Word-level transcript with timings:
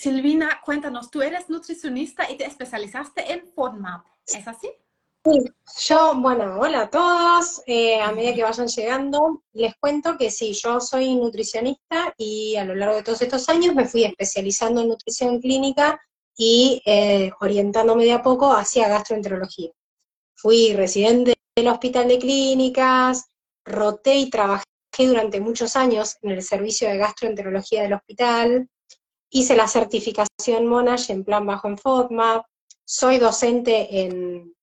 Silvina, 0.00 0.62
cuéntanos, 0.64 1.10
tú 1.10 1.20
eres 1.20 1.50
nutricionista 1.50 2.30
y 2.30 2.38
te 2.38 2.46
especializaste 2.46 3.34
en 3.34 3.46
FODMAP, 3.46 4.06
¿es 4.28 4.48
así? 4.48 4.70
Sí, 5.22 5.38
yo, 5.88 6.14
bueno, 6.16 6.58
hola 6.58 6.84
a 6.84 6.88
todos. 6.90 7.60
Eh, 7.66 8.00
a 8.00 8.10
medida 8.10 8.34
que 8.34 8.42
vayan 8.42 8.66
llegando, 8.66 9.42
les 9.52 9.74
cuento 9.76 10.16
que 10.16 10.30
sí, 10.30 10.54
yo 10.54 10.80
soy 10.80 11.14
nutricionista 11.16 12.14
y 12.16 12.56
a 12.56 12.64
lo 12.64 12.74
largo 12.74 12.96
de 12.96 13.02
todos 13.02 13.20
estos 13.20 13.46
años 13.50 13.74
me 13.74 13.86
fui 13.86 14.04
especializando 14.04 14.80
en 14.80 14.88
nutrición 14.88 15.38
clínica 15.38 16.00
y 16.34 16.80
eh, 16.86 17.30
orientándome 17.38 18.04
de 18.04 18.12
a 18.12 18.22
poco 18.22 18.54
hacia 18.54 18.88
gastroenterología. 18.88 19.70
Fui 20.34 20.72
residente 20.72 21.34
del 21.54 21.68
Hospital 21.68 22.08
de 22.08 22.18
Clínicas, 22.18 23.26
roté 23.66 24.14
y 24.14 24.30
trabajé 24.30 24.64
durante 24.96 25.42
muchos 25.42 25.76
años 25.76 26.16
en 26.22 26.30
el 26.30 26.42
servicio 26.42 26.88
de 26.88 26.96
gastroenterología 26.96 27.82
del 27.82 27.92
hospital, 27.92 28.70
hice 29.30 29.56
la 29.56 29.68
certificación 29.68 30.66
Monash 30.66 31.10
en 31.10 31.24
plan 31.24 31.46
bajo 31.46 31.68
en 31.68 31.78
FODMAP, 31.78 32.44
soy 32.84 33.18
docente 33.18 34.00
en 34.00 34.54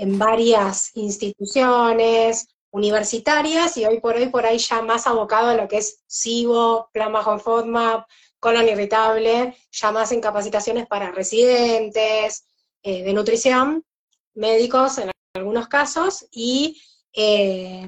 en 0.00 0.18
varias 0.18 0.96
instituciones 0.96 2.48
universitarias 2.70 3.76
y 3.76 3.84
hoy 3.84 4.00
por 4.00 4.16
hoy 4.16 4.28
por 4.28 4.46
ahí 4.46 4.56
ya 4.56 4.80
más 4.80 5.06
abocado 5.06 5.50
a 5.50 5.54
lo 5.54 5.68
que 5.68 5.76
es 5.76 6.02
SIBO, 6.06 6.88
Plan 6.92 7.12
Bajo 7.12 7.38
FODMAP, 7.38 8.06
colon 8.38 8.66
irritable, 8.66 9.56
ya 9.70 9.92
más 9.92 10.10
en 10.12 10.22
capacitaciones 10.22 10.86
para 10.86 11.10
residentes 11.10 12.46
eh, 12.82 13.02
de 13.02 13.12
nutrición, 13.12 13.84
médicos 14.32 14.96
en 14.96 15.10
algunos 15.34 15.68
casos 15.68 16.26
y 16.30 16.80
eh, 17.12 17.86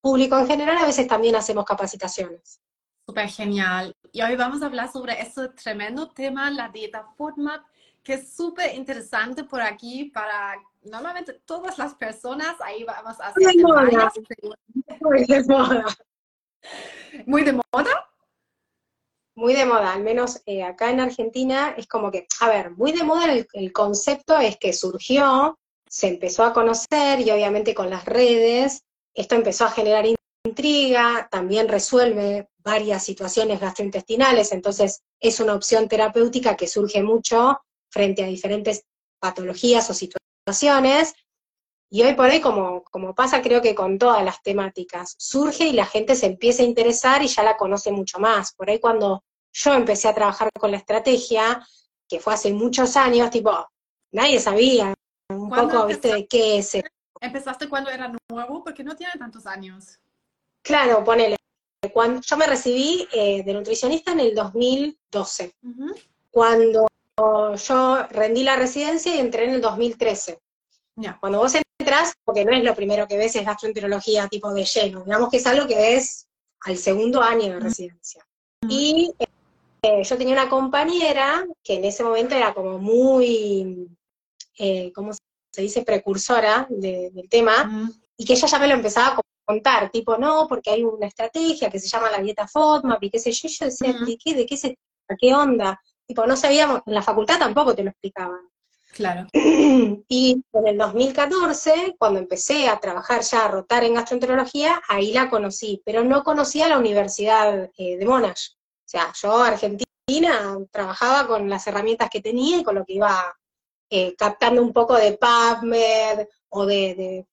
público 0.00 0.36
en 0.38 0.48
general, 0.48 0.78
a 0.78 0.86
veces 0.86 1.06
también 1.06 1.36
hacemos 1.36 1.64
capacitaciones. 1.64 2.60
Súper 3.06 3.28
genial. 3.28 3.96
Y 4.12 4.22
hoy 4.22 4.36
vamos 4.36 4.62
a 4.62 4.66
hablar 4.66 4.90
sobre 4.90 5.20
ese 5.20 5.48
tremendo 5.48 6.08
tema, 6.10 6.50
la 6.50 6.68
dieta 6.68 7.04
FODMAP, 7.16 7.64
que 8.02 8.14
es 8.14 8.34
súper 8.34 8.74
interesante 8.74 9.44
por 9.44 9.60
aquí 9.60 10.06
para 10.06 10.54
normalmente 10.82 11.34
todas 11.44 11.78
las 11.78 11.94
personas, 11.94 12.56
ahí 12.60 12.84
vamos 12.84 13.20
a 13.20 13.28
hacer 13.28 13.42
Muy 13.42 13.56
de 13.56 13.62
moda. 13.62 14.12
Muy 15.00 15.24
de 15.24 15.44
moda. 15.44 15.84
Muy 17.26 17.44
de 17.44 17.52
moda. 17.52 18.08
Muy 19.34 19.54
de 19.54 19.64
moda, 19.64 19.94
al 19.94 20.02
menos 20.02 20.42
eh, 20.44 20.62
acá 20.62 20.90
en 20.90 21.00
Argentina 21.00 21.74
es 21.76 21.86
como 21.86 22.10
que, 22.10 22.26
a 22.40 22.48
ver, 22.48 22.72
muy 22.72 22.92
de 22.92 23.02
moda 23.02 23.32
el, 23.32 23.48
el 23.54 23.72
concepto 23.72 24.38
es 24.38 24.58
que 24.58 24.74
surgió, 24.74 25.58
se 25.88 26.08
empezó 26.08 26.44
a 26.44 26.52
conocer 26.52 27.20
y 27.20 27.30
obviamente 27.30 27.74
con 27.74 27.88
las 27.88 28.04
redes, 28.04 28.84
esto 29.14 29.34
empezó 29.34 29.64
a 29.64 29.70
generar 29.70 30.04
intriga, 30.44 31.28
también 31.30 31.68
resuelve 31.68 32.48
varias 32.58 33.04
situaciones 33.04 33.60
gastrointestinales, 33.60 34.52
entonces 34.52 35.02
es 35.20 35.40
una 35.40 35.54
opción 35.54 35.88
terapéutica 35.88 36.56
que 36.56 36.66
surge 36.66 37.02
mucho 37.02 37.60
frente 37.90 38.24
a 38.24 38.28
diferentes 38.28 38.84
patologías 39.20 39.88
o 39.90 39.94
situaciones, 39.94 41.14
y 41.94 42.02
hoy 42.02 42.14
por 42.14 42.30
hoy, 42.30 42.40
como, 42.40 42.82
como 42.84 43.14
pasa 43.14 43.42
creo 43.42 43.60
que 43.60 43.74
con 43.74 43.98
todas 43.98 44.24
las 44.24 44.42
temáticas, 44.42 45.14
surge 45.18 45.66
y 45.66 45.72
la 45.72 45.84
gente 45.84 46.16
se 46.16 46.24
empieza 46.24 46.62
a 46.62 46.66
interesar 46.66 47.22
y 47.22 47.28
ya 47.28 47.42
la 47.42 47.58
conoce 47.58 47.92
mucho 47.92 48.18
más. 48.18 48.54
Por 48.54 48.70
ahí 48.70 48.80
cuando 48.80 49.22
yo 49.52 49.74
empecé 49.74 50.08
a 50.08 50.14
trabajar 50.14 50.48
con 50.58 50.70
la 50.70 50.78
estrategia, 50.78 51.62
que 52.08 52.18
fue 52.18 52.32
hace 52.32 52.50
muchos 52.54 52.96
años, 52.96 53.28
tipo, 53.28 53.68
nadie 54.10 54.40
sabía 54.40 54.94
un 55.28 55.50
poco, 55.50 55.86
viste, 55.86 56.14
de 56.14 56.26
qué 56.26 56.56
es. 56.56 56.78
¿Empezaste 57.20 57.68
cuando 57.68 57.90
era 57.90 58.10
nuevo? 58.30 58.64
Porque 58.64 58.82
no 58.82 58.96
tiene 58.96 59.12
tantos 59.18 59.44
años. 59.44 60.00
Claro, 60.62 61.04
ponele. 61.04 61.36
Cuando, 61.92 62.20
yo 62.20 62.36
me 62.36 62.46
recibí 62.46 63.06
eh, 63.12 63.42
de 63.42 63.52
nutricionista 63.52 64.12
en 64.12 64.20
el 64.20 64.34
2012. 64.34 65.56
Cuando 66.30 66.86
yo 67.56 68.06
rendí 68.10 68.42
la 68.42 68.56
residencia 68.56 69.14
y 69.14 69.18
entré 69.18 69.44
en 69.44 69.54
el 69.54 69.60
2013. 69.60 70.38
Cuando 71.20 71.38
vos 71.38 71.54
entras, 71.54 72.14
porque 72.24 72.44
no 72.44 72.52
es 72.52 72.62
lo 72.62 72.74
primero 72.74 73.08
que 73.08 73.16
ves, 73.16 73.34
es 73.36 73.44
gastroenterología 73.44 74.28
tipo 74.28 74.52
de 74.52 74.64
lleno, 74.64 75.04
digamos 75.04 75.30
que 75.30 75.38
es 75.38 75.46
algo 75.46 75.66
que 75.66 75.76
ves 75.76 76.28
al 76.60 76.76
segundo 76.76 77.20
año 77.22 77.54
de 77.54 77.60
residencia. 77.60 78.24
Y 78.68 79.12
eh, 79.82 80.02
yo 80.04 80.16
tenía 80.16 80.34
una 80.34 80.48
compañera 80.48 81.44
que 81.62 81.74
en 81.74 81.84
ese 81.84 82.04
momento 82.04 82.34
era 82.34 82.54
como 82.54 82.78
muy, 82.78 83.88
eh, 84.58 84.92
¿cómo 84.94 85.12
se 85.12 85.62
dice?, 85.62 85.82
precursora 85.82 86.66
del 86.70 87.28
tema, 87.28 87.90
y 88.16 88.24
que 88.24 88.34
ella 88.34 88.46
ya 88.46 88.58
me 88.58 88.68
lo 88.68 88.74
empezaba 88.74 89.08
a 89.08 89.20
contar, 89.44 89.90
tipo, 89.90 90.16
no, 90.18 90.46
porque 90.48 90.70
hay 90.70 90.84
una 90.84 91.06
estrategia 91.06 91.70
que 91.70 91.80
se 91.80 91.88
llama 91.88 92.10
la 92.10 92.18
dieta 92.20 92.48
FODMAP 92.48 93.02
y 93.04 93.10
qué 93.10 93.18
sé 93.18 93.32
yo, 93.32 93.48
yo 93.48 93.64
decía, 93.66 93.92
¿de 93.92 94.18
qué, 94.18 94.34
de 94.34 94.46
qué 94.46 94.56
se 94.56 94.78
¿Qué 95.18 95.34
onda? 95.34 95.80
Tipo, 96.06 96.26
no 96.26 96.36
sabíamos, 96.36 96.80
en 96.86 96.94
la 96.94 97.02
facultad 97.02 97.38
tampoco 97.38 97.74
te 97.74 97.82
lo 97.82 97.90
explicaban. 97.90 98.40
Claro. 98.92 99.26
Y 100.08 100.44
en 100.52 100.66
el 100.66 100.78
2014, 100.78 101.96
cuando 101.98 102.18
empecé 102.18 102.68
a 102.68 102.78
trabajar 102.78 103.22
ya, 103.22 103.44
a 103.44 103.48
rotar 103.48 103.84
en 103.84 103.94
gastroenterología, 103.94 104.82
ahí 104.88 105.12
la 105.12 105.30
conocí, 105.30 105.82
pero 105.84 106.04
no 106.04 106.22
conocía 106.22 106.68
la 106.68 106.78
Universidad 106.78 107.70
eh, 107.76 107.96
de 107.96 108.04
Monash. 108.04 108.50
O 108.52 108.88
sea, 108.88 109.12
yo, 109.20 109.42
Argentina, 109.42 109.86
trabajaba 110.70 111.26
con 111.26 111.48
las 111.48 111.66
herramientas 111.66 112.10
que 112.10 112.20
tenía 112.20 112.58
y 112.58 112.62
con 112.62 112.74
lo 112.74 112.84
que 112.84 112.94
iba 112.94 113.34
eh, 113.90 114.14
captando 114.16 114.60
un 114.62 114.72
poco 114.72 114.96
de 114.96 115.18
PubMed 115.18 116.26
o 116.50 116.66
de, 116.66 117.26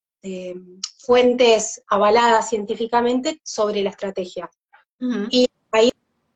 fuentes 0.97 1.81
avaladas 1.87 2.49
científicamente 2.49 3.39
sobre 3.43 3.81
la 3.81 3.89
estrategia. 3.89 4.49
Y 5.29 5.47
ahí 5.71 5.91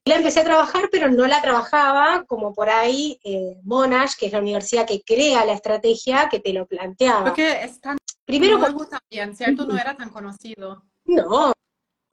la 0.05 0.15
empecé 0.15 0.39
a 0.39 0.45
trabajar, 0.45 0.89
pero 0.91 1.09
no 1.09 1.27
la 1.27 1.41
trabajaba 1.41 2.23
como 2.25 2.53
por 2.53 2.69
ahí 2.69 3.19
eh, 3.23 3.59
Monash, 3.63 4.13
que 4.17 4.27
es 4.27 4.31
la 4.31 4.39
universidad 4.39 4.87
que 4.87 5.01
crea 5.01 5.45
la 5.45 5.53
estrategia, 5.53 6.29
que 6.29 6.39
te 6.39 6.53
lo 6.53 6.65
planteaba. 6.65 7.25
Porque 7.25 7.63
es 7.63 7.79
tan 7.81 7.97
Primero, 8.25 8.57
nuevo 8.57 8.87
también, 8.87 9.35
¿cierto? 9.35 9.65
No 9.65 9.77
era 9.77 9.95
tan 9.95 10.09
conocido. 10.09 10.83
No, 11.05 11.51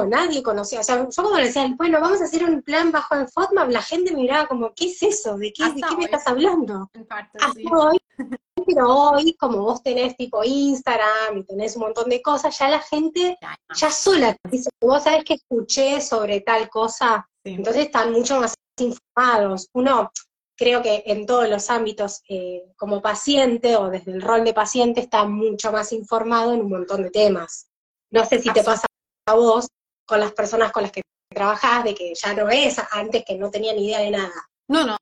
nadie 0.06 0.42
conocía. 0.42 0.80
O 0.80 0.82
sea, 0.82 0.96
yo 0.96 1.22
cuando 1.22 1.38
le 1.38 1.46
decía, 1.46 1.72
bueno, 1.76 2.00
vamos 2.00 2.20
a 2.20 2.24
hacer 2.24 2.44
un 2.44 2.62
plan 2.62 2.90
bajo 2.90 3.14
el 3.14 3.28
FODMAP, 3.28 3.70
la 3.70 3.82
gente 3.82 4.12
me 4.12 4.22
miraba 4.22 4.46
como, 4.48 4.72
¿qué 4.74 4.86
es 4.86 5.02
eso? 5.02 5.36
¿De 5.36 5.52
qué, 5.52 5.64
¿de 5.64 5.80
qué 5.80 5.96
me 5.96 6.04
estás 6.04 6.26
hablando? 6.26 6.90
En 6.94 7.06
parte, 7.06 7.38
sí. 7.54 7.64
hoy, 7.70 7.98
pero 8.72 8.88
hoy, 8.88 9.34
como 9.34 9.62
vos 9.62 9.82
tenés 9.82 10.16
tipo 10.16 10.42
Instagram 10.44 11.38
y 11.38 11.44
tenés 11.44 11.76
un 11.76 11.82
montón 11.82 12.08
de 12.08 12.22
cosas, 12.22 12.56
ya 12.58 12.68
la 12.68 12.80
gente, 12.80 13.36
ya 13.74 13.90
sola, 13.90 14.36
dice, 14.50 14.70
vos 14.80 15.02
sabés 15.02 15.24
que 15.24 15.34
escuché 15.34 16.00
sobre 16.00 16.40
tal 16.40 16.68
cosa, 16.68 17.26
entonces 17.44 17.86
están 17.86 18.12
mucho 18.12 18.40
más 18.40 18.54
informados. 18.78 19.68
Uno, 19.74 20.10
creo 20.56 20.82
que 20.82 21.02
en 21.06 21.26
todos 21.26 21.48
los 21.48 21.70
ámbitos, 21.70 22.22
eh, 22.28 22.64
como 22.76 23.02
paciente 23.02 23.76
o 23.76 23.88
desde 23.88 24.12
el 24.12 24.22
rol 24.22 24.44
de 24.44 24.54
paciente, 24.54 25.00
está 25.00 25.24
mucho 25.24 25.72
más 25.72 25.92
informado 25.92 26.52
en 26.52 26.60
un 26.60 26.70
montón 26.70 27.02
de 27.02 27.10
temas. 27.10 27.68
No 28.12 28.24
sé 28.24 28.40
si 28.40 28.52
te 28.52 28.62
pasa 28.62 28.86
a 29.26 29.34
vos 29.34 29.68
con 30.06 30.20
las 30.20 30.32
personas 30.32 30.72
con 30.72 30.82
las 30.82 30.92
que 30.92 31.02
trabajás, 31.32 31.84
de 31.84 31.94
que 31.94 32.12
ya 32.14 32.34
no 32.34 32.48
es 32.48 32.76
antes 32.90 33.24
que 33.24 33.36
no 33.36 33.50
tenía 33.50 33.72
ni 33.72 33.86
idea 33.86 34.00
de 34.00 34.10
nada. 34.10 34.48
No, 34.68 34.84
no, 34.84 34.96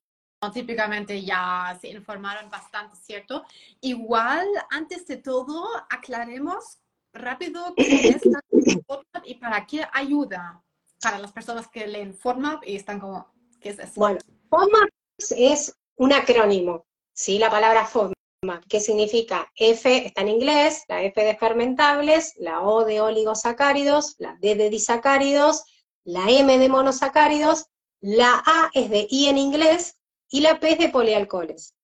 típicamente 0.53 1.23
ya 1.23 1.77
se 1.81 1.89
informaron 1.89 2.49
bastante, 2.51 2.97
¿cierto? 2.97 3.45
Igual, 3.81 4.47
antes 4.71 5.07
de 5.07 5.17
todo, 5.17 5.67
aclaremos 5.91 6.79
rápido 7.13 7.75
qué 7.77 8.09
es 8.09 8.25
la 8.25 8.41
y 9.25 9.35
para 9.35 9.67
qué 9.67 9.85
ayuda 9.93 10.63
para 11.03 11.19
las 11.19 11.33
personas 11.33 11.69
que 11.69 11.87
leen 11.87 12.15
FODMAP 12.15 12.67
y 12.67 12.77
están 12.77 13.01
como, 13.01 13.33
¿qué 13.61 13.71
es 13.71 13.79
eso? 13.79 13.93
Bueno, 13.97 14.19
FODMAP 14.49 14.89
es 15.37 15.77
un 15.97 16.13
acrónimo, 16.13 16.87
¿sí? 17.13 17.39
La 17.39 17.51
palabra 17.51 17.85
FODMAP, 17.85 18.65
que 18.69 18.81
significa 18.81 19.51
F 19.57 20.07
está 20.07 20.23
en 20.23 20.29
inglés, 20.29 20.85
la 20.89 21.03
F 21.03 21.23
de 21.23 21.37
fermentables, 21.37 22.35
la 22.39 22.63
O 22.63 22.85
de 22.85 23.01
oligosacáridos, 23.01 24.15
la 24.19 24.37
D 24.41 24.55
de 24.55 24.71
disacáridos, 24.71 25.65
la 26.05 26.31
M 26.31 26.59
de 26.59 26.69
monosacáridos, 26.69 27.67
la 28.01 28.43
A 28.47 28.71
es 28.73 28.91
de 28.91 29.07
I 29.11 29.27
en 29.27 29.39
inglés 29.39 29.98
y 30.31 30.41
la 30.41 30.61
P 30.61 30.77
de 30.77 30.89
polialcoholes. 30.89 31.75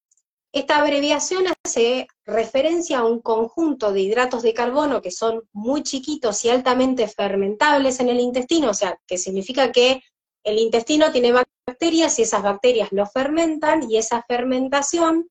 Esta 0.52 0.78
abreviación 0.78 1.46
hace 1.64 2.06
referencia 2.24 2.98
a 2.98 3.04
un 3.04 3.20
conjunto 3.20 3.92
de 3.92 4.02
hidratos 4.02 4.42
de 4.42 4.54
carbono 4.54 5.02
que 5.02 5.10
son 5.10 5.42
muy 5.52 5.82
chiquitos 5.82 6.44
y 6.44 6.48
altamente 6.48 7.08
fermentables 7.08 7.98
en 7.98 8.08
el 8.08 8.20
intestino, 8.20 8.70
o 8.70 8.74
sea, 8.74 8.96
que 9.06 9.18
significa 9.18 9.72
que 9.72 10.00
el 10.44 10.58
intestino 10.58 11.10
tiene 11.10 11.32
bacterias 11.32 12.18
y 12.18 12.22
esas 12.22 12.42
bacterias 12.42 12.90
lo 12.92 13.06
fermentan 13.06 13.90
y 13.90 13.96
esa 13.96 14.22
fermentación, 14.28 15.28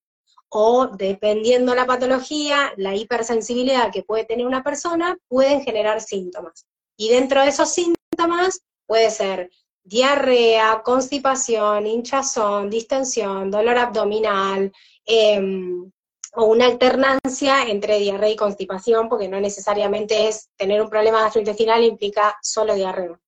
o 0.50 0.88
dependiendo 0.88 1.74
la 1.74 1.86
patología, 1.86 2.74
la 2.76 2.94
hipersensibilidad 2.94 3.94
que 3.94 4.04
puede 4.04 4.26
tener 4.26 4.46
una 4.46 4.62
persona, 4.62 5.18
pueden 5.30 5.62
generar 5.62 6.02
síntomas. 6.02 6.66
Y 6.98 7.10
dentro 7.10 7.42
de 7.42 7.48
esos 7.48 7.70
síntomas 7.70 8.62
puede 8.86 9.10
ser 9.10 9.50
diarrea, 9.84 10.82
constipación, 10.84 11.88
hinchazón, 11.88 12.70
distensión, 12.70 13.52
dolor 13.52 13.78
abdominal, 13.78 14.72
Em, 15.06 15.92
o 16.36 16.46
una 16.46 16.66
alternancia 16.66 17.68
entre 17.68 18.00
diarrea 18.00 18.30
y 18.30 18.36
constipación, 18.36 19.08
porque 19.08 19.28
no 19.28 19.40
necesariamente 19.40 20.28
es 20.28 20.50
tener 20.56 20.82
un 20.82 20.90
problema 20.90 21.22
gastrointestinal 21.22 21.84
implica 21.84 22.36
solo 22.42 22.74
diarrea. 22.74 23.20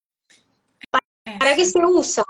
¿Para 1.39 1.55
qué 1.55 1.65
se 1.65 1.85
usa? 1.85 2.23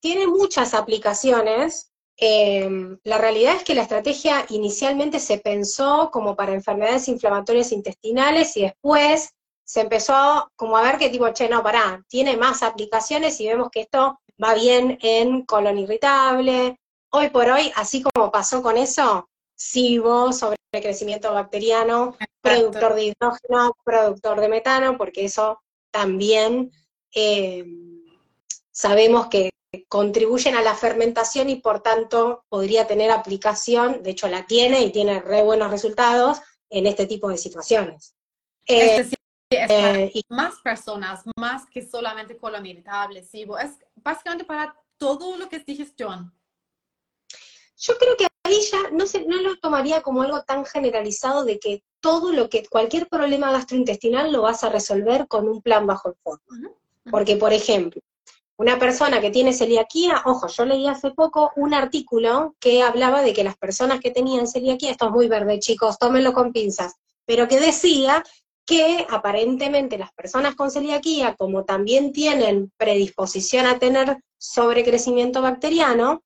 Tiene 0.00 0.26
muchas 0.26 0.74
aplicaciones, 0.74 1.90
Em, 2.22 2.98
la 3.04 3.16
realidad 3.16 3.56
es 3.56 3.64
que 3.64 3.74
la 3.74 3.80
estrategia 3.80 4.44
inicialmente 4.50 5.18
se 5.18 5.38
pensó 5.38 6.10
como 6.12 6.36
para 6.36 6.52
enfermedades 6.52 7.08
inflamatorias 7.08 7.72
intestinales 7.72 8.54
y 8.58 8.62
después 8.62 9.30
se 9.70 9.82
empezó 9.82 10.50
como 10.56 10.76
a 10.76 10.82
ver 10.82 10.98
que 10.98 11.10
tipo, 11.10 11.32
che, 11.32 11.48
no, 11.48 11.62
pará, 11.62 12.04
tiene 12.08 12.36
más 12.36 12.64
aplicaciones 12.64 13.40
y 13.40 13.46
vemos 13.46 13.68
que 13.70 13.82
esto 13.82 14.18
va 14.42 14.52
bien 14.54 14.98
en 15.00 15.42
colon 15.44 15.78
irritable. 15.78 16.80
Hoy 17.12 17.28
por 17.30 17.48
hoy, 17.48 17.70
así 17.76 18.02
como 18.02 18.32
pasó 18.32 18.64
con 18.64 18.76
eso, 18.76 19.28
SIBO, 19.54 20.32
sobre 20.32 20.56
crecimiento 20.72 21.32
bacteriano, 21.32 22.16
productor 22.40 22.94
de 22.94 23.04
hidrógeno, 23.04 23.76
productor 23.84 24.40
de 24.40 24.48
metano, 24.48 24.98
porque 24.98 25.24
eso 25.24 25.60
también 25.92 26.72
eh, 27.14 27.64
sabemos 28.72 29.28
que 29.28 29.50
contribuyen 29.86 30.56
a 30.56 30.62
la 30.62 30.74
fermentación 30.74 31.48
y 31.48 31.60
por 31.60 31.80
tanto 31.80 32.42
podría 32.48 32.88
tener 32.88 33.12
aplicación, 33.12 34.02
de 34.02 34.10
hecho 34.10 34.26
la 34.26 34.46
tiene 34.46 34.80
y 34.80 34.90
tiene 34.90 35.20
re 35.20 35.44
buenos 35.44 35.70
resultados 35.70 36.40
en 36.70 36.88
este 36.88 37.06
tipo 37.06 37.28
de 37.28 37.38
situaciones. 37.38 38.16
es 38.66 39.10
eh, 39.50 40.12
más 40.28 40.60
personas, 40.60 41.22
más 41.36 41.66
que 41.66 41.86
solamente 41.86 42.36
colon 42.36 42.64
irritable, 42.64 43.22
SIBO, 43.22 43.58
es 43.58 43.72
básicamente 43.96 44.44
para 44.44 44.74
todo 44.96 45.36
lo 45.36 45.48
que 45.48 45.56
es 45.56 45.66
digestión. 45.66 46.32
Yo 47.76 47.96
creo 47.98 48.16
que 48.16 48.26
ahí 48.44 48.60
ya 48.70 48.90
no, 48.92 49.06
se, 49.06 49.24
no 49.26 49.40
lo 49.40 49.56
tomaría 49.56 50.02
como 50.02 50.22
algo 50.22 50.42
tan 50.42 50.64
generalizado 50.64 51.44
de 51.44 51.58
que 51.58 51.82
todo 52.00 52.32
lo 52.32 52.48
que, 52.48 52.66
cualquier 52.66 53.08
problema 53.08 53.50
gastrointestinal 53.50 54.30
lo 54.30 54.42
vas 54.42 54.62
a 54.62 54.68
resolver 54.68 55.26
con 55.26 55.48
un 55.48 55.62
plan 55.62 55.86
bajo 55.86 56.10
el 56.10 56.16
fondo. 56.22 56.76
Porque, 57.10 57.36
por 57.36 57.52
ejemplo, 57.52 58.00
una 58.56 58.78
persona 58.78 59.20
que 59.20 59.30
tiene 59.30 59.54
celiaquía, 59.54 60.22
ojo, 60.26 60.46
yo 60.46 60.66
leí 60.66 60.86
hace 60.86 61.10
poco 61.12 61.50
un 61.56 61.72
artículo 61.72 62.54
que 62.60 62.82
hablaba 62.82 63.22
de 63.22 63.32
que 63.32 63.42
las 63.42 63.56
personas 63.56 64.00
que 64.00 64.10
tenían 64.10 64.46
celiaquía, 64.46 64.90
esto 64.90 65.06
es 65.06 65.12
muy 65.12 65.28
verde, 65.28 65.58
chicos, 65.58 65.98
tómenlo 65.98 66.34
con 66.34 66.52
pinzas, 66.52 66.94
pero 67.24 67.48
que 67.48 67.58
decía 67.58 68.22
que 68.70 69.04
aparentemente 69.10 69.98
las 69.98 70.12
personas 70.12 70.54
con 70.54 70.70
celiaquía, 70.70 71.34
como 71.34 71.64
también 71.64 72.12
tienen 72.12 72.70
predisposición 72.76 73.66
a 73.66 73.80
tener 73.80 74.18
sobrecrecimiento 74.38 75.42
bacteriano, 75.42 76.22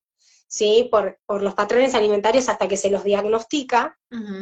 ¿sí? 0.47 0.87
Por, 0.91 1.17
los 1.41 1.55
patrones 1.55 1.95
alimentarios 1.95 2.47
hasta 2.47 2.67
que 2.67 2.77
se 2.77 2.91
los 2.91 3.03
diagnostica, 3.03 3.97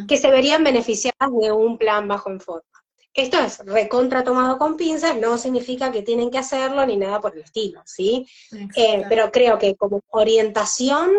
que 0.05 0.17
se 0.17 0.29
verían 0.29 0.65
beneficiadas 0.65 1.29
de 1.41 1.53
un 1.53 1.77
plan 1.77 2.05
bajo 2.09 2.29
en 2.29 2.41
forma. 2.41 2.67
Esto 3.13 3.39
es 3.39 3.59
recontra 3.59 4.25
tomado 4.25 4.57
con 4.57 4.75
pinzas, 4.75 5.15
no 5.15 5.38
significa 5.38 5.94
que 5.94 6.01
tienen 6.01 6.29
que 6.29 6.39
hacerlo 6.39 6.85
ni 6.85 6.97
nada 6.97 7.21
por 7.21 7.33
el 7.33 7.44
estilo, 7.44 7.83
¿sí? 7.85 8.27
Eh, 8.75 9.05
pero 9.07 9.31
creo 9.31 9.57
que 9.57 9.75
como 9.77 10.01
orientación, 10.09 11.09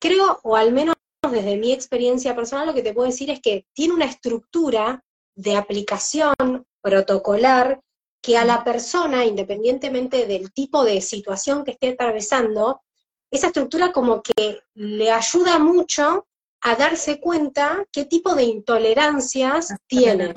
creo, 0.00 0.40
o 0.42 0.56
al 0.56 0.72
menos 0.72 0.96
desde 1.30 1.56
mi 1.56 1.72
experiencia 1.72 2.34
personal, 2.34 2.66
lo 2.66 2.74
que 2.74 2.82
te 2.82 2.92
puedo 2.92 3.06
decir 3.06 3.30
es 3.30 3.40
que 3.40 3.64
tiene 3.72 3.94
una 3.94 4.06
estructura 4.06 5.04
de 5.34 5.56
aplicación 5.56 6.34
protocolar 6.80 7.80
que 8.20 8.36
a 8.36 8.44
la 8.44 8.62
persona, 8.62 9.24
independientemente 9.24 10.26
del 10.26 10.52
tipo 10.52 10.84
de 10.84 11.00
situación 11.00 11.64
que 11.64 11.72
esté 11.72 11.90
atravesando, 11.90 12.82
esa 13.30 13.48
estructura 13.48 13.92
como 13.92 14.22
que 14.22 14.60
le 14.74 15.10
ayuda 15.10 15.58
mucho 15.58 16.26
a 16.60 16.76
darse 16.76 17.20
cuenta 17.20 17.84
qué 17.90 18.04
tipo 18.04 18.34
de 18.34 18.44
intolerancias 18.44 19.74
tiene. 19.86 20.34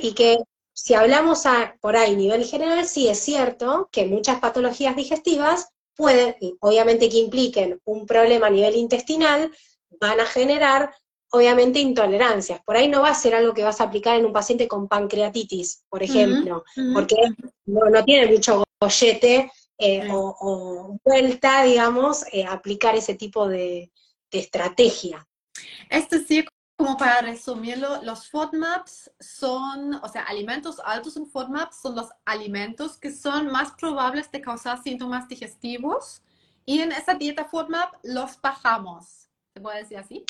Y 0.00 0.14
que 0.14 0.38
si 0.72 0.94
hablamos 0.94 1.46
a, 1.46 1.76
por 1.80 1.96
ahí, 1.96 2.16
nivel 2.16 2.44
general, 2.44 2.84
sí 2.86 3.08
es 3.08 3.18
cierto 3.18 3.88
que 3.92 4.06
muchas 4.06 4.40
patologías 4.40 4.96
digestivas 4.96 5.68
pueden, 5.94 6.36
obviamente 6.60 7.08
que 7.08 7.18
impliquen 7.18 7.80
un 7.84 8.06
problema 8.06 8.46
a 8.46 8.50
nivel 8.50 8.76
intestinal, 8.76 9.52
van 10.00 10.20
a 10.20 10.26
generar 10.26 10.94
obviamente 11.30 11.78
intolerancias. 11.78 12.60
Por 12.64 12.76
ahí 12.76 12.88
no 12.88 13.02
va 13.02 13.10
a 13.10 13.14
ser 13.14 13.34
algo 13.34 13.54
que 13.54 13.64
vas 13.64 13.80
a 13.80 13.84
aplicar 13.84 14.16
en 14.16 14.26
un 14.26 14.32
paciente 14.32 14.68
con 14.68 14.88
pancreatitis, 14.88 15.84
por 15.88 16.02
ejemplo, 16.02 16.64
porque 16.94 17.16
no, 17.66 18.04
tiene 18.04 18.30
mucho 18.32 18.64
gollete 18.80 19.50
eh, 19.78 20.08
o, 20.10 20.98
vuelta, 21.04 21.62
digamos, 21.62 22.24
eh, 22.32 22.44
aplicar 22.44 22.96
ese 22.96 23.14
tipo 23.14 23.48
de, 23.48 23.92
estrategia. 24.30 25.26
Es 25.88 26.08
decir, 26.10 26.46
como 26.76 26.98
para 26.98 27.22
resumirlo, 27.22 28.02
los 28.02 28.28
FODMAPs 28.28 29.10
son, 29.18 29.94
o 29.94 30.08
sea, 30.08 30.22
alimentos 30.22 30.78
altos 30.84 31.16
en 31.16 31.26
FODMAPs 31.26 31.80
son 31.80 31.96
los 31.96 32.08
alimentos 32.26 32.98
que 32.98 33.10
son 33.10 33.50
más 33.50 33.72
probables 33.72 34.30
de 34.30 34.42
causar 34.42 34.82
síntomas 34.82 35.26
digestivos 35.28 36.22
y 36.66 36.80
en 36.80 36.92
esa 36.92 37.14
dieta 37.14 37.46
FODMAP 37.46 37.94
los 38.02 38.38
bajamos. 38.40 39.30
¿Se 39.54 39.62
puede 39.62 39.78
decir 39.78 39.96
así? 39.96 40.24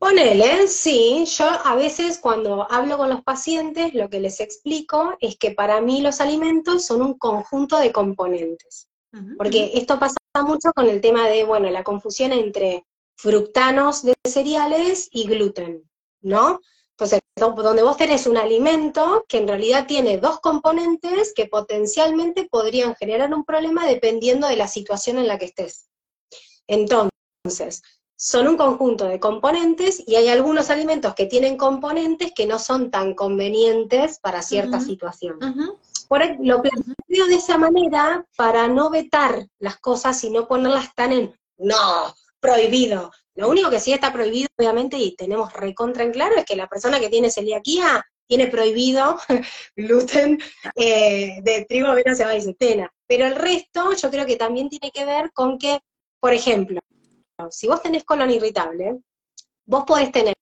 Ponele, 0.00 0.66
sí, 0.66 1.26
yo 1.26 1.44
a 1.44 1.74
veces 1.74 2.16
cuando 2.16 2.66
hablo 2.72 2.96
con 2.96 3.10
los 3.10 3.22
pacientes 3.22 3.92
lo 3.92 4.08
que 4.08 4.18
les 4.18 4.40
explico 4.40 5.14
es 5.20 5.36
que 5.36 5.50
para 5.50 5.82
mí 5.82 6.00
los 6.00 6.22
alimentos 6.22 6.86
son 6.86 7.02
un 7.02 7.18
conjunto 7.18 7.78
de 7.78 7.92
componentes, 7.92 8.88
porque 9.36 9.72
esto 9.74 9.98
pasa 9.98 10.16
mucho 10.42 10.72
con 10.74 10.88
el 10.88 11.02
tema 11.02 11.28
de, 11.28 11.44
bueno, 11.44 11.68
la 11.68 11.84
confusión 11.84 12.32
entre 12.32 12.86
fructanos 13.18 14.02
de 14.02 14.14
cereales 14.26 15.10
y 15.12 15.26
gluten, 15.26 15.86
¿no? 16.22 16.60
Entonces, 16.92 17.20
donde 17.36 17.82
vos 17.82 17.98
tenés 17.98 18.26
un 18.26 18.38
alimento 18.38 19.26
que 19.28 19.36
en 19.36 19.48
realidad 19.48 19.86
tiene 19.86 20.16
dos 20.16 20.40
componentes 20.40 21.34
que 21.34 21.44
potencialmente 21.44 22.48
podrían 22.50 22.94
generar 22.94 23.34
un 23.34 23.44
problema 23.44 23.86
dependiendo 23.86 24.48
de 24.48 24.56
la 24.56 24.66
situación 24.66 25.18
en 25.18 25.28
la 25.28 25.38
que 25.38 25.44
estés. 25.44 25.90
Entonces, 26.66 27.82
son 28.22 28.48
un 28.48 28.58
conjunto 28.58 29.06
de 29.06 29.18
componentes 29.18 30.04
y 30.06 30.16
hay 30.16 30.28
algunos 30.28 30.68
alimentos 30.68 31.14
que 31.14 31.24
tienen 31.24 31.56
componentes 31.56 32.32
que 32.36 32.44
no 32.44 32.58
son 32.58 32.90
tan 32.90 33.14
convenientes 33.14 34.18
para 34.18 34.42
cierta 34.42 34.78
situación. 34.78 35.38
Por 36.06 36.22
lo 36.38 36.60
planteo 36.60 37.26
de 37.28 37.34
esa 37.34 37.56
manera 37.56 38.26
para 38.36 38.68
no 38.68 38.90
vetar 38.90 39.46
las 39.58 39.78
cosas 39.78 40.22
y 40.22 40.28
no 40.28 40.46
ponerlas 40.46 40.94
tan 40.94 41.12
en, 41.12 41.34
no, 41.56 42.14
prohibido. 42.40 43.10
Lo 43.36 43.48
único 43.48 43.70
que 43.70 43.80
sí 43.80 43.94
está 43.94 44.12
prohibido, 44.12 44.48
obviamente, 44.58 44.98
y 44.98 45.16
tenemos 45.16 45.54
recontra 45.54 46.04
en 46.04 46.12
claro, 46.12 46.36
es 46.36 46.44
que 46.44 46.56
la 46.56 46.68
persona 46.68 47.00
que 47.00 47.08
tiene 47.08 47.30
celiaquía 47.30 48.04
tiene 48.26 48.48
prohibido 48.48 49.18
gluten 49.76 50.38
eh, 50.76 51.40
de 51.42 51.64
trigo, 51.66 51.86
avena, 51.86 52.14
cebada 52.14 52.36
y 52.36 52.42
centena. 52.42 52.92
Pero 53.06 53.24
el 53.24 53.34
resto 53.34 53.94
yo 53.94 54.10
creo 54.10 54.26
que 54.26 54.36
también 54.36 54.68
tiene 54.68 54.90
que 54.90 55.06
ver 55.06 55.32
con 55.32 55.56
que, 55.56 55.80
por 56.20 56.34
ejemplo, 56.34 56.80
si 57.50 57.68
vos 57.68 57.82
tenés 57.82 58.04
colon 58.04 58.30
irritable, 58.30 58.98
vos 59.64 59.84
podés 59.86 60.10
tener 60.12 60.34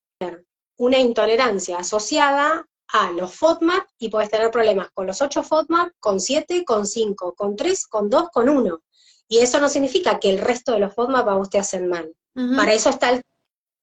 una 0.79 0.99
intolerancia 0.99 1.79
asociada 1.79 2.67
a 2.89 3.13
los 3.13 3.35
FODMAP 3.35 3.87
y 3.99 4.09
podés 4.09 4.31
tener 4.31 4.51
problemas 4.51 4.91
con 4.93 5.07
los 5.07 5.21
8 5.21 5.43
FODMAP, 5.43 5.93
con 6.01 6.21
7, 6.21 6.65
con 6.65 6.87
5, 6.87 7.35
con 7.35 7.55
3, 7.55 7.87
con 7.87 8.09
2, 8.09 8.31
con 8.31 8.49
1. 8.49 8.83
Y 9.29 9.39
eso 9.39 9.61
no 9.61 9.69
significa 9.69 10.19
que 10.19 10.31
el 10.31 10.39
resto 10.39 10.73
de 10.73 10.81
los 10.81 10.95
FODMAP 10.95 11.29
a 11.29 11.35
vos 11.35 11.51
te 11.51 11.59
hacen 11.59 11.89
mal. 11.89 12.13
Para 12.57 12.73
eso 12.73 12.89
está 12.89 13.11
el, 13.11 13.23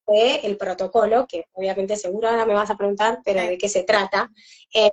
el, 0.08 0.56
protocolo, 0.56 1.28
que 1.28 1.46
obviamente 1.52 1.98
seguro 1.98 2.30
ahora 2.30 2.46
me 2.46 2.54
vas 2.54 2.70
a 2.70 2.78
preguntar, 2.78 3.20
pero 3.26 3.42
de 3.42 3.58
qué 3.58 3.68
se 3.68 3.84
trata. 3.84 4.32
Eh, 4.74 4.92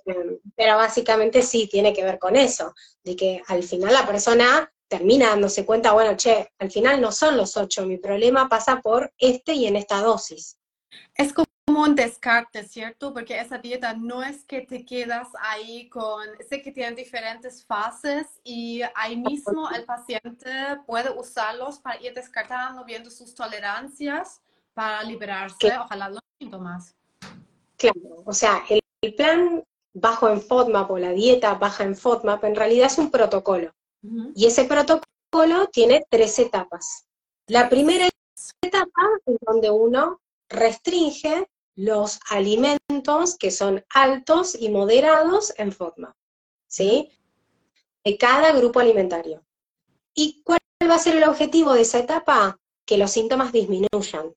pero 0.56 0.76
básicamente 0.76 1.42
sí 1.42 1.68
tiene 1.70 1.92
que 1.92 2.02
ver 2.02 2.18
con 2.18 2.34
eso, 2.34 2.74
de 3.04 3.14
que 3.14 3.40
al 3.46 3.62
final 3.62 3.92
la 3.92 4.04
persona 4.04 4.72
termina 4.92 5.30
dándose 5.30 5.64
cuenta, 5.64 5.92
bueno, 5.92 6.14
che, 6.18 6.52
al 6.58 6.70
final 6.70 7.00
no 7.00 7.10
son 7.12 7.38
los 7.38 7.56
ocho, 7.56 7.86
mi 7.86 7.96
problema 7.96 8.46
pasa 8.46 8.78
por 8.82 9.10
este 9.16 9.54
y 9.54 9.66
en 9.66 9.76
esta 9.76 10.02
dosis. 10.02 10.58
Es 11.14 11.32
como 11.32 11.46
un 11.66 11.94
descarte, 11.94 12.62
¿cierto? 12.64 13.14
Porque 13.14 13.40
esa 13.40 13.56
dieta 13.56 13.94
no 13.94 14.22
es 14.22 14.44
que 14.44 14.60
te 14.60 14.84
quedas 14.84 15.28
ahí 15.40 15.88
con, 15.88 16.26
sé 16.46 16.60
que 16.60 16.72
tienen 16.72 16.94
diferentes 16.94 17.64
fases 17.64 18.26
y 18.44 18.82
ahí 18.94 19.16
mismo 19.16 19.70
el 19.70 19.86
paciente 19.86 20.50
puede 20.86 21.08
usarlos 21.08 21.78
para 21.78 21.98
ir 22.02 22.12
descartando, 22.12 22.84
viendo 22.84 23.10
sus 23.10 23.34
tolerancias 23.34 24.42
para 24.74 25.02
liberarse, 25.04 25.72
ojalá 25.78 26.10
los 26.10 26.20
síntomas. 26.38 26.94
Claro, 27.78 28.22
o 28.26 28.32
sea, 28.34 28.62
el, 28.68 28.80
el 29.00 29.14
plan 29.14 29.64
bajo 29.94 30.28
en 30.28 30.42
FODMAP 30.42 30.90
o 30.90 30.98
la 30.98 31.12
dieta 31.12 31.54
baja 31.54 31.84
en 31.84 31.96
FODMAP 31.96 32.44
en 32.44 32.56
realidad 32.56 32.88
es 32.88 32.98
un 32.98 33.10
protocolo. 33.10 33.72
Y 34.34 34.46
ese 34.46 34.64
protocolo 34.64 35.68
tiene 35.72 36.04
tres 36.10 36.38
etapas. 36.38 37.06
La 37.46 37.68
primera 37.68 38.08
etapa 38.62 39.02
es 39.26 39.36
donde 39.40 39.70
uno 39.70 40.20
restringe 40.48 41.46
los 41.74 42.20
alimentos 42.28 43.36
que 43.38 43.50
son 43.50 43.84
altos 43.90 44.56
y 44.58 44.68
moderados 44.68 45.54
en 45.56 45.72
forma, 45.72 46.16
¿sí? 46.66 47.10
De 48.04 48.18
cada 48.18 48.52
grupo 48.52 48.80
alimentario. 48.80 49.44
¿Y 50.14 50.42
cuál 50.42 50.58
va 50.88 50.96
a 50.96 50.98
ser 50.98 51.16
el 51.16 51.24
objetivo 51.24 51.72
de 51.72 51.82
esa 51.82 51.98
etapa? 51.98 52.58
Que 52.84 52.98
los 52.98 53.12
síntomas 53.12 53.52
disminuyan, 53.52 54.34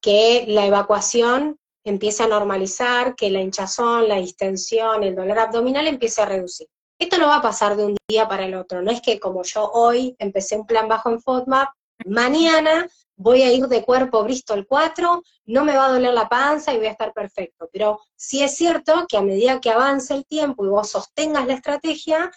que 0.00 0.44
la 0.48 0.66
evacuación 0.66 1.58
empiece 1.84 2.24
a 2.24 2.28
normalizar, 2.28 3.14
que 3.14 3.30
la 3.30 3.40
hinchazón, 3.40 4.08
la 4.08 4.16
distensión, 4.16 5.04
el 5.04 5.14
dolor 5.14 5.38
abdominal 5.38 5.86
empiece 5.86 6.20
a 6.20 6.26
reducir. 6.26 6.68
Esto 6.98 7.18
no 7.18 7.28
va 7.28 7.36
a 7.36 7.42
pasar 7.42 7.76
de 7.76 7.84
un 7.84 7.96
día 8.08 8.26
para 8.26 8.46
el 8.46 8.54
otro, 8.54 8.80
no 8.82 8.90
es 8.90 9.02
que 9.02 9.20
como 9.20 9.42
yo 9.42 9.70
hoy 9.70 10.16
empecé 10.18 10.56
un 10.56 10.66
plan 10.66 10.88
bajo 10.88 11.10
en 11.10 11.20
FODMAP, 11.20 11.68
mañana 12.06 12.88
voy 13.16 13.42
a 13.42 13.52
ir 13.52 13.66
de 13.66 13.82
cuerpo 13.82 14.22
Bristol 14.22 14.66
4, 14.66 15.22
no 15.46 15.64
me 15.64 15.76
va 15.76 15.86
a 15.86 15.92
doler 15.92 16.14
la 16.14 16.28
panza 16.28 16.72
y 16.72 16.78
voy 16.78 16.86
a 16.86 16.92
estar 16.92 17.12
perfecto. 17.12 17.68
Pero 17.72 18.00
sí 18.14 18.42
es 18.42 18.56
cierto 18.56 19.06
que 19.08 19.16
a 19.16 19.22
medida 19.22 19.60
que 19.60 19.70
avance 19.70 20.14
el 20.14 20.26
tiempo 20.26 20.64
y 20.64 20.68
vos 20.68 20.90
sostengas 20.90 21.46
la 21.46 21.54
estrategia, 21.54 22.30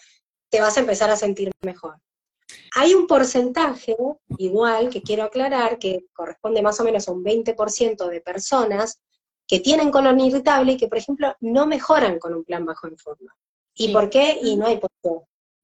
te 0.50 0.60
vas 0.60 0.76
a 0.76 0.80
empezar 0.80 1.10
a 1.10 1.16
sentir 1.16 1.50
mejor. 1.62 1.96
Hay 2.74 2.94
un 2.94 3.06
porcentaje, 3.06 3.96
igual, 4.38 4.90
que 4.90 5.02
quiero 5.02 5.24
aclarar, 5.24 5.78
que 5.78 6.06
corresponde 6.12 6.62
más 6.62 6.80
o 6.80 6.84
menos 6.84 7.08
a 7.08 7.12
un 7.12 7.22
20% 7.22 8.08
de 8.08 8.20
personas 8.20 9.00
que 9.46 9.60
tienen 9.60 9.90
colon 9.90 10.18
irritable 10.20 10.72
y 10.72 10.76
que, 10.76 10.88
por 10.88 10.98
ejemplo, 10.98 11.34
no 11.40 11.66
mejoran 11.66 12.18
con 12.18 12.34
un 12.34 12.44
plan 12.44 12.64
bajo 12.64 12.88
en 12.88 12.98
forma. 12.98 13.34
¿Y 13.80 13.88
por 13.94 14.10
qué? 14.10 14.38
Y 14.42 14.56
no 14.56 14.66
hay 14.66 14.76
por 14.76 14.90
qué. 15.02 15.08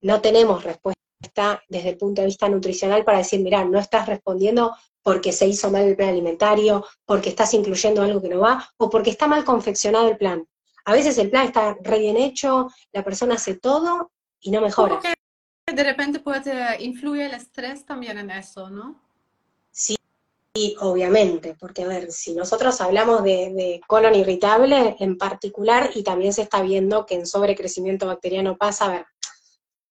No 0.01 0.23
tenemos 0.23 0.65
respuesta 0.65 1.63
desde 1.69 1.91
el 1.91 1.99
punto 1.99 2.23
de 2.23 2.29
vista 2.29 2.49
nutricional 2.49 3.05
para 3.05 3.19
decir, 3.19 3.41
mira, 3.41 3.63
no 3.63 3.79
estás 3.79 4.07
respondiendo 4.07 4.75
porque 5.03 5.33
se 5.33 5.47
hizo 5.47 5.71
mal 5.71 5.83
el 5.83 5.97
plan 5.97 6.09
alimentario, 6.09 6.87
porque 7.05 7.29
estás 7.29 7.53
incluyendo 7.53 8.01
algo 8.01 8.23
que 8.23 8.31
no 8.31 8.41
va, 8.41 8.67
o 8.79 8.89
porque 8.89 9.11
está 9.11 9.27
mal 9.27 9.45
confeccionado 9.45 10.09
el 10.09 10.17
plan. 10.17 10.49
A 10.87 10.95
veces 10.95 11.19
el 11.19 11.29
plan 11.29 11.45
está 11.45 11.77
re 11.83 11.99
bien 11.99 12.17
hecho, 12.17 12.69
la 12.93 13.05
persona 13.05 13.35
hace 13.35 13.57
todo 13.57 14.13
y 14.41 14.51
no 14.51 14.63
mejora. 14.63 14.99
de 15.67 15.85
repente 15.85 16.19
puede 16.19 16.83
influir 16.83 17.25
el 17.25 17.35
estrés 17.35 17.85
también 17.85 18.17
en 18.17 18.31
eso, 18.31 18.71
¿no? 18.71 19.06
Sí, 20.57 20.75
obviamente, 20.81 21.55
porque 21.61 21.83
a 21.83 21.87
ver, 21.87 22.11
si 22.11 22.33
nosotros 22.33 22.81
hablamos 22.81 23.23
de, 23.23 23.53
de, 23.53 23.81
colon 23.87 24.15
irritable 24.15 24.97
en 25.01 25.19
particular, 25.19 25.91
y 25.95 26.03
también 26.03 26.33
se 26.33 26.41
está 26.41 26.63
viendo 26.63 27.05
que 27.05 27.15
en 27.15 27.27
sobrecrecimiento 27.27 28.07
bacteriano 28.07 28.57
pasa, 28.57 28.87
a 28.87 28.89
ver, 28.89 29.07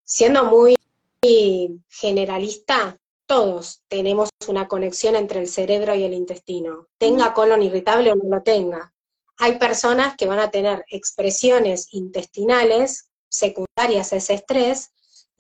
siendo 0.05 0.45
muy 0.45 0.77
generalista, 1.91 2.97
todos 3.27 3.83
tenemos 3.89 4.29
una 4.47 4.69
conexión 4.69 5.17
entre 5.17 5.41
el 5.41 5.49
cerebro 5.49 5.97
y 5.97 6.05
el 6.05 6.15
intestino, 6.15 6.87
tenga 6.97 7.35
colon 7.35 7.63
irritable 7.63 8.13
o 8.13 8.15
no 8.15 8.37
lo 8.37 8.43
tenga. 8.45 8.93
Hay 9.39 9.59
personas 9.59 10.17
que 10.17 10.27
van 10.27 10.39
a 10.39 10.53
tener 10.53 10.85
expresiones 10.89 11.89
intestinales 11.93 13.11
secundarias 13.29 14.13
a 14.13 14.17
ese 14.17 14.35
estrés, 14.35 14.93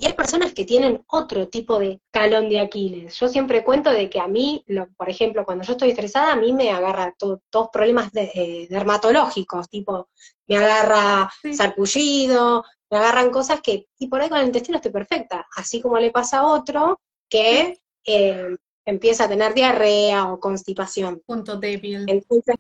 y 0.02 0.06
hay 0.06 0.14
personas 0.14 0.52
que 0.52 0.64
tienen 0.64 1.04
otro 1.06 1.47
tipo 1.49 1.78
de 1.78 2.00
calón 2.11 2.49
de 2.49 2.59
Aquiles. 2.59 3.14
Yo 3.21 3.28
siempre 3.28 3.62
cuento 3.62 3.88
de 3.92 4.11
que 4.11 4.18
a 4.18 4.26
mí, 4.26 4.64
por 4.97 5.09
ejemplo, 5.09 5.44
cuando 5.44 5.62
yo 5.62 5.75
estoy 5.75 5.90
estresada, 5.90 6.32
a 6.32 6.37
mí 6.37 6.52
me 6.52 6.73
agarra 6.73 7.14
todos 7.16 7.68
problemas 7.73 8.11
eh, 8.14 8.66
dermatológicos, 8.68 9.68
tipo, 9.71 10.09
me 10.49 10.56
agarra 10.56 11.30
sarpullido, 11.52 12.64
me 12.90 12.99
agarran 12.99 13.30
cosas 13.30 13.61
que, 13.61 13.87
y 13.97 14.09
por 14.09 14.21
ahí 14.21 14.28
con 14.28 14.38
el 14.38 14.47
intestino 14.47 14.78
estoy 14.78 14.90
perfecta, 14.90 15.47
así 15.54 15.80
como 15.80 15.97
le 15.99 16.11
pasa 16.11 16.38
a 16.38 16.47
otro 16.47 17.00
que 17.30 17.78
eh, 18.04 18.56
empieza 18.85 19.26
a 19.26 19.28
tener 19.28 19.54
diarrea 19.54 20.32
o 20.32 20.40
constipación. 20.40 21.23
Punto 21.25 21.59
débil. 21.59 22.06
Entonces, 22.09 22.56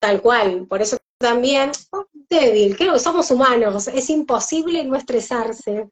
tal 0.00 0.20
cual, 0.20 0.66
por 0.66 0.82
eso 0.82 0.96
también, 1.18 1.70
oh, 1.92 2.06
débil, 2.28 2.76
creo 2.76 2.94
que 2.94 2.98
somos 2.98 3.30
humanos, 3.30 3.86
es 3.86 4.10
imposible 4.10 4.82
no 4.82 4.96
estresarse. 4.96 5.88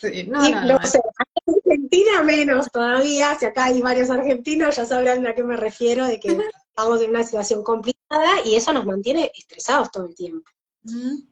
Sí, 0.00 0.24
no, 0.26 0.40
no, 0.40 0.78
sé, 0.84 1.00
Argentina 1.46 2.22
menos 2.22 2.70
todavía, 2.70 3.36
si 3.38 3.46
acá 3.46 3.66
hay 3.66 3.80
varios 3.80 4.10
argentinos 4.10 4.76
ya 4.76 4.84
sabrán 4.84 5.26
a 5.26 5.34
qué 5.34 5.44
me 5.44 5.56
refiero, 5.56 6.06
de 6.06 6.18
que 6.18 6.36
estamos 6.68 7.00
en 7.00 7.10
una 7.10 7.22
situación 7.22 7.62
complicada 7.62 8.40
y 8.44 8.56
eso 8.56 8.72
nos 8.72 8.84
mantiene 8.84 9.30
estresados 9.34 9.90
todo 9.90 10.06
el 10.06 10.14
tiempo. 10.14 10.50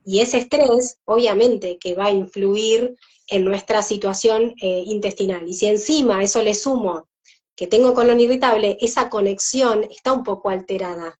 Y 0.05 0.21
ese 0.21 0.39
estrés, 0.39 0.99
obviamente, 1.05 1.77
que 1.79 1.95
va 1.95 2.07
a 2.07 2.11
influir 2.11 2.97
en 3.27 3.45
nuestra 3.45 3.83
situación 3.83 4.55
eh, 4.63 4.83
intestinal. 4.87 5.47
Y 5.47 5.55
si 5.55 5.67
encima 5.67 6.19
a 6.19 6.23
eso 6.23 6.43
le 6.43 6.55
sumo 6.55 7.09
que 7.55 7.67
tengo 7.67 7.93
colon 7.93 8.21
irritable, 8.21 8.79
esa 8.81 9.11
conexión 9.11 9.85
está 9.85 10.13
un 10.13 10.25
poco 10.25 10.49
alterada. 10.49 11.19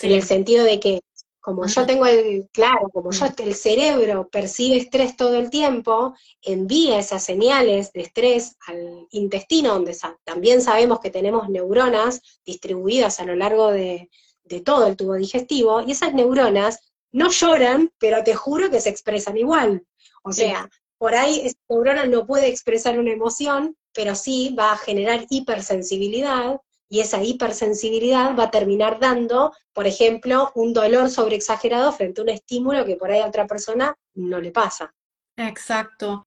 En 0.00 0.12
el 0.12 0.22
sentido 0.22 0.64
de 0.64 0.80
que, 0.80 1.00
como 1.46 1.64
yo 1.68 1.86
tengo 1.86 2.06
el, 2.06 2.48
claro, 2.52 2.90
como 2.92 3.12
yo, 3.12 3.26
el 3.38 3.54
cerebro 3.54 4.28
percibe 4.28 4.78
estrés 4.78 5.16
todo 5.16 5.36
el 5.36 5.48
tiempo, 5.48 6.12
envía 6.42 6.98
esas 6.98 7.22
señales 7.22 7.92
de 7.92 8.00
estrés 8.00 8.56
al 8.66 9.06
intestino, 9.12 9.74
donde 9.74 9.96
también 10.24 10.60
sabemos 10.60 10.98
que 10.98 11.12
tenemos 11.12 11.48
neuronas 11.48 12.20
distribuidas 12.44 13.20
a 13.20 13.24
lo 13.24 13.36
largo 13.36 13.70
de, 13.70 14.10
de 14.42 14.60
todo 14.60 14.88
el 14.88 14.96
tubo 14.96 15.14
digestivo, 15.14 15.82
y 15.82 15.92
esas 15.92 16.14
neuronas 16.14 16.80
no 17.12 17.30
lloran, 17.30 17.92
pero 18.00 18.24
te 18.24 18.34
juro 18.34 18.68
que 18.68 18.80
se 18.80 18.88
expresan 18.88 19.36
igual. 19.36 19.86
O 20.24 20.32
sea, 20.32 20.68
por 20.98 21.14
ahí 21.14 21.42
esa 21.44 21.58
neurona 21.68 22.06
no 22.06 22.26
puede 22.26 22.48
expresar 22.48 22.98
una 22.98 23.12
emoción, 23.12 23.76
pero 23.92 24.16
sí 24.16 24.52
va 24.58 24.72
a 24.72 24.78
generar 24.78 25.24
hipersensibilidad, 25.30 26.60
y 26.88 27.00
esa 27.00 27.22
hipersensibilidad 27.22 28.36
va 28.36 28.44
a 28.44 28.50
terminar 28.50 28.98
dando, 29.00 29.52
por 29.72 29.86
ejemplo, 29.86 30.52
un 30.54 30.72
dolor 30.72 31.10
sobreexagerado 31.10 31.92
frente 31.92 32.20
a 32.20 32.24
un 32.24 32.30
estímulo 32.30 32.84
que 32.84 32.96
por 32.96 33.10
ahí 33.10 33.20
a 33.20 33.26
otra 33.26 33.46
persona 33.46 33.96
no 34.14 34.40
le 34.40 34.52
pasa. 34.52 34.94
Exacto. 35.36 36.26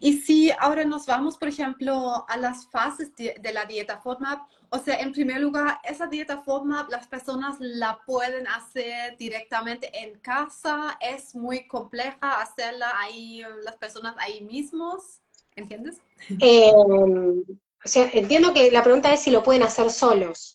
Y 0.00 0.18
si 0.18 0.50
ahora 0.50 0.84
nos 0.84 1.06
vamos, 1.06 1.36
por 1.36 1.48
ejemplo, 1.48 2.24
a 2.28 2.36
las 2.36 2.66
fases 2.70 3.14
de, 3.16 3.52
la 3.52 3.64
dieta 3.64 4.00
FODMAP, 4.00 4.40
o 4.70 4.78
sea, 4.78 5.00
en 5.00 5.12
primer 5.12 5.40
lugar, 5.40 5.78
esa 5.82 6.06
dieta 6.06 6.42
FODMAP 6.42 6.90
las 6.90 7.08
personas 7.08 7.56
la 7.58 7.98
pueden 8.06 8.46
hacer 8.46 9.16
directamente 9.16 9.90
en 9.92 10.18
casa, 10.20 10.96
es 11.00 11.34
muy 11.34 11.66
compleja 11.66 12.40
hacerla 12.40 12.92
ahí, 12.98 13.42
las 13.64 13.76
personas 13.76 14.14
ahí 14.18 14.42
mismos, 14.42 15.20
¿entiendes? 15.56 15.98
Em, 16.38 17.42
o 17.84 17.88
sea, 17.88 18.10
entiendo 18.12 18.52
que 18.52 18.70
la 18.70 18.82
pregunta 18.82 19.12
es 19.12 19.22
si 19.22 19.30
lo 19.30 19.42
pueden 19.42 19.62
hacer 19.62 19.90
solos. 19.90 20.54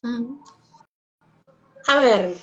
A 1.87 1.99
ver, 1.99 2.35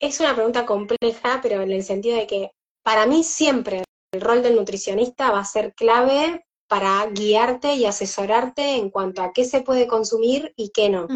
es 0.00 0.20
una 0.20 0.34
pregunta 0.34 0.66
compleja, 0.66 1.40
pero 1.42 1.62
en 1.62 1.72
el 1.72 1.82
sentido 1.82 2.16
de 2.16 2.26
que 2.26 2.50
para 2.82 3.06
mí 3.06 3.24
siempre 3.24 3.84
el 4.12 4.20
rol 4.20 4.42
del 4.42 4.56
nutricionista 4.56 5.30
va 5.30 5.40
a 5.40 5.44
ser 5.44 5.74
clave 5.74 6.44
para 6.68 7.06
guiarte 7.06 7.74
y 7.74 7.86
asesorarte 7.86 8.76
en 8.76 8.90
cuanto 8.90 9.22
a 9.22 9.32
qué 9.32 9.44
se 9.44 9.62
puede 9.62 9.86
consumir 9.86 10.52
y 10.56 10.70
qué 10.70 10.90
no. 10.90 11.08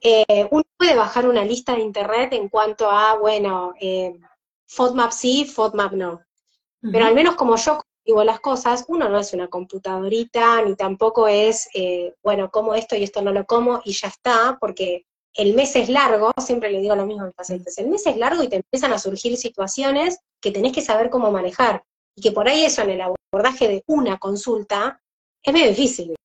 Eh, 0.00 0.48
uno 0.50 0.64
puede 0.76 0.96
bajar 0.96 1.28
una 1.28 1.44
lista 1.44 1.74
de 1.74 1.82
internet 1.82 2.32
en 2.32 2.48
cuanto 2.48 2.90
a, 2.90 3.16
bueno, 3.16 3.74
eh, 3.80 4.18
FODMAP 4.66 5.12
sí, 5.12 5.44
FODMAP 5.44 5.92
no. 5.92 6.20
Pero 6.80 7.04
al 7.04 7.14
menos 7.14 7.36
como 7.36 7.56
yo 7.56 7.82
digo 8.10 8.24
las 8.24 8.40
cosas, 8.40 8.84
uno 8.88 9.08
no 9.08 9.20
es 9.20 9.32
una 9.32 9.46
computadorita, 9.46 10.62
ni 10.62 10.74
tampoco 10.74 11.28
es, 11.28 11.68
eh, 11.74 12.14
bueno, 12.24 12.50
como 12.50 12.74
esto 12.74 12.96
y 12.96 13.04
esto 13.04 13.22
no 13.22 13.32
lo 13.32 13.46
como 13.46 13.80
y 13.84 13.92
ya 13.92 14.08
está, 14.08 14.58
porque 14.60 15.06
el 15.34 15.54
mes 15.54 15.76
es 15.76 15.88
largo, 15.88 16.32
siempre 16.38 16.72
le 16.72 16.80
digo 16.80 16.96
lo 16.96 17.06
mismo 17.06 17.22
a 17.22 17.26
mis 17.26 17.34
pacientes, 17.34 17.78
el 17.78 17.88
mes 17.88 18.04
es 18.06 18.16
largo 18.16 18.42
y 18.42 18.48
te 18.48 18.56
empiezan 18.56 18.92
a 18.92 18.98
surgir 18.98 19.36
situaciones 19.36 20.18
que 20.40 20.50
tenés 20.50 20.72
que 20.72 20.82
saber 20.82 21.08
cómo 21.08 21.30
manejar. 21.30 21.84
Y 22.16 22.22
que 22.22 22.32
por 22.32 22.48
ahí 22.48 22.64
eso 22.64 22.82
en 22.82 22.90
el 22.90 23.00
abordaje 23.00 23.68
de 23.68 23.84
una 23.86 24.18
consulta 24.18 25.00
es 25.40 25.52
medio 25.52 25.68
difícil, 25.68 26.16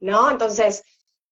¿no? 0.00 0.30
Entonces, 0.30 0.84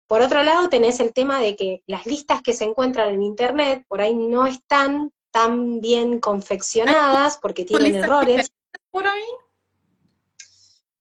por 0.07 0.21
otro 0.21 0.43
lado 0.43 0.69
tenés 0.69 0.99
el 0.99 1.11
tema 1.11 1.41
de 1.41 1.55
que 1.55 1.81
las 1.87 2.05
listas 2.05 2.43
que 2.43 2.53
se 2.53 2.65
encuentran 2.65 3.09
en 3.15 3.23
Internet 3.23 3.83
por 3.87 3.99
ahí 4.01 4.13
no 4.13 4.45
están 4.45 5.11
tan 5.31 5.81
bien 5.81 6.19
confeccionadas 6.19 7.39
porque 7.41 7.65
tienen 7.65 7.95
errores. 7.95 8.51
Por 8.91 9.07
ahí? 9.07 9.23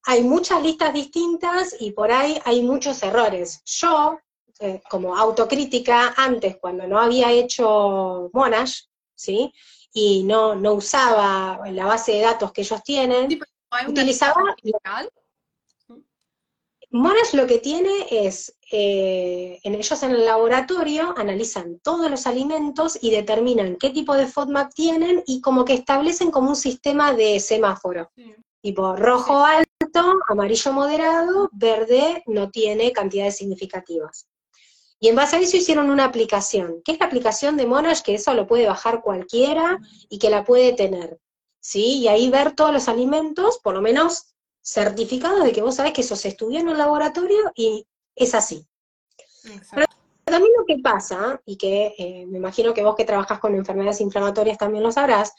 Hay 0.04 0.22
muchas 0.22 0.62
listas 0.62 0.92
distintas 0.92 1.76
y 1.78 1.92
por 1.92 2.10
ahí 2.10 2.40
hay 2.44 2.62
muchos 2.62 3.02
errores. 3.02 3.62
Yo 3.64 4.18
eh, 4.62 4.82
como 4.90 5.16
autocrítica 5.16 6.12
antes, 6.18 6.58
cuando 6.58 6.86
no 6.86 7.00
había 7.00 7.32
hecho 7.32 8.28
Monash, 8.34 8.82
¿sí? 9.14 9.50
Y 9.92 10.22
no, 10.24 10.54
no 10.54 10.74
usaba 10.74 11.60
la 11.70 11.86
base 11.86 12.12
de 12.12 12.20
datos 12.20 12.52
que 12.52 12.60
ellos 12.60 12.82
tienen, 12.82 13.40
utilizaba... 13.88 14.54
Monash 16.92 17.34
lo 17.34 17.46
que 17.46 17.58
tiene 17.58 18.06
es, 18.10 18.54
eh, 18.70 19.60
en 19.62 19.74
ellos 19.76 20.02
en 20.02 20.10
el 20.10 20.26
laboratorio 20.26 21.14
analizan 21.16 21.78
todos 21.78 22.10
los 22.10 22.26
alimentos 22.26 22.98
y 23.00 23.12
determinan 23.12 23.76
qué 23.76 23.90
tipo 23.90 24.14
de 24.14 24.26
FODMAP 24.26 24.74
tienen 24.74 25.22
y 25.26 25.40
como 25.40 25.64
que 25.64 25.74
establecen 25.74 26.30
como 26.30 26.50
un 26.50 26.56
sistema 26.56 27.14
de 27.14 27.40
semáforo. 27.40 28.10
Tipo 28.60 28.94
rojo 28.94 29.42
alto, 29.42 29.69
amarillo 30.28 30.72
moderado, 30.72 31.48
verde 31.52 32.22
no 32.26 32.50
tiene 32.50 32.92
cantidades 32.92 33.36
significativas. 33.36 34.26
Y 34.98 35.08
en 35.08 35.16
base 35.16 35.36
a 35.36 35.40
eso 35.40 35.56
hicieron 35.56 35.90
una 35.90 36.04
aplicación, 36.04 36.82
que 36.84 36.92
es 36.92 37.00
la 37.00 37.06
aplicación 37.06 37.56
de 37.56 37.66
Monash, 37.66 38.02
que 38.02 38.14
eso 38.14 38.34
lo 38.34 38.46
puede 38.46 38.66
bajar 38.66 39.00
cualquiera 39.00 39.78
y 40.10 40.18
que 40.18 40.28
la 40.28 40.44
puede 40.44 40.74
tener. 40.74 41.18
¿sí? 41.60 41.98
Y 41.98 42.08
ahí 42.08 42.28
ver 42.30 42.52
todos 42.52 42.72
los 42.72 42.88
alimentos, 42.88 43.58
por 43.62 43.74
lo 43.74 43.80
menos 43.80 44.34
certificados 44.62 45.44
de 45.44 45.52
que 45.52 45.62
vos 45.62 45.76
sabés 45.76 45.92
que 45.92 46.02
eso 46.02 46.16
se 46.16 46.28
estudió 46.28 46.60
en 46.60 46.68
un 46.68 46.76
laboratorio 46.78 47.52
y 47.54 47.86
es 48.14 48.34
así. 48.34 48.66
Pero 49.42 49.86
también 50.24 50.52
lo 50.56 50.66
que 50.66 50.78
pasa, 50.82 51.40
y 51.46 51.56
que 51.56 51.94
eh, 51.98 52.26
me 52.26 52.38
imagino 52.38 52.74
que 52.74 52.82
vos 52.82 52.94
que 52.94 53.04
trabajás 53.04 53.38
con 53.38 53.54
enfermedades 53.54 54.00
inflamatorias 54.00 54.58
también 54.58 54.82
lo 54.82 54.92
sabrás, 54.92 55.32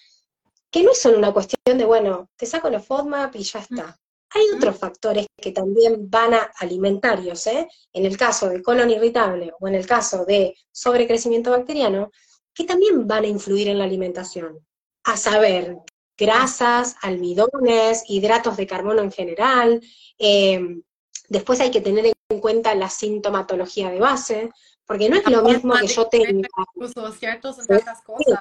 que 0.71 0.83
no 0.83 0.91
es 0.91 1.01
solo 1.01 1.17
una 1.17 1.33
cuestión 1.33 1.77
de, 1.77 1.85
bueno, 1.85 2.29
te 2.35 2.45
saco 2.45 2.69
la 2.69 2.79
FODMAP 2.79 3.35
y 3.35 3.43
ya 3.43 3.59
está. 3.59 3.99
Hay 4.33 4.45
otros 4.55 4.77
factores 4.77 5.27
que 5.35 5.51
también 5.51 6.09
van 6.09 6.33
a 6.33 6.51
alimentarios, 6.57 7.45
¿eh? 7.47 7.67
En 7.91 8.05
el 8.05 8.17
caso 8.17 8.49
de 8.49 8.61
colon 8.61 8.89
irritable 8.89 9.51
o 9.59 9.67
en 9.67 9.75
el 9.75 9.85
caso 9.85 10.25
de 10.25 10.55
sobrecrecimiento 10.71 11.51
bacteriano, 11.51 12.11
que 12.53 12.63
también 12.63 13.07
van 13.07 13.25
a 13.25 13.27
influir 13.27 13.67
en 13.67 13.77
la 13.77 13.83
alimentación. 13.83 14.59
A 15.03 15.17
saber, 15.17 15.77
grasas, 16.17 16.95
almidones, 17.01 18.03
hidratos 18.07 18.55
de 18.55 18.67
carbono 18.67 19.01
en 19.01 19.11
general. 19.11 19.81
Em, 20.17 20.81
después 21.27 21.59
hay 21.59 21.71
que 21.71 21.81
tener 21.81 22.13
en 22.29 22.39
cuenta 22.39 22.75
la 22.75 22.89
sintomatología 22.89 23.89
de 23.89 23.99
base, 23.99 24.51
porque 24.85 25.09
no 25.09 25.17
es 25.17 25.29
lo 25.29 25.43
mismo 25.43 25.73
que 25.73 25.87
yo 25.87 26.07
tenga. 26.07 26.47
ciertos 27.65 28.01
cosas. 28.05 28.39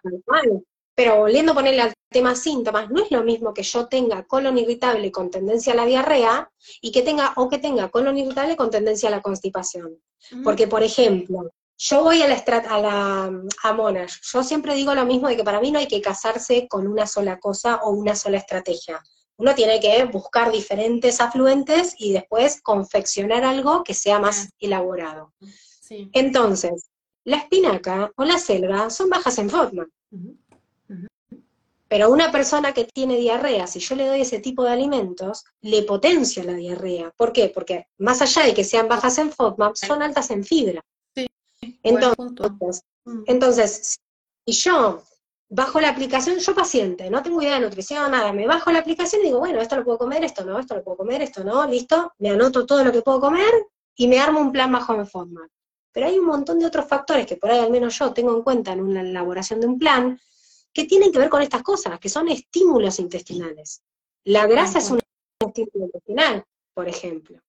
Pero 0.95 1.17
volviendo 1.17 1.53
a 1.53 1.55
ponerle 1.55 1.83
al 1.83 1.95
tema 2.11 2.35
síntomas, 2.35 2.91
no 2.91 3.03
es 3.03 3.11
lo 3.11 3.23
mismo 3.23 3.55
que 3.55 3.63
yo 3.63 3.87
tenga 3.87 4.25
colon 4.25 4.59
irritable 4.59 5.13
con 5.13 5.31
tendencia 5.31 5.73
a 5.73 5.77
la 5.77 5.87
diarrea 5.87 6.51
y 6.81 6.91
que 6.91 7.03
tenga, 7.03 7.33
o 7.37 7.49
que 7.49 7.59
tenga 7.59 7.89
colon 7.89 8.19
irritable 8.19 8.57
con 8.57 8.71
tendencia 8.71 9.09
a 9.09 9.13
la 9.13 9.23
constipación. 9.23 9.99
Mm. 10.33 10.43
Porque, 10.43 10.67
por 10.67 10.83
ejemplo, 10.83 11.51
yo 11.79 12.03
voy 12.03 12.21
a 12.21 12.29
la, 12.29 12.35
a 12.37 12.79
la 12.81 13.43
a 13.63 13.73
Monash, 13.73 14.17
yo 14.33 14.43
siempre 14.43 14.75
digo 14.75 14.95
lo 14.95 15.07
mismo 15.07 15.29
de 15.29 15.37
que 15.37 15.45
para 15.45 15.61
mí 15.61 15.71
no 15.71 15.79
hay 15.79 15.89
que 15.89 16.03
casarse 16.03 16.67
con 16.69 16.87
una 16.87 17.07
sola 17.07 17.39
cosa 17.39 17.77
o 17.85 17.91
una 17.91 18.15
sola 18.17 18.39
estrategia. 18.39 19.01
Uno 19.37 19.55
tiene 19.55 19.81
que 19.81 20.05
buscar 20.05 20.53
diferentes 20.53 21.21
afluentes 21.21 21.95
y 21.97 22.13
después 22.13 22.61
confeccionar 22.61 23.45
algo 23.45 23.83
que 23.85 23.95
sea 23.95 24.19
más 24.19 24.51
elaborado. 24.59 25.33
Entonces, 26.13 26.91
la 27.25 27.39
espinaca 27.39 28.13
o 28.17 28.25
la 28.25 28.39
selva 28.39 28.91
son 28.91 29.09
bajas 29.09 29.39
en 29.39 29.49
forma. 29.49 29.87
Pero 31.91 32.09
una 32.09 32.31
persona 32.31 32.73
que 32.73 32.85
tiene 32.85 33.17
diarrea, 33.17 33.67
si 33.67 33.81
yo 33.81 33.97
le 33.97 34.07
doy 34.07 34.21
ese 34.21 34.39
tipo 34.39 34.63
de 34.63 34.71
alimentos, 34.71 35.45
le 35.61 35.83
potencia 35.83 36.45
la 36.45 36.55
diarrea. 36.55 37.11
¿Por 37.17 37.33
qué? 37.33 37.51
Porque 37.53 37.89
más 37.99 38.23
allá 38.23 38.45
de 38.45 38.55
que 38.55 38.63
sean 38.63 38.87
bajas 38.87 39.19
en 39.19 39.33
FODMAP, 39.33 39.75
son 39.75 40.01
altas 40.01 40.31
en 40.31 40.45
fibra. 40.45 40.81
entonces, 41.83 42.85
mm. 43.05 43.23
entonces, 43.27 43.99
si 44.47 44.53
yo 44.53 45.03
bajo 45.49 45.81
la 45.81 45.89
aplicación, 45.89 46.39
yo 46.39 46.55
paciente, 46.55 47.11
no 47.11 47.25
tengo 47.25 47.43
idea 47.43 47.55
de 47.55 47.63
nutrición, 47.63 48.13
nada, 48.13 48.33
me 48.33 48.47
bajo 48.47 48.71
la 48.71 48.79
aplicación 48.79 49.23
y 49.23 49.25
digo, 49.25 49.41
bueno, 49.41 49.61
esto 49.61 49.75
lo 49.75 49.85
puedo 49.85 49.99
comer, 49.99 50.23
esto 50.23 50.45
no, 50.45 50.61
esto 50.61 50.77
lo 50.77 50.85
puedo 50.85 50.99
comer, 50.99 51.23
esto 51.23 51.43
no, 51.43 51.67
listo, 51.67 52.13
me 52.21 52.31
anoto 52.31 52.67
todo 52.67 52.85
lo 52.85 52.93
que 52.93 53.03
puedo 53.03 53.19
comer 53.19 53.51
y 53.97 54.07
me 54.07 54.21
armo 54.21 54.39
un 54.39 54.53
plan 54.53 54.71
bajo 54.71 54.95
en 54.95 55.09
FODMAP. 55.09 55.51
Pero 55.91 56.07
hay 56.07 56.21
un 56.21 56.27
montón 56.27 56.61
de 56.61 56.67
otros 56.67 56.87
factores 56.87 57.27
que 57.27 57.35
por 57.37 57.51
ahí 57.51 57.59
al 57.59 57.73
menos 57.73 57.99
yo 57.99 58.13
tengo 58.13 58.33
en 58.37 58.43
cuenta 58.45 58.73
en 58.75 58.81
una 58.81 59.01
elaboración 59.01 59.59
de 59.59 59.67
un 59.67 59.77
plan, 59.77 60.21
que 60.73 60.85
tienen 60.85 61.13
que 61.13 61.19
ver 61.19 61.29
con 61.29 61.43
estas 61.43 61.63
cosas, 61.63 61.99
que 61.99 62.09
son 62.09 62.29
estímulos 62.29 62.99
intestinales. 62.99 63.83
La 64.25 64.47
grasa 64.47 64.79
es 64.79 64.91
un 64.91 65.01
estímulo 65.41 65.87
intestinal, 65.87 66.45
por 66.75 66.89
ejemplo. 66.89 67.41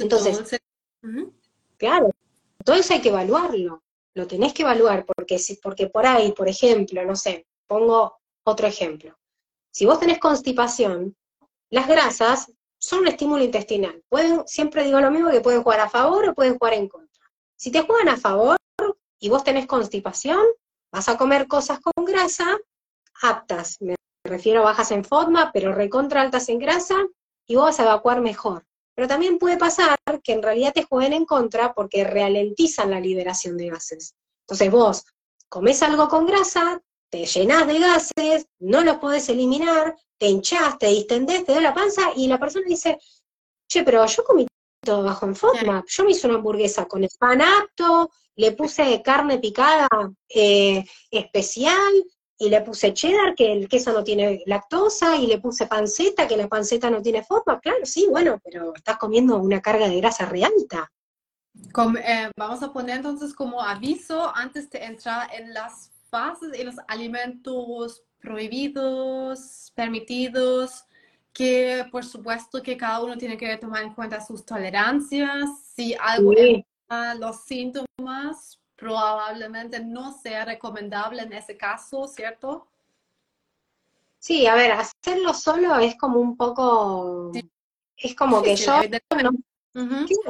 Entonces, 0.00 0.60
claro, 1.76 2.10
todo 2.64 2.76
eso 2.76 2.94
hay 2.94 3.00
que 3.00 3.08
evaluarlo, 3.08 3.82
lo 4.14 4.26
tenés 4.26 4.54
que 4.54 4.62
evaluar, 4.62 5.04
porque, 5.04 5.38
si, 5.38 5.56
porque 5.56 5.88
por 5.88 6.06
ahí, 6.06 6.32
por 6.32 6.48
ejemplo, 6.48 7.04
no 7.04 7.16
sé, 7.16 7.46
pongo 7.66 8.18
otro 8.44 8.66
ejemplo. 8.66 9.18
Si 9.70 9.84
vos 9.84 9.98
tenés 9.98 10.18
constipación, 10.18 11.16
las 11.70 11.88
grasas 11.88 12.52
son 12.78 13.00
un 13.00 13.08
estímulo 13.08 13.42
intestinal. 13.42 14.02
Pueden, 14.08 14.46
siempre 14.46 14.84
digo 14.84 15.00
lo 15.00 15.10
mismo, 15.10 15.30
que 15.30 15.40
pueden 15.40 15.62
jugar 15.62 15.80
a 15.80 15.90
favor 15.90 16.28
o 16.28 16.34
pueden 16.34 16.56
jugar 16.56 16.74
en 16.74 16.88
contra. 16.88 17.24
Si 17.56 17.70
te 17.72 17.82
juegan 17.82 18.08
a 18.08 18.16
favor 18.16 18.56
y 19.18 19.28
vos 19.28 19.42
tenés 19.42 19.66
constipación, 19.66 20.44
Vas 20.94 21.08
a 21.08 21.16
comer 21.16 21.48
cosas 21.48 21.80
con 21.80 22.04
grasa, 22.04 22.56
aptas, 23.20 23.78
me 23.80 23.96
refiero 24.24 24.60
a 24.60 24.66
bajas 24.66 24.92
en 24.92 25.04
FODMA, 25.04 25.50
pero 25.52 25.72
recontra 25.72 26.20
altas 26.20 26.48
en 26.48 26.60
grasa, 26.60 26.94
y 27.48 27.56
vos 27.56 27.64
vas 27.64 27.80
a 27.80 27.82
evacuar 27.82 28.20
mejor. 28.20 28.64
Pero 28.94 29.08
también 29.08 29.40
puede 29.40 29.56
pasar 29.56 29.98
que 30.22 30.32
en 30.32 30.40
realidad 30.40 30.72
te 30.72 30.84
jueguen 30.84 31.12
en 31.12 31.24
contra 31.24 31.74
porque 31.74 32.04
ralentizan 32.04 32.92
la 32.92 33.00
liberación 33.00 33.56
de 33.56 33.70
gases. 33.70 34.14
Entonces 34.42 34.70
vos 34.70 35.04
comes 35.48 35.82
algo 35.82 36.08
con 36.08 36.26
grasa, 36.26 36.80
te 37.10 37.26
llenas 37.26 37.66
de 37.66 37.80
gases, 37.80 38.46
no 38.60 38.84
los 38.84 38.98
podés 38.98 39.28
eliminar, 39.28 39.96
te 40.16 40.28
hinchás, 40.28 40.78
te 40.78 40.86
distendés, 40.86 41.44
te 41.44 41.54
da 41.54 41.60
la 41.60 41.74
panza, 41.74 42.12
y 42.14 42.28
la 42.28 42.38
persona 42.38 42.66
dice, 42.68 43.00
che, 43.68 43.82
pero 43.82 44.06
yo 44.06 44.22
comí 44.22 44.46
bajo 44.84 45.26
en 45.26 45.34
FODMAP, 45.34 45.86
yo 45.86 46.04
me 46.04 46.10
hice 46.10 46.26
una 46.26 46.36
hamburguesa 46.36 46.86
con 46.86 47.06
pan 47.18 47.42
apto, 47.42 48.10
le 48.36 48.52
puse 48.52 49.02
carne 49.02 49.38
picada 49.38 49.88
eh, 50.28 50.84
especial, 51.10 51.92
y 52.38 52.50
le 52.50 52.60
puse 52.62 52.92
cheddar, 52.92 53.34
que 53.34 53.52
el 53.52 53.68
queso 53.68 53.92
no 53.92 54.02
tiene 54.02 54.42
lactosa, 54.46 55.16
y 55.16 55.26
le 55.26 55.38
puse 55.38 55.66
panceta, 55.66 56.26
que 56.26 56.36
la 56.36 56.48
panceta 56.48 56.90
no 56.90 57.00
tiene 57.00 57.22
forma. 57.22 57.60
Claro, 57.60 57.84
sí, 57.84 58.06
bueno, 58.10 58.40
pero 58.42 58.74
estás 58.74 58.98
comiendo 58.98 59.38
una 59.38 59.60
carga 59.60 59.88
de 59.88 59.96
grasa 59.98 60.26
re 60.26 60.44
alta. 60.44 60.90
Eh, 61.54 62.30
vamos 62.36 62.62
a 62.62 62.72
poner 62.72 62.96
entonces 62.96 63.32
como 63.32 63.62
aviso 63.62 64.34
antes 64.34 64.68
de 64.70 64.84
entrar 64.84 65.32
en 65.32 65.54
las 65.54 65.92
fases 66.10 66.58
y 66.58 66.64
los 66.64 66.74
alimentos 66.88 68.02
prohibidos, 68.20 69.72
permitidos, 69.74 70.84
que 71.34 71.84
por 71.90 72.04
supuesto 72.04 72.62
que 72.62 72.76
cada 72.76 73.02
uno 73.02 73.18
tiene 73.18 73.36
que 73.36 73.56
tomar 73.58 73.82
en 73.82 73.92
cuenta 73.92 74.24
sus 74.24 74.46
tolerancias, 74.46 75.50
si 75.74 75.94
algo 76.00 76.32
los 77.18 77.42
síntomas, 77.44 78.60
probablemente 78.76 79.80
no 79.80 80.12
sea 80.12 80.44
recomendable 80.44 81.22
en 81.22 81.32
ese 81.32 81.56
caso, 81.56 82.06
¿cierto? 82.06 82.68
Sí, 84.20 84.46
a 84.46 84.54
ver, 84.54 84.72
hacerlo 84.72 85.34
solo 85.34 85.76
es 85.80 85.96
como 85.96 86.20
un 86.20 86.36
poco, 86.36 87.32
es 87.96 88.14
como 88.14 88.40
que 88.40 88.54
yo, 88.54 88.80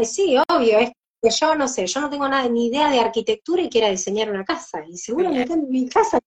sí, 0.04 0.36
obvio, 0.48 0.78
es 0.78 0.90
que 1.22 1.30
yo 1.30 1.54
no 1.54 1.68
sé, 1.68 1.86
yo 1.86 2.00
no 2.00 2.08
tengo 2.08 2.26
nada 2.26 2.48
ni 2.48 2.68
idea 2.68 2.90
de 2.90 3.00
arquitectura 3.00 3.60
y 3.60 3.68
quiera 3.68 3.90
diseñar 3.90 4.30
una 4.30 4.44
casa, 4.44 4.82
y 4.88 4.96
seguramente 4.96 5.52
en 5.52 5.68
mi 5.68 5.86
casa 5.86 6.18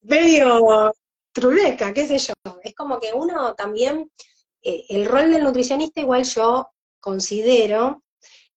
medio 0.00 0.94
truleca, 1.36 1.92
qué 1.92 2.08
sé 2.08 2.18
yo. 2.18 2.32
Es 2.62 2.74
como 2.74 2.98
que 2.98 3.12
uno 3.12 3.54
también, 3.54 4.10
eh, 4.62 4.84
el 4.88 5.04
rol 5.04 5.30
del 5.30 5.44
nutricionista 5.44 6.00
igual 6.00 6.24
yo 6.24 6.68
considero 6.98 8.02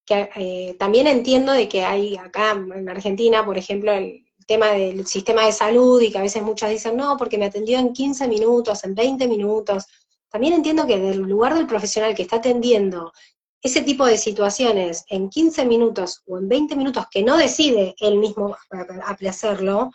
que 0.06 0.30
eh, 0.36 0.76
también 0.80 1.06
entiendo 1.08 1.52
de 1.52 1.68
que 1.68 1.84
hay 1.84 2.16
acá 2.16 2.52
en 2.52 2.90
Argentina, 2.90 3.46
por 3.46 3.58
ejemplo, 3.58 3.92
el 3.92 4.26
tema 4.48 4.68
del 4.72 5.06
sistema 5.06 5.46
de 5.46 5.52
salud 5.52 6.02
y 6.02 6.10
que 6.10 6.18
a 6.18 6.24
veces 6.24 6.42
muchas 6.42 6.72
dicen, 6.72 6.96
no, 6.96 7.18
porque 7.18 7.38
me 7.38 7.46
atendió 7.46 7.78
en 7.78 7.92
15 7.92 8.28
minutos, 8.30 8.84
en 8.86 8.96
20 8.96 9.28
minutos. 9.28 9.86
También 10.30 10.54
entiendo 10.54 10.88
que 10.88 10.98
del 10.98 11.20
lugar 11.20 11.54
del 11.56 11.68
profesional 11.68 12.16
que 12.16 12.24
está 12.24 12.38
atendiendo 12.38 13.12
ese 13.62 13.82
tipo 13.82 14.06
de 14.06 14.18
situaciones 14.18 15.04
en 15.10 15.30
15 15.30 15.66
minutos 15.66 16.24
o 16.28 16.38
en 16.38 16.48
20 16.48 16.78
minutos 16.78 17.06
que 17.12 17.24
no 17.24 17.36
decide 17.36 17.94
él 18.00 18.18
mismo 18.18 18.56
hacerlo, 19.28 19.92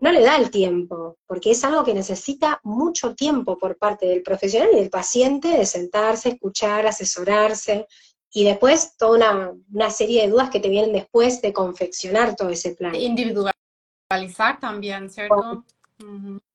no 0.00 0.10
le 0.10 0.22
da 0.22 0.36
el 0.36 0.50
tiempo, 0.50 1.18
porque 1.26 1.50
es 1.50 1.62
algo 1.62 1.84
que 1.84 1.94
necesita 1.94 2.58
mucho 2.64 3.14
tiempo 3.14 3.58
por 3.58 3.76
parte 3.76 4.06
del 4.06 4.22
profesional 4.22 4.70
y 4.72 4.76
del 4.76 4.90
paciente 4.90 5.48
de 5.48 5.66
sentarse, 5.66 6.30
escuchar, 6.30 6.86
asesorarse 6.86 7.86
y 8.32 8.44
después 8.44 8.96
toda 8.96 9.52
una, 9.68 9.90
serie 9.90 10.22
de 10.22 10.28
dudas 10.28 10.50
que 10.50 10.60
te 10.60 10.70
vienen 10.70 10.92
después 10.92 11.42
de 11.42 11.52
confeccionar 11.52 12.34
todo 12.34 12.48
ese 12.48 12.74
plan. 12.74 12.94
Individualizar 12.94 14.58
también, 14.58 15.10
¿cierto? 15.10 15.64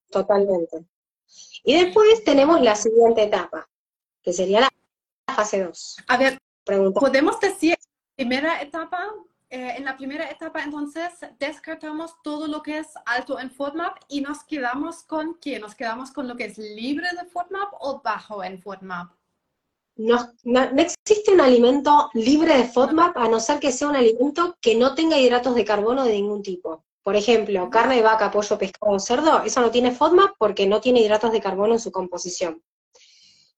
Totalmente. 0.09 0.85
Y 1.63 1.83
después 1.83 2.23
tenemos 2.23 2.61
la 2.61 2.75
siguiente 2.75 3.23
etapa, 3.23 3.69
que 4.23 4.33
sería 4.33 4.61
la 4.61 4.69
fase 5.35 5.63
2. 5.63 5.97
A 6.07 6.17
ver, 6.17 6.39
¿podemos 6.63 7.39
decir 7.39 7.75
primera 8.15 8.61
etapa? 8.61 9.13
Eh, 9.49 9.75
en 9.77 9.85
la 9.85 9.95
primera 9.95 10.29
etapa, 10.29 10.63
entonces, 10.63 11.13
descartamos 11.39 12.15
todo 12.23 12.47
lo 12.47 12.63
que 12.63 12.79
es 12.79 12.87
alto 13.05 13.39
en 13.39 13.51
FODMAP 13.51 13.97
y 14.07 14.21
nos 14.21 14.43
quedamos 14.43 15.03
con 15.03 15.35
qué? 15.39 15.59
¿Nos 15.59 15.75
quedamos 15.75 16.11
con 16.11 16.27
lo 16.27 16.35
que 16.35 16.45
es 16.45 16.57
libre 16.57 17.07
de 17.19 17.29
FODMAP 17.29 17.73
o 17.79 18.01
bajo 18.01 18.43
en 18.43 18.61
FODMAP? 18.61 19.11
no, 19.97 20.33
no, 20.43 20.61
existe 20.81 21.31
un 21.31 21.41
alimento 21.41 22.09
libre 22.13 22.57
de 22.57 22.65
FODMAP 22.65 23.15
a 23.17 23.29
no 23.29 23.39
ser 23.39 23.59
que 23.59 23.71
sea 23.71 23.87
un 23.87 23.95
alimento 23.95 24.57
que 24.59 24.75
no 24.75 24.93
tenga 24.93 25.17
hidratos 25.17 25.55
de 25.55 25.63
carbono 25.63 26.03
de 26.03 26.13
ningún 26.13 26.41
tipo. 26.43 26.83
Por 27.01 27.15
ejemplo, 27.15 27.69
carne 27.69 27.97
de 27.97 28.01
vaca, 28.01 28.31
pollo, 28.31 28.57
pescado, 28.57 28.99
cerdo, 28.99 29.43
eso 29.43 29.61
no 29.61 29.71
tiene 29.71 29.91
FODMAP 29.91 30.35
porque 30.37 30.67
no 30.67 30.81
tiene 30.81 31.01
hidratos 31.01 31.31
de 31.31 31.39
carbono 31.39 31.73
en 31.73 31.79
su 31.79 31.91
composición. 31.91 32.61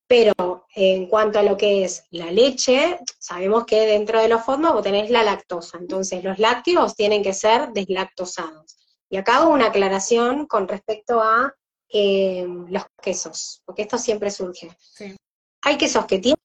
Pero 0.08 0.66
en 0.74 1.08
cuanto 1.08 1.40
a 1.40 1.44
lo 1.44 1.58
que 1.58 1.84
es 1.84 2.04
la 2.12 2.32
leche, 2.32 3.00
sabemos 3.20 3.66
que 3.66 3.82
dentro 3.86 4.22
de 4.22 4.30
los 4.30 4.44
FODMAP 4.44 4.74
vos 4.74 4.84
tenés 4.84 5.10
la 5.10 5.24
lactosa, 5.24 5.78
entonces 5.78 6.24
los 6.24 6.40
lácteos 6.40 6.96
tienen 6.96 7.22
que 7.22 7.34
ser 7.34 7.74
deslactosados. 7.74 8.78
Y 9.10 9.18
acá 9.18 9.38
hago 9.38 9.50
una 9.50 9.68
aclaración 9.68 10.46
con 10.48 10.68
respecto 10.68 11.22
a 11.22 11.54
eh, 11.90 12.46
los 12.70 12.84
quesos, 13.02 13.62
porque 13.66 13.84
esto 13.84 13.98
siempre 13.98 14.32
surge. 14.32 14.76
Sí. 14.80 15.16
Hay 15.64 15.78
quesos 15.78 16.06
que 16.06 16.20
tienen 16.20 16.38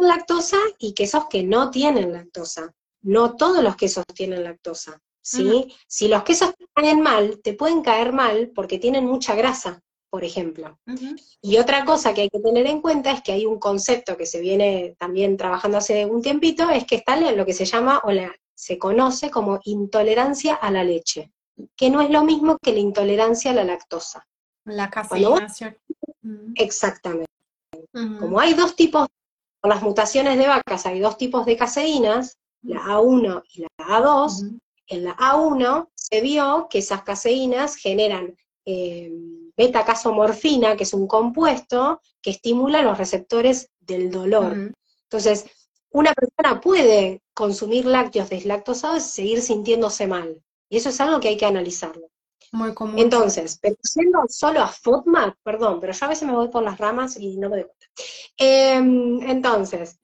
lactosa 0.00 0.58
y 0.78 0.94
quesos 0.94 1.26
que 1.28 1.42
no 1.42 1.70
tienen 1.70 2.12
lactosa. 2.12 2.72
No 3.02 3.36
todos 3.36 3.62
los 3.62 3.76
quesos 3.76 4.04
tienen 4.14 4.44
lactosa, 4.44 5.00
¿sí? 5.22 5.74
Si 5.86 6.08
los 6.08 6.22
quesos 6.22 6.54
te 6.56 6.66
caen 6.74 7.00
mal, 7.00 7.40
te 7.42 7.54
pueden 7.54 7.82
caer 7.82 8.12
mal 8.12 8.52
porque 8.54 8.78
tienen 8.78 9.06
mucha 9.06 9.34
grasa. 9.34 9.80
Por 10.10 10.24
ejemplo. 10.24 10.78
Y 11.40 11.58
otra 11.58 11.84
cosa 11.84 12.12
que 12.12 12.22
hay 12.22 12.28
que 12.28 12.40
tener 12.40 12.66
en 12.66 12.82
cuenta 12.82 13.12
es 13.12 13.22
que 13.22 13.32
hay 13.32 13.46
un 13.46 13.58
concepto 13.58 14.16
que 14.16 14.26
se 14.26 14.40
viene 14.40 14.96
también 14.98 15.36
trabajando 15.36 15.78
hace 15.78 16.04
un 16.04 16.20
tiempito, 16.20 16.68
es 16.68 16.84
que 16.84 16.96
está 16.96 17.16
lo 17.16 17.46
que 17.46 17.54
se 17.54 17.64
llama 17.64 18.02
o 18.04 18.10
se 18.54 18.76
conoce 18.76 19.30
como 19.30 19.60
intolerancia 19.64 20.54
a 20.54 20.70
la 20.70 20.84
leche, 20.84 21.32
que 21.76 21.88
no 21.88 22.00
es 22.00 22.10
lo 22.10 22.24
mismo 22.24 22.58
que 22.60 22.72
la 22.72 22.80
intolerancia 22.80 23.52
a 23.52 23.54
la 23.54 23.64
lactosa. 23.64 24.26
La 24.64 24.90
caseína, 24.90 25.46
Exactamente. 26.56 27.30
Como 27.92 28.38
hay 28.38 28.54
dos 28.54 28.76
tipos, 28.76 29.06
con 29.60 29.70
las 29.70 29.82
mutaciones 29.82 30.36
de 30.36 30.46
vacas 30.46 30.86
hay 30.86 31.00
dos 31.00 31.16
tipos 31.16 31.46
de 31.46 31.56
caseínas, 31.56 32.36
la 32.62 32.80
A1 32.80 33.42
y 33.54 33.62
la 33.62 33.68
A2, 33.78 34.58
en 34.88 35.04
la 35.04 35.16
A1 35.16 35.88
se 35.94 36.20
vio 36.20 36.66
que 36.68 36.78
esas 36.78 37.02
caseínas 37.02 37.76
generan 37.76 38.36
eh, 38.66 39.10
beta-casomorfina, 39.60 40.74
que 40.76 40.84
es 40.84 40.94
un 40.94 41.06
compuesto 41.06 42.00
que 42.22 42.30
estimula 42.30 42.82
los 42.82 42.96
receptores 42.96 43.70
del 43.78 44.10
dolor. 44.10 44.72
Entonces, 45.02 45.44
una 45.90 46.14
persona 46.14 46.60
puede 46.60 47.22
consumir 47.34 47.84
lácteos 47.84 48.30
deslactosados 48.30 49.06
y 49.06 49.10
seguir 49.10 49.42
sintiéndose 49.42 50.06
mal. 50.06 50.40
Y 50.70 50.78
eso 50.78 50.88
es 50.88 51.00
algo 51.00 51.20
que 51.20 51.28
hay 51.28 51.36
que 51.36 51.46
analizarlo. 51.46 52.08
Muy 52.52 52.72
común. 52.74 52.98
Entonces, 52.98 53.58
pensando 53.58 54.20
solo 54.28 54.60
a 54.60 54.68
FODMAP, 54.68 55.36
perdón, 55.42 55.78
pero 55.78 55.92
yo 55.92 56.06
a 56.06 56.08
veces 56.08 56.26
me 56.26 56.34
voy 56.34 56.48
por 56.48 56.62
las 56.62 56.78
ramas 56.78 57.18
y 57.18 57.36
no 57.36 57.50
me 57.50 57.56
doy 57.56 57.64
cuenta. 57.66 57.86
Em, 58.38 59.20
entonces, 59.28 59.98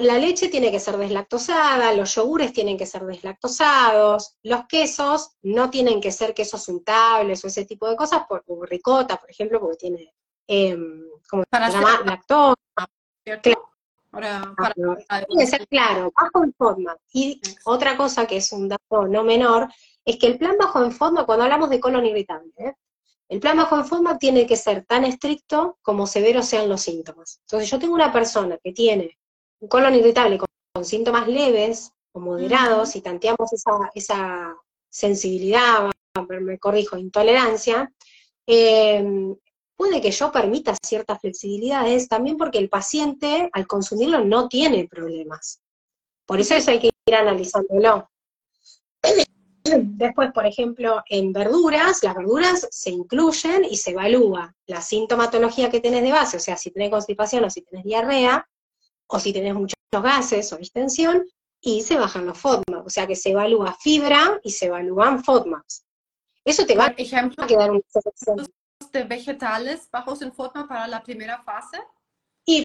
la 0.00 0.18
leche 0.18 0.48
tiene 0.48 0.70
que 0.70 0.80
ser 0.80 0.96
deslactosada, 0.96 1.92
los 1.94 2.14
yogures 2.14 2.52
tienen 2.52 2.76
que 2.76 2.86
ser 2.86 3.04
deslactosados, 3.04 4.36
los 4.42 4.66
quesos 4.66 5.36
no 5.42 5.70
tienen 5.70 6.00
que 6.00 6.12
ser 6.12 6.34
quesos 6.34 6.68
untables 6.68 7.44
o 7.44 7.48
ese 7.48 7.64
tipo 7.64 7.88
de 7.88 7.96
cosas, 7.96 8.22
por, 8.28 8.44
o 8.46 8.64
ricota, 8.64 9.16
por 9.16 9.30
ejemplo, 9.30 9.60
porque 9.60 9.76
tiene, 9.76 10.14
eh, 10.46 10.76
¿cómo 11.28 11.44
se 11.50 11.58
llama? 11.58 12.00
Lactosa. 12.04 12.54
Ahora, 14.10 14.54
para, 14.56 14.74
tiene 15.26 15.44
que 15.44 15.46
ser 15.46 15.68
claro, 15.68 16.12
bajo 16.16 16.42
en 16.42 16.54
forma. 16.54 16.96
Y 17.12 17.40
otra 17.64 17.96
cosa 17.96 18.26
que 18.26 18.38
es 18.38 18.52
un 18.52 18.68
dato 18.68 19.06
no 19.06 19.22
menor, 19.22 19.68
es 20.04 20.16
que 20.18 20.26
el 20.28 20.38
plan 20.38 20.56
bajo 20.58 20.82
en 20.82 20.92
forma, 20.92 21.26
cuando 21.26 21.44
hablamos 21.44 21.68
de 21.68 21.78
colon 21.78 22.06
irritable, 22.06 22.52
¿eh? 22.56 22.74
el 23.28 23.40
plan 23.40 23.58
bajo 23.58 23.76
en 23.76 23.84
forma 23.84 24.18
tiene 24.18 24.46
que 24.46 24.56
ser 24.56 24.84
tan 24.86 25.04
estricto 25.04 25.78
como 25.82 26.06
severos 26.06 26.46
sean 26.46 26.68
los 26.68 26.80
síntomas. 26.80 27.40
Entonces 27.42 27.70
yo 27.70 27.78
tengo 27.78 27.94
una 27.94 28.12
persona 28.12 28.56
que 28.62 28.72
tiene 28.72 29.17
un 29.60 29.68
colon 29.68 29.94
irritable 29.94 30.38
con, 30.38 30.48
síntomas 30.84 31.26
leves 31.26 31.92
o 32.12 32.20
moderados, 32.20 32.94
y 32.94 33.00
tanteamos 33.00 33.52
esa, 33.94 34.56
sensibilidad, 34.90 35.90
me 36.40 36.58
corrijo, 36.58 36.96
intolerancia, 36.96 37.92
eh, 38.46 39.34
puede 39.76 40.00
que 40.00 40.10
yo 40.10 40.32
permita 40.32 40.74
ciertas 40.82 41.20
flexibilidades 41.20 42.08
también 42.08 42.36
porque 42.36 42.58
el 42.58 42.68
paciente 42.68 43.48
al 43.52 43.66
consumirlo 43.66 44.24
no 44.24 44.48
tiene 44.48 44.88
problemas. 44.88 45.60
Por 46.26 46.40
eso 46.40 46.54
eso 46.54 46.70
hay 46.70 46.80
que 46.80 46.90
ir 47.06 47.14
analizándolo. 47.14 48.10
Después, 49.62 50.32
por 50.32 50.46
ejemplo, 50.46 51.02
en 51.08 51.32
verduras, 51.32 52.02
las 52.02 52.14
verduras 52.14 52.66
se 52.70 52.90
incluyen 52.90 53.64
y 53.64 53.76
se 53.76 53.90
evalúa 53.90 54.54
la 54.66 54.80
sintomatología 54.80 55.70
que 55.70 55.80
tenés 55.80 56.02
de 56.02 56.12
base, 56.12 56.38
o 56.38 56.40
sea, 56.40 56.56
si 56.56 56.70
tenés 56.70 56.90
constipación 56.90 57.44
o 57.44 57.50
si 57.50 57.62
tenés 57.62 57.84
diarrea, 57.84 58.48
o 59.08 59.18
si 59.18 59.32
tenés 59.32 59.54
muchos 59.54 59.74
gases 59.90 60.52
o 60.52 60.56
distensión, 60.56 61.24
y 61.60 61.82
se 61.82 61.98
bajan 61.98 62.26
los 62.26 62.38
FODMAPs, 62.38 62.86
o 62.86 62.90
sea 62.90 63.06
que 63.06 63.16
se 63.16 63.30
evalúa 63.30 63.76
fibra 63.80 64.40
y 64.42 64.50
se 64.50 64.66
evalúan 64.66 65.24
FODMAPs. 65.24 65.84
Eso 66.44 66.64
te 66.64 66.76
va 66.76 66.86
a 66.86 66.94
quedar 66.94 67.70
una 67.70 67.80
selección. 67.88 68.46
de 68.92 69.04
vegetales 69.04 69.88
bajos 69.90 70.22
en 70.22 70.32
FODMAP 70.32 70.68
para 70.68 70.86
la 70.86 71.02
primera 71.02 71.42
fase? 71.42 71.78
Y, 72.46 72.64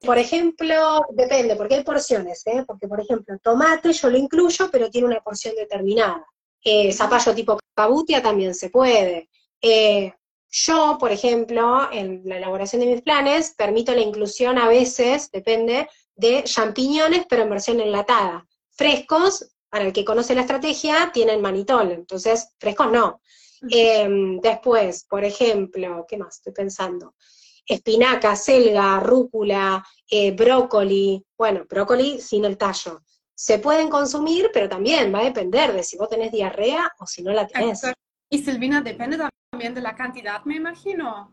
por 0.00 0.16
ejemplo, 0.18 1.04
depende, 1.10 1.56
porque 1.56 1.74
hay 1.76 1.84
porciones, 1.84 2.46
¿eh? 2.46 2.64
porque 2.66 2.86
por 2.86 3.00
ejemplo, 3.00 3.36
tomate 3.42 3.92
yo 3.92 4.10
lo 4.10 4.16
incluyo, 4.16 4.70
pero 4.70 4.90
tiene 4.90 5.08
una 5.08 5.20
porción 5.20 5.54
determinada. 5.54 6.24
Eh, 6.62 6.92
zapallo 6.92 7.34
tipo 7.34 7.58
cabutia 7.74 8.22
también 8.22 8.54
se 8.54 8.70
puede. 8.70 9.28
Eh, 9.60 10.14
yo, 10.56 10.98
por 11.00 11.10
ejemplo, 11.10 11.88
en 11.90 12.22
la 12.24 12.36
elaboración 12.36 12.78
de 12.80 12.86
mis 12.86 13.02
planes, 13.02 13.54
permito 13.58 13.92
la 13.92 14.02
inclusión 14.02 14.56
a 14.56 14.68
veces, 14.68 15.28
depende, 15.32 15.88
de 16.14 16.44
champiñones, 16.44 17.26
pero 17.28 17.42
en 17.42 17.50
versión 17.50 17.80
enlatada. 17.80 18.46
Frescos, 18.70 19.50
para 19.68 19.86
el 19.86 19.92
que 19.92 20.04
conoce 20.04 20.32
la 20.32 20.42
estrategia, 20.42 21.10
tienen 21.12 21.42
manitol, 21.42 21.90
entonces 21.90 22.50
frescos 22.60 22.92
no. 22.92 23.20
Em, 23.68 24.38
después, 24.40 25.04
por 25.10 25.24
ejemplo, 25.24 26.06
¿qué 26.08 26.18
más 26.18 26.36
estoy 26.36 26.52
pensando? 26.52 27.16
Espinaca, 27.66 28.36
selga, 28.36 29.00
rúcula, 29.00 29.84
eh, 30.08 30.30
brócoli, 30.30 31.20
bueno, 31.36 31.64
brócoli 31.68 32.20
sin 32.20 32.44
el 32.44 32.56
tallo. 32.56 33.02
Se 33.34 33.58
pueden 33.58 33.88
consumir, 33.88 34.50
pero 34.52 34.68
también 34.68 35.12
va 35.12 35.18
a 35.18 35.24
depender 35.24 35.72
de 35.72 35.82
si 35.82 35.96
vos 35.96 36.08
tenés 36.08 36.30
diarrea 36.30 36.92
o 37.00 37.06
si 37.08 37.24
no 37.24 37.32
la 37.32 37.44
tenés. 37.44 37.82
Y 38.30 38.38
Silvina, 38.38 38.82
depende 38.82 39.16
también 39.16 39.43
de 39.58 39.80
la 39.80 39.94
cantidad, 39.94 40.44
me 40.44 40.56
imagino. 40.56 41.30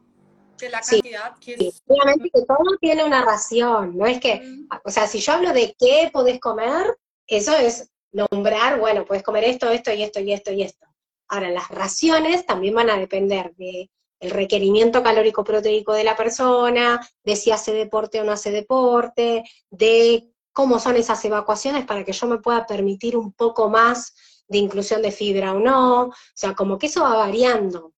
De 0.57 0.69
la 0.69 0.81
cantidad 0.81 1.35
que 1.39 1.55
es... 1.55 1.81
Obviamente 1.87 2.29
que 2.33 2.41
todo 2.45 2.77
tiene 2.79 3.03
una 3.03 3.25
ración, 3.25 3.97
no 3.97 4.05
es 4.05 4.19
que, 4.19 4.41
o 4.83 4.91
sea, 4.91 5.07
si 5.07 5.19
yo 5.19 5.33
hablo 5.33 5.53
de 5.53 5.75
qué 5.79 6.09
podés 6.13 6.39
comer, 6.39 6.97
eso 7.27 7.55
es 7.57 7.89
nombrar, 8.11 8.79
bueno, 8.79 9.05
puedes 9.05 9.23
comer 9.23 9.45
esto, 9.45 9.69
esto 9.71 9.91
y 9.91 10.03
esto 10.03 10.19
y 10.19 10.33
esto 10.33 10.51
y 10.51 10.63
esto. 10.63 10.85
Ahora, 11.29 11.49
las 11.49 11.69
raciones 11.69 12.45
también 12.45 12.75
van 12.75 12.89
a 12.89 12.97
depender 12.97 13.55
de 13.55 13.89
el 14.19 14.29
requerimiento 14.29 15.01
calórico 15.01 15.43
proteico 15.43 15.93
de 15.93 16.03
la 16.03 16.15
persona, 16.15 17.01
de 17.23 17.35
si 17.35 17.49
hace 17.49 17.73
deporte 17.73 18.21
o 18.21 18.23
no 18.23 18.33
hace 18.33 18.51
deporte, 18.51 19.43
de 19.71 20.29
cómo 20.53 20.79
son 20.79 20.95
esas 20.95 21.23
evacuaciones 21.25 21.85
para 21.85 22.03
que 22.03 22.13
yo 22.13 22.27
me 22.27 22.37
pueda 22.37 22.67
permitir 22.67 23.17
un 23.17 23.33
poco 23.33 23.69
más 23.69 24.13
de 24.47 24.59
inclusión 24.59 25.01
de 25.01 25.11
fibra 25.11 25.53
o 25.53 25.59
no, 25.59 26.03
o 26.03 26.13
sea, 26.35 26.53
como 26.53 26.77
que 26.77 26.87
eso 26.87 27.01
va 27.01 27.15
variando. 27.15 27.93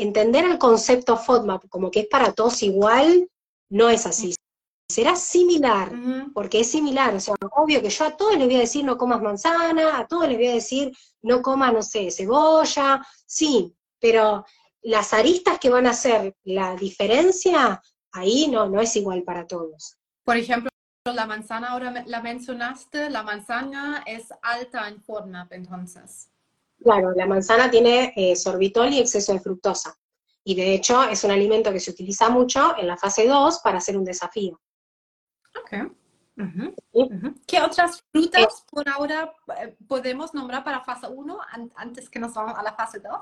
Entender 0.00 0.46
el 0.46 0.56
concepto 0.56 1.18
FODMAP 1.18 1.68
como 1.68 1.90
que 1.90 2.00
es 2.00 2.06
para 2.06 2.32
todos 2.32 2.62
igual, 2.62 3.28
no 3.68 3.90
es 3.90 4.06
así. 4.06 4.34
Será 4.88 5.14
similar, 5.14 5.92
porque 6.32 6.60
es 6.60 6.70
similar, 6.70 7.14
o 7.14 7.20
sea, 7.20 7.34
obvio 7.52 7.82
que 7.82 7.90
yo 7.90 8.06
a 8.06 8.16
todos 8.16 8.36
les 8.38 8.46
voy 8.46 8.56
a 8.56 8.60
decir 8.60 8.82
no 8.82 8.96
comas 8.96 9.20
manzana, 9.20 9.98
a 9.98 10.06
todos 10.06 10.26
les 10.26 10.38
voy 10.38 10.46
a 10.46 10.54
decir 10.54 10.90
no 11.20 11.42
comas, 11.42 11.74
no 11.74 11.82
sé, 11.82 12.10
cebolla, 12.10 13.06
sí, 13.26 13.76
pero 14.00 14.46
las 14.80 15.12
aristas 15.12 15.58
que 15.58 15.68
van 15.68 15.86
a 15.86 15.90
hacer 15.90 16.34
la 16.44 16.74
diferencia, 16.76 17.82
ahí 18.12 18.48
no, 18.48 18.70
no 18.70 18.80
es 18.80 18.96
igual 18.96 19.22
para 19.22 19.46
todos. 19.46 19.98
Por 20.24 20.38
ejemplo, 20.38 20.70
la 21.04 21.26
manzana 21.26 21.72
ahora 21.72 22.04
la 22.06 22.22
mencionaste, 22.22 23.10
la 23.10 23.22
manzana 23.22 24.02
es 24.06 24.32
alta 24.40 24.88
en 24.88 25.02
FODMAP 25.02 25.52
entonces. 25.52 26.30
Claro, 26.82 27.12
la 27.14 27.26
manzana 27.26 27.70
tiene 27.70 28.12
eh, 28.16 28.34
sorbitol 28.36 28.92
y 28.92 29.00
exceso 29.00 29.32
de 29.32 29.40
fructosa. 29.40 29.94
Y 30.42 30.54
de 30.54 30.74
hecho 30.74 31.02
es 31.04 31.22
un 31.24 31.30
alimento 31.30 31.72
que 31.72 31.80
se 31.80 31.90
utiliza 31.90 32.30
mucho 32.30 32.76
en 32.78 32.86
la 32.86 32.96
fase 32.96 33.26
2 33.26 33.60
para 33.62 33.78
hacer 33.78 33.96
un 33.96 34.04
desafío. 34.04 34.60
Ok. 35.58 35.92
¿Qué 37.46 37.60
otras 37.60 38.02
frutas 38.10 38.42
eh. 38.42 38.64
por 38.70 38.88
ahora 38.88 39.34
eh, 39.58 39.76
podemos 39.86 40.32
nombrar 40.32 40.64
para 40.64 40.82
fase 40.82 41.06
1 41.06 41.38
antes 41.74 42.08
que 42.08 42.18
nos 42.18 42.32
vamos 42.32 42.58
a 42.58 42.62
la 42.62 42.72
fase 42.72 42.98
2? 43.00 43.12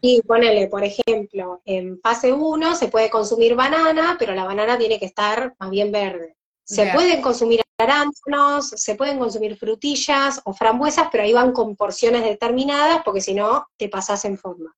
Y 0.00 0.22
ponele, 0.22 0.68
por 0.68 0.82
ejemplo, 0.82 1.60
en 1.64 2.00
fase 2.00 2.32
1 2.32 2.76
se 2.76 2.88
puede 2.88 3.10
consumir 3.10 3.54
banana, 3.54 4.16
pero 4.18 4.34
la 4.34 4.44
banana 4.44 4.78
tiene 4.78 4.98
que 4.98 5.06
estar 5.06 5.54
más 5.58 5.70
bien 5.70 5.92
verde. 5.92 6.36
Se 6.64 6.90
pueden 6.92 7.22
consumir 7.22 7.60
arándanos, 7.78 8.70
se 8.70 8.94
pueden 8.94 9.18
consumir 9.18 9.56
frutillas 9.56 10.40
o 10.44 10.54
frambuesas, 10.54 11.08
pero 11.10 11.24
ahí 11.24 11.32
van 11.32 11.52
con 11.52 11.76
porciones 11.76 12.22
determinadas, 12.22 13.02
porque 13.04 13.20
si 13.20 13.34
no, 13.34 13.66
te 13.76 13.88
pasas 13.88 14.24
en 14.24 14.38
forma. 14.38 14.74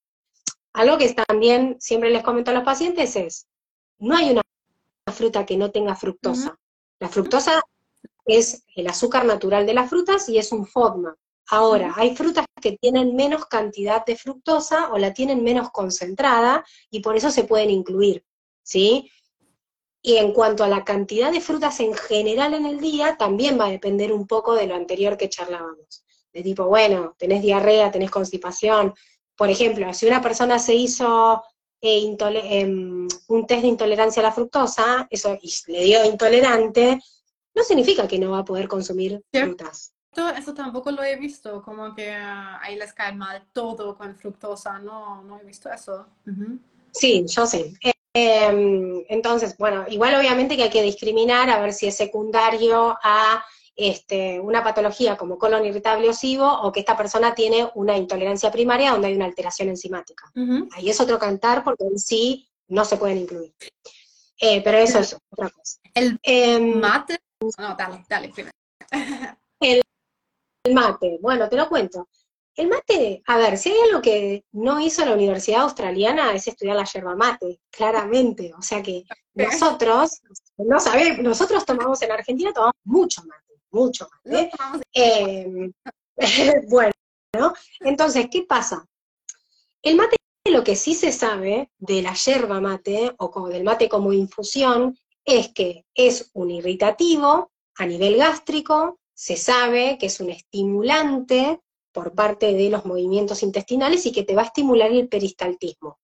Algo 0.73 0.99
que 0.99 1.15
también 1.15 1.77
siempre 1.81 2.11
les 2.11 2.23
comento 2.23 2.51
a 2.51 2.55
los 2.55 2.65
pacientes 2.65 3.17
es, 3.17 3.47
no 3.99 4.17
hay 4.17 4.31
una 4.31 4.43
fruta 5.13 5.47
que 5.47 5.57
no 5.57 5.71
tenga 5.71 5.95
fructosa. 5.97 6.57
La 7.01 7.09
fructosa 7.09 7.63
es 8.25 8.65
el 8.77 8.87
azúcar 8.87 9.25
natural 9.25 9.67
de 9.67 9.75
las 9.75 9.89
frutas 9.89 10.29
y 10.29 10.39
es 10.39 10.53
un 10.53 10.67
FODMA. 10.67 11.17
Ahora, 11.51 11.95
hay 11.97 12.15
frutas 12.15 12.45
que 12.61 12.77
tienen 12.77 13.17
menos 13.17 13.47
cantidad 13.47 14.05
de 14.05 14.17
fructosa 14.17 14.93
o 14.93 14.99
la 14.99 15.15
tienen 15.15 15.43
menos 15.43 15.71
concentrada 15.71 16.65
y 16.91 17.01
por 17.01 17.17
eso 17.17 17.31
se 17.31 17.45
pueden 17.45 17.71
incluir, 17.71 18.23
¿sí? 18.63 19.11
Y 20.03 20.17
en 20.17 20.33
cuanto 20.33 20.65
a 20.65 20.69
la 20.69 20.85
cantidad 20.85 21.33
de 21.33 21.41
frutas 21.41 21.81
en 21.81 21.95
general 21.95 22.55
en 22.55 22.67
el 22.67 22.81
día, 22.81 23.17
también 23.17 23.59
va 23.59 23.67
a 23.67 23.71
depender 23.71 24.13
un 24.13 24.27
poco 24.27 24.55
de 24.55 24.67
lo 24.67 24.75
anterior 24.75 25.17
que 25.17 25.29
charlábamos. 25.29 26.05
De 26.33 26.43
tipo, 26.43 26.67
bueno, 26.67 27.15
tenés 27.19 27.43
diarrea, 27.43 27.91
tenés 27.91 28.11
constipación. 28.11 28.95
Por 29.37 29.51
ejemplo, 29.51 29.93
si 29.93 30.07
una 30.07 30.23
persona 30.23 30.59
se 30.59 30.75
hizo 30.75 31.43
eh, 31.81 32.17
em, 32.33 33.09
un 33.29 33.47
test 33.47 33.63
de 33.63 33.69
intolerancia 33.69 34.21
a 34.21 34.25
la 34.25 34.33
fructosa, 34.33 35.07
eso 35.11 35.37
y 35.41 35.53
le 35.73 35.85
dio 35.85 36.05
intolerante, 36.05 37.01
no 37.55 37.63
significa 37.63 38.07
que 38.07 38.19
no 38.19 38.31
va 38.31 38.39
a 38.39 38.45
poder 38.45 38.69
consumir 38.69 39.23
frutas. 39.33 39.93
eso 40.37 40.55
tampoco 40.55 40.91
lo 40.91 41.03
he 41.03 41.17
visto, 41.17 41.63
como 41.63 41.95
que 41.95 42.13
ah, 42.13 42.59
ahí 42.63 42.77
les 42.77 42.93
cae 42.93 43.13
mal 43.13 43.47
todo 43.53 43.97
con 43.97 44.15
fructosa, 44.17 44.79
no, 44.79 45.23
no 45.23 45.41
he 45.41 45.45
visto 45.45 45.71
eso. 45.71 46.07
Sí, 46.93 47.25
yo 47.27 47.47
sí. 47.47 47.75
Em, 48.15 49.05
entonces, 49.09 49.57
bueno, 49.59 49.85
igual 49.89 50.15
obviamente 50.15 50.57
que 50.57 50.65
hay 50.65 50.71
que 50.71 50.83
discriminar 50.83 51.51
a 51.51 51.61
ver 51.61 51.73
si 51.73 51.87
es 51.87 51.97
secundario 51.97 52.97
a 53.03 53.45
este, 53.77 54.41
una 54.41 54.65
patología 54.65 55.17
como 55.17 55.39
colon 55.39 55.65
irritable 55.65 56.09
osivo 56.09 56.51
o 56.63 56.73
que 56.73 56.81
esta 56.81 56.97
persona 56.97 57.35
tiene 57.35 57.71
una 57.77 57.97
intolerancia 57.97 58.51
primaria 58.51 58.91
donde 58.91 59.07
hay 59.07 59.15
una 59.15 59.27
alteración 59.27 59.69
enzimática. 59.69 60.33
Ahí 60.73 60.91
es 60.91 61.01
otro 61.01 61.19
cantar 61.19 61.63
porque 61.63 61.85
en 61.85 61.99
sí 61.99 62.49
no 62.67 62.85
se 62.85 62.97
pueden 62.97 63.19
incluir. 63.19 63.55
Eh, 64.41 64.63
pero 64.63 64.79
eso 64.79 64.99
es 64.99 65.17
otra 65.31 65.51
cosa. 65.51 65.79
El 65.95 66.19
em, 66.23 66.79
mate. 66.79 67.19
No, 67.59 67.77
dale, 67.77 68.05
dale 68.09 68.29
primero. 68.31 68.53
el, 69.61 69.83
mate, 70.73 71.19
bueno, 71.21 71.49
te 71.49 71.57
lo 71.57 71.69
cuento. 71.69 72.09
El 72.59 72.67
mate, 72.67 73.23
a 73.25 73.39
ver, 73.39 73.57
si 73.57 73.71
hay 73.71 73.79
algo 73.89 74.03
que 74.03 74.45
no 74.51 74.81
hizo 74.81 75.05
la 75.05 75.13
Universidad 75.13 75.61
Australiana 75.61 76.35
es 76.35 76.49
estudiar 76.49 76.75
la 76.75 76.85
yerba 76.85 77.15
mate, 77.15 77.61
claramente. 77.71 78.53
O 78.59 78.63
sea 78.63 78.83
que 78.83 79.05
nosotros, 79.33 80.21
no 80.57 80.81
sabemos, 80.81 81.21
nosotros 81.21 81.65
tomamos 81.65 82.03
en 82.03 82.11
Argentina, 82.11 82.53
tomamos 82.53 82.75
mucho 82.83 83.23
mate, 83.23 83.63
mucho 83.71 84.09
mate. 84.25 84.51
Em, 84.93 85.73
bueno, 86.69 86.93
entonces, 87.79 88.27
¿qué 88.29 88.43
pasa? 88.43 88.85
El 89.81 89.95
mate, 89.95 90.17
lo 90.51 90.65
que 90.65 90.75
sí 90.75 90.95
se 90.95 91.13
sabe 91.13 91.71
de 91.79 92.03
la 92.03 92.15
yerba 92.15 92.61
mate, 92.61 93.15
o 93.19 93.49
del 93.49 93.63
mate 93.63 93.89
como 93.89 94.13
infusión, 94.13 94.99
es 95.25 95.53
que 95.53 95.85
es 95.95 96.33
un 96.35 96.51
irritativo 96.51 97.53
a 97.77 97.87
nivel 97.87 98.17
gástrico, 98.17 98.99
se 99.15 99.37
sabe 99.37 99.97
que 99.97 100.07
es 100.07 100.19
un 100.19 100.31
estimulante 100.31 101.61
por 101.99 102.13
parte 102.13 102.53
de 102.53 102.71
los 102.71 102.85
movimientos 102.85 103.43
intestinales 103.43 104.07
y 104.07 104.13
que 104.13 104.23
te 104.23 104.37
va 104.37 104.43
a 104.43 104.45
estimular 104.45 104.89
el 104.93 105.09
peristaltismo. 105.09 105.99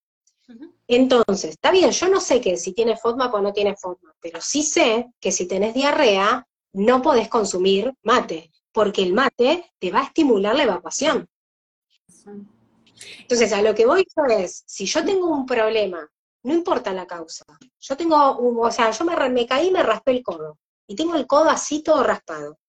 Entonces, 0.89 1.51
está 1.51 1.71
bien, 1.71 1.89
yo 1.89 2.09
no 2.09 2.19
sé 2.19 2.41
que 2.41 2.57
si 2.57 2.73
tienes 2.73 3.01
FODMAP 3.01 3.33
o 3.33 3.39
no 3.39 3.53
tienes 3.53 3.79
FODMAP, 3.79 4.17
pero 4.19 4.41
sí 4.41 4.61
sé 4.61 5.07
que 5.21 5.31
si 5.31 5.47
tenés 5.47 5.73
diarrea, 5.73 6.45
no 6.73 7.01
podés 7.01 7.29
consumir 7.29 7.93
mate, 8.03 8.51
porque 8.73 9.03
el 9.03 9.13
mate 9.13 9.71
te 9.79 9.89
va 9.89 10.01
a 10.01 10.03
estimular 10.03 10.53
la 10.53 10.63
evacuación. 10.63 11.29
Entonces, 13.19 13.53
a 13.53 13.61
lo 13.61 13.73
que 13.73 13.85
voy 13.85 14.05
yo 14.17 14.23
es, 14.35 14.65
si 14.67 14.85
yo 14.87 15.05
tengo 15.05 15.29
un 15.29 15.45
problema, 15.45 16.05
no 16.43 16.53
importa 16.53 16.91
la 16.91 17.07
causa, 17.07 17.45
yo 17.79 17.95
tengo, 17.95 18.17
o 18.17 18.69
sea, 18.69 18.91
yo 18.91 19.05
me, 19.05 19.29
me 19.29 19.45
caí 19.45 19.67
y 19.67 19.71
me 19.71 19.81
raspé 19.81 20.11
el 20.11 20.23
codo, 20.23 20.59
y 20.87 20.95
tengo 20.97 21.15
el 21.15 21.25
codo 21.25 21.49
así 21.49 21.81
todo 21.81 22.03
raspado, 22.03 22.59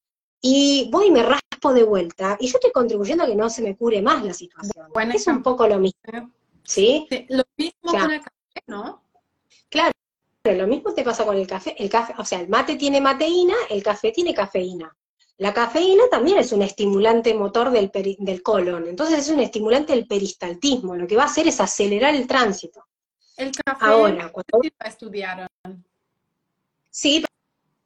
y 0.41 0.89
voy 0.93 1.07
y 1.07 1.11
me 1.11 1.23
raspo 1.23 1.73
de 1.73 1.83
vuelta, 1.83 2.37
y 2.41 2.47
yo 2.49 2.57
estoy 2.57 2.73
contribuyendo 2.73 3.25
a 3.25 3.27
que 3.27 3.37
no 3.37 3.51
se 3.51 3.63
me 3.63 3.77
cure 3.77 4.03
más 4.03 4.25
la 4.25 4.35
situación. 4.35 4.89
Bueno, 4.93 5.13
es 5.15 5.27
un 5.27 5.43
poco 5.43 5.67
lo 5.67 5.79
mismo. 5.79 6.33
¿Sí? 6.63 7.07
Lo 7.29 7.45
mismo 7.57 7.93
con 7.93 8.11
el 8.11 8.21
café, 8.21 8.63
¿no? 8.67 9.03
Claro, 9.69 9.93
lo 10.45 10.67
mismo 10.67 10.93
te 10.93 11.03
pasa 11.03 11.25
con 11.25 11.37
el 11.37 11.47
café. 11.47 11.75
El 11.79 11.89
café, 11.89 12.15
o 12.19 12.25
sea, 12.25 12.41
el 12.41 12.49
mate 12.49 12.77
tiene 12.77 13.01
mateína, 13.01 13.55
el 13.71 13.83
café 13.83 14.13
tiene 14.13 14.35
cafeína. 14.35 14.95
La 15.39 15.53
cafeína 15.53 16.05
también 16.11 16.39
es 16.39 16.53
un 16.53 16.63
estimulante 16.63 17.35
motor 17.35 17.71
del, 17.71 17.91
del 18.19 18.43
colon, 18.43 18.87
entonces 18.89 19.19
es 19.19 19.29
un 19.29 19.41
estimulante 19.41 19.93
del 19.93 20.07
peristaltismo, 20.07 20.97
lo 20.97 21.07
que 21.07 21.17
va 21.17 21.25
a 21.25 21.27
hacer 21.27 21.47
es 21.47 21.61
acelerar 21.61 22.15
el 22.15 22.27
tránsito. 22.27 22.87
El 23.37 23.53
café 23.53 23.85
Ahora, 23.85 24.33
cuando... 24.33 24.67
estudiaron. 24.83 25.49
Sí, 26.89 27.23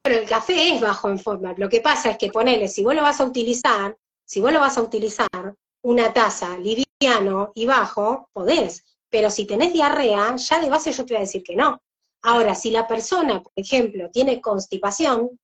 pero 0.03 0.17
el 0.17 0.29
café 0.29 0.75
es 0.75 0.81
bajo 0.81 1.09
en 1.09 1.19
forma. 1.19 1.55
Lo 1.57 1.69
que 1.69 1.81
pasa 1.81 2.11
es 2.11 2.19
que 2.19 2.31
ponele, 2.31 2.69
si 2.69 2.83
vos 2.83 2.95
lo 2.95 3.03
vas 3.03 3.21
a 3.21 3.25
utilizar, 3.25 3.97
si 4.25 4.41
vos 4.41 4.53
lo 4.53 4.61
vas 4.61 4.79
a 4.79 4.83
utilizar 4.83 5.55
una 5.83 6.13
taza 6.13 6.57
liviano 6.59 7.53
y 7.55 7.67
bajo, 7.67 8.29
podés. 8.33 8.85
Pero 9.11 9.31
si 9.31 9.47
tenés 9.47 9.73
diarrea, 9.73 10.37
ya 10.37 10.61
de 10.61 10.71
base 10.71 10.93
yo 10.93 11.05
te 11.05 11.15
voy 11.15 11.19
a 11.19 11.27
decir 11.27 11.43
que 11.43 11.57
no. 11.57 11.83
Ahora, 12.23 12.55
si 12.55 12.71
la 12.71 12.87
persona, 12.87 13.43
por 13.43 13.53
ejemplo, 13.57 14.11
tiene 14.11 14.41
constipación, 14.41 15.39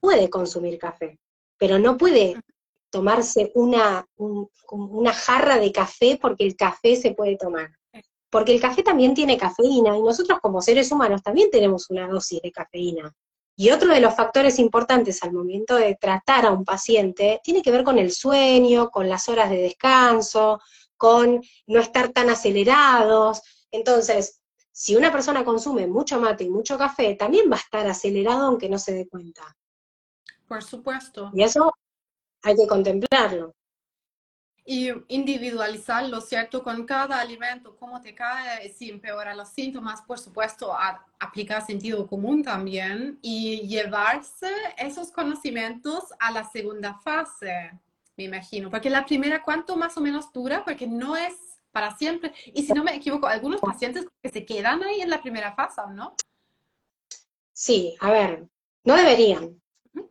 puede 0.00 0.30
consumir 0.30 0.78
café, 0.78 1.18
pero 1.58 1.78
no 1.78 1.96
puede 1.96 2.40
tomarse 2.90 3.52
una, 3.54 4.06
una 4.16 5.12
jarra 5.12 5.58
de 5.58 5.72
café 5.72 6.18
porque 6.20 6.46
el 6.46 6.56
café 6.56 6.96
se 6.96 7.12
puede 7.12 7.36
tomar 7.36 7.70
porque 8.30 8.52
el 8.52 8.60
café 8.60 8.82
también 8.82 9.14
tiene 9.14 9.36
cafeína 9.36 9.96
y 9.96 10.02
nosotros 10.02 10.38
como 10.40 10.62
seres 10.62 10.90
humanos 10.92 11.22
también 11.22 11.50
tenemos 11.50 11.90
una 11.90 12.08
dosis 12.08 12.40
de 12.40 12.52
cafeína. 12.52 13.12
Y 13.56 13.70
otro 13.70 13.92
de 13.92 14.00
los 14.00 14.14
factores 14.14 14.58
importantes 14.58 15.22
al 15.22 15.32
momento 15.32 15.76
de 15.76 15.96
tratar 15.96 16.46
a 16.46 16.50
un 16.50 16.64
paciente 16.64 17.40
tiene 17.42 17.60
que 17.60 17.72
ver 17.72 17.84
con 17.84 17.98
el 17.98 18.12
sueño, 18.12 18.88
con 18.90 19.08
las 19.08 19.28
horas 19.28 19.50
de 19.50 19.58
descanso, 19.58 20.60
con 20.96 21.42
no 21.66 21.80
estar 21.80 22.10
tan 22.10 22.30
acelerados. 22.30 23.42
Entonces, 23.70 24.40
si 24.72 24.96
una 24.96 25.12
persona 25.12 25.44
consume 25.44 25.86
mucho 25.86 26.20
mate 26.20 26.44
y 26.44 26.50
mucho 26.50 26.78
café, 26.78 27.16
también 27.16 27.50
va 27.50 27.56
a 27.56 27.60
estar 27.60 27.86
acelerado 27.86 28.46
aunque 28.46 28.68
no 28.68 28.78
se 28.78 28.94
dé 28.94 29.08
cuenta. 29.08 29.56
Por 30.48 30.62
supuesto. 30.62 31.30
Y 31.34 31.42
eso 31.42 31.72
hay 32.42 32.56
que 32.56 32.66
contemplarlo 32.66 33.54
y 34.64 34.90
individualizarlo, 35.08 36.20
¿cierto? 36.20 36.62
Con 36.62 36.84
cada 36.84 37.20
alimento, 37.20 37.76
cómo 37.76 38.00
te 38.00 38.14
cae, 38.14 38.68
si 38.72 38.90
empeora 38.90 39.34
los 39.34 39.48
síntomas, 39.48 40.02
por 40.02 40.18
supuesto, 40.18 40.74
aplicar 41.18 41.64
sentido 41.66 42.06
común 42.06 42.42
también 42.42 43.18
y 43.22 43.66
llevarse 43.66 44.50
esos 44.76 45.10
conocimientos 45.10 46.04
a 46.18 46.30
la 46.30 46.44
segunda 46.44 46.94
fase, 46.94 47.72
me 48.16 48.24
imagino. 48.24 48.70
Porque 48.70 48.90
la 48.90 49.04
primera, 49.06 49.42
¿cuánto 49.42 49.76
más 49.76 49.96
o 49.96 50.00
menos 50.00 50.32
dura? 50.32 50.64
Porque 50.64 50.86
no 50.86 51.16
es 51.16 51.34
para 51.72 51.96
siempre. 51.96 52.32
Y 52.46 52.62
si 52.62 52.72
no 52.72 52.84
me 52.84 52.94
equivoco, 52.94 53.26
algunos 53.26 53.60
pacientes 53.60 54.06
que 54.22 54.28
se 54.28 54.44
quedan 54.44 54.82
ahí 54.82 55.00
en 55.00 55.10
la 55.10 55.22
primera 55.22 55.54
fase, 55.54 55.80
¿no? 55.92 56.14
Sí, 57.52 57.96
a 58.00 58.10
ver, 58.10 58.48
no 58.84 58.96
deberían, 58.96 59.60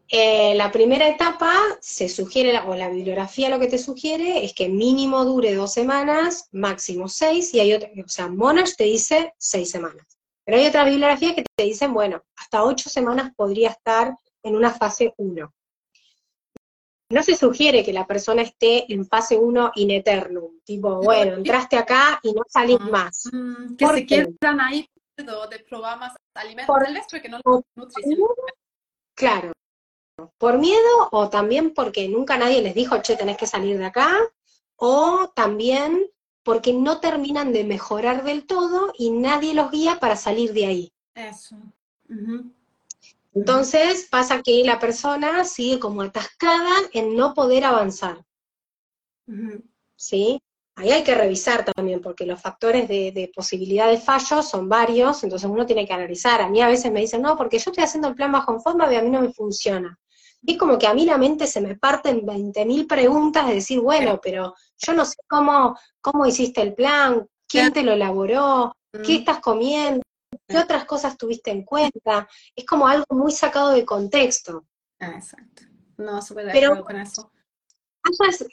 eh, 0.07 0.53
la 0.55 0.71
primera 0.71 1.07
etapa 1.07 1.53
se 1.81 2.09
sugiere, 2.09 2.57
o 2.59 2.75
la 2.75 2.89
bibliografía 2.89 3.49
lo 3.49 3.59
que 3.59 3.67
te 3.67 3.77
sugiere 3.77 4.43
es 4.43 4.53
que 4.53 4.69
mínimo 4.69 5.25
dure 5.25 5.53
dos 5.53 5.73
semanas, 5.73 6.49
máximo 6.51 7.07
seis, 7.07 7.53
y 7.53 7.59
hay 7.59 7.73
otra, 7.73 7.89
o 8.03 8.09
sea, 8.09 8.27
Monash 8.27 8.75
te 8.75 8.85
dice 8.85 9.33
seis 9.37 9.69
semanas. 9.69 10.05
Pero 10.45 10.57
hay 10.57 10.67
otras 10.67 10.85
bibliografías 10.85 11.35
que 11.35 11.43
te 11.55 11.63
dicen, 11.63 11.93
bueno, 11.93 12.23
hasta 12.35 12.63
ocho 12.63 12.89
semanas 12.89 13.31
podría 13.35 13.69
estar 13.69 14.15
en 14.43 14.55
una 14.55 14.71
fase 14.71 15.13
1. 15.17 15.53
No 17.11 17.23
se 17.23 17.35
sugiere 17.35 17.83
que 17.83 17.93
la 17.93 18.05
persona 18.05 18.43
esté 18.43 18.91
en 18.91 19.05
fase 19.05 19.35
1 19.37 19.71
in 19.75 19.91
eternum, 19.91 20.59
tipo, 20.63 21.01
bueno, 21.01 21.37
entraste 21.37 21.77
acá 21.77 22.19
y 22.23 22.33
no 22.33 22.43
salís 22.47 22.79
más. 22.79 23.29
Mm, 23.31 23.75
que 23.75 23.87
se 23.87 24.05
quedan 24.05 24.59
ahí 24.61 24.87
de 25.17 25.59
probar 25.67 25.99
más 25.99 26.15
alimentos 26.33 26.75
porque 27.09 27.29
no 27.29 27.39
nutrición. 27.75 28.17
Claro, 29.15 29.51
por 30.37 30.57
miedo 30.57 31.09
o 31.11 31.29
también 31.29 31.73
porque 31.73 32.07
nunca 32.07 32.37
nadie 32.37 32.61
les 32.61 32.75
dijo, 32.75 33.01
che, 33.01 33.15
tenés 33.15 33.37
que 33.37 33.47
salir 33.47 33.77
de 33.77 33.85
acá, 33.85 34.17
o 34.75 35.31
también 35.35 36.09
porque 36.43 36.73
no 36.73 36.99
terminan 36.99 37.53
de 37.53 37.63
mejorar 37.63 38.23
del 38.23 38.45
todo 38.45 38.91
y 38.97 39.11
nadie 39.11 39.53
los 39.53 39.71
guía 39.71 39.99
para 39.99 40.15
salir 40.15 40.53
de 40.53 40.65
ahí. 40.65 40.93
Eso. 41.13 41.57
Entonces 43.33 44.07
pasa 44.09 44.41
que 44.41 44.63
la 44.63 44.79
persona 44.79 45.43
sigue 45.43 45.79
como 45.79 46.01
atascada 46.01 46.71
en 46.93 47.15
no 47.15 47.33
poder 47.33 47.65
avanzar. 47.65 48.25
¿Sí? 49.95 50.41
Ahí 50.75 50.91
hay 50.91 51.03
que 51.03 51.13
revisar 51.13 51.65
también, 51.65 52.01
porque 52.01 52.25
los 52.25 52.41
factores 52.41 52.87
de, 52.87 53.11
de, 53.11 53.29
posibilidad 53.35 53.89
de 53.89 53.97
fallo 53.97 54.41
son 54.41 54.69
varios, 54.69 55.23
entonces 55.23 55.49
uno 55.49 55.65
tiene 55.65 55.85
que 55.85 55.93
analizar. 55.93 56.41
A 56.41 56.49
mí 56.49 56.61
a 56.61 56.67
veces 56.69 56.89
me 56.91 57.01
dicen, 57.01 57.21
no, 57.21 57.35
porque 57.35 57.59
yo 57.59 57.69
estoy 57.69 57.83
haciendo 57.83 58.07
el 58.07 58.15
plan 58.15 58.31
bajo 58.31 58.53
en 58.53 58.61
forma 58.61 58.91
y 58.91 58.95
a 58.95 59.01
mí 59.01 59.09
no 59.09 59.21
me 59.21 59.33
funciona 59.33 59.99
es 60.45 60.57
como 60.57 60.77
que 60.77 60.87
a 60.87 60.93
mí 60.93 61.05
la 61.05 61.17
mente 61.17 61.47
se 61.47 61.61
me 61.61 61.75
parten 61.75 62.25
20.000 62.25 62.87
preguntas 62.87 63.47
de 63.47 63.55
decir, 63.55 63.79
bueno, 63.79 64.19
pero 64.21 64.55
yo 64.77 64.93
no 64.93 65.05
sé 65.05 65.17
cómo, 65.27 65.77
cómo 66.01 66.25
hiciste 66.25 66.61
el 66.61 66.73
plan, 66.73 67.27
quién 67.47 67.73
te 67.73 67.83
lo 67.83 67.93
elaboró, 67.93 68.73
qué 69.03 69.17
estás 69.17 69.39
comiendo, 69.39 70.01
qué 70.47 70.57
otras 70.57 70.85
cosas 70.85 71.17
tuviste 71.17 71.51
en 71.51 71.63
cuenta. 71.63 72.27
Es 72.55 72.65
como 72.65 72.87
algo 72.87 73.05
muy 73.09 73.31
sacado 73.31 73.71
de 73.71 73.85
contexto. 73.85 74.65
Ah, 74.99 75.13
exacto. 75.15 75.63
No, 75.97 76.21
súper 76.21 76.45
de 76.45 76.65
acuerdo 76.65 76.85
con 76.85 76.95
eso. 76.95 77.31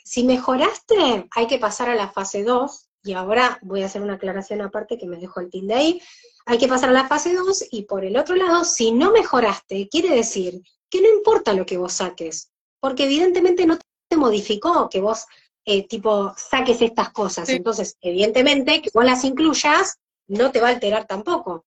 Si 0.05 0.25
mejoraste, 0.25 1.29
hay 1.31 1.47
que 1.47 1.59
pasar 1.59 1.89
a 1.89 1.95
la 1.95 2.09
fase 2.09 2.43
2, 2.43 2.89
y 3.05 3.13
ahora 3.13 3.59
voy 3.63 3.83
a 3.83 3.87
hacer 3.87 4.03
una 4.03 4.15
aclaración 4.15 4.61
aparte 4.61 4.99
que 4.99 5.07
me 5.07 5.19
dejo 5.19 5.41
el 5.41 5.51
tilde 5.51 5.75
ahí. 5.75 6.03
Hay 6.45 6.59
que 6.59 6.69
pasar 6.69 6.91
a 6.91 6.93
la 6.93 7.07
fase 7.07 7.35
2, 7.35 7.69
y 7.71 7.83
por 7.85 8.05
el 8.05 8.17
otro 8.17 8.35
lado, 8.35 8.65
si 8.65 8.91
no 8.91 9.13
mejoraste, 9.13 9.89
quiere 9.89 10.11
decir 10.15 10.61
que 10.91 11.01
no 11.01 11.09
importa 11.09 11.53
lo 11.53 11.67
que 11.67 11.79
vos 11.79 11.95
saques, 11.95 12.51
porque 12.81 13.05
evidentemente 13.05 13.67
no 13.67 13.79
te 14.09 14.17
modificó 14.17 14.89
que 14.89 15.01
vos, 15.01 15.27
eh, 15.65 15.87
tipo, 15.87 16.33
saques 16.37 16.81
estas 16.83 17.11
cosas. 17.11 17.49
Entonces, 17.49 17.97
evidentemente, 18.01 18.83
que 18.83 18.91
vos 18.95 19.05
las 19.05 19.25
incluyas, 19.25 19.99
no 20.29 20.53
te 20.53 20.61
va 20.61 20.69
a 20.69 20.73
alterar 20.73 21.07
tampoco. 21.07 21.65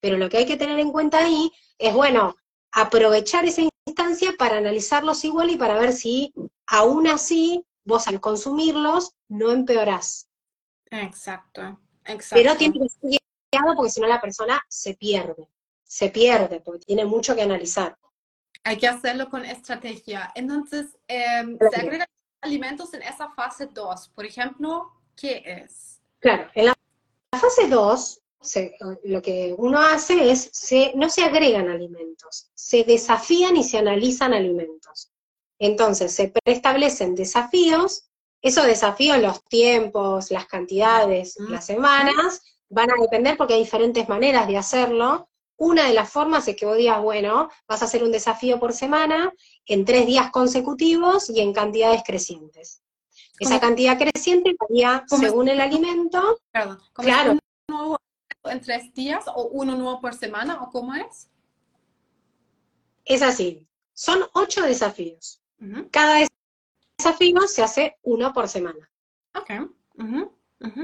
Pero 0.00 0.16
lo 0.16 0.28
que 0.28 0.38
hay 0.38 0.46
que 0.46 0.56
tener 0.56 0.78
en 0.78 0.90
cuenta 0.90 1.18
ahí 1.18 1.50
es, 1.78 1.94
bueno, 1.94 2.36
aprovechar 2.72 3.44
esa 3.44 3.62
instancia 3.86 4.34
para 4.38 4.58
analizarlos 4.58 5.24
igual 5.24 5.50
y 5.50 5.56
para 5.56 5.78
ver 5.78 5.92
si 5.92 6.32
aún 6.66 7.06
así 7.06 7.64
vos 7.84 8.08
al 8.08 8.20
consumirlos 8.20 9.14
no 9.28 9.50
empeorás. 9.52 10.28
Exacto, 10.90 11.80
exacto. 12.04 12.34
Pero 12.42 12.56
tiene 12.56 12.78
que 12.80 12.88
ser 12.88 13.20
guiado 13.50 13.76
porque 13.76 13.90
si 13.90 14.00
no 14.00 14.06
la 14.06 14.20
persona 14.20 14.60
se 14.68 14.94
pierde, 14.94 15.48
se 15.84 16.08
pierde 16.08 16.60
porque 16.60 16.84
tiene 16.86 17.04
mucho 17.04 17.34
que 17.34 17.42
analizar. 17.42 17.96
Hay 18.64 18.76
que 18.78 18.86
hacerlo 18.86 19.28
con 19.28 19.44
estrategia. 19.44 20.32
Entonces, 20.34 20.96
em, 21.08 21.58
se 21.58 21.80
agregan 21.80 22.06
alimentos 22.40 22.94
en 22.94 23.02
esa 23.02 23.30
fase 23.30 23.66
2. 23.66 24.08
Por 24.10 24.24
ejemplo, 24.24 24.92
¿qué 25.16 25.42
es? 25.44 26.00
Claro, 26.20 26.48
en 26.54 26.66
la 26.66 26.74
fase 27.38 27.68
2 27.68 28.22
lo 29.04 29.22
que 29.22 29.54
uno 29.56 29.80
hace 29.80 30.30
es, 30.30 30.50
se, 30.52 30.92
no 30.94 31.08
se 31.08 31.22
agregan 31.22 31.68
alimentos, 31.68 32.50
se 32.54 32.84
desafían 32.84 33.56
y 33.56 33.64
se 33.64 33.78
analizan 33.78 34.34
alimentos. 34.34 35.12
Entonces, 35.58 36.12
se 36.12 36.28
preestablecen 36.28 37.14
desafíos, 37.14 38.08
esos 38.40 38.66
desafíos, 38.66 39.18
los 39.18 39.44
tiempos, 39.44 40.30
las 40.32 40.46
cantidades, 40.46 41.36
las 41.38 41.64
semanas, 41.64 42.42
van 42.68 42.90
a 42.90 43.00
depender 43.00 43.36
porque 43.36 43.54
hay 43.54 43.60
diferentes 43.62 44.08
maneras 44.08 44.48
de 44.48 44.56
hacerlo. 44.58 45.28
Una 45.56 45.86
de 45.86 45.94
las 45.94 46.10
formas 46.10 46.48
es 46.48 46.56
que 46.56 46.66
vos 46.66 46.76
digas, 46.76 47.00
bueno, 47.00 47.48
vas 47.68 47.82
a 47.82 47.84
hacer 47.84 48.02
un 48.02 48.12
desafío 48.12 48.58
por 48.58 48.72
semana, 48.72 49.32
en 49.66 49.84
tres 49.84 50.06
días 50.06 50.30
consecutivos 50.30 51.30
y 51.30 51.40
en 51.40 51.52
cantidades 51.52 52.02
crecientes. 52.04 52.82
Esa 53.38 53.60
cantidad 53.60 53.98
creciente 53.98 54.54
varía 54.58 55.04
según 55.08 55.48
el 55.48 55.60
alimento. 55.60 56.38
claro 56.94 57.38
en 58.50 58.60
tres 58.60 58.92
días 58.94 59.24
o 59.28 59.48
uno 59.48 59.76
nuevo 59.76 60.00
por 60.00 60.14
semana 60.14 60.62
o 60.62 60.70
cómo 60.70 60.94
es? 60.94 61.28
Es 63.04 63.22
así. 63.22 63.66
Son 63.94 64.20
ocho 64.34 64.62
desafíos. 64.62 65.40
Cada 65.90 66.26
desafío 66.98 67.42
se 67.46 67.62
hace 67.62 67.96
uno 68.02 68.32
por 68.32 68.48
semana. 68.48 68.90
Ok. 69.34 69.50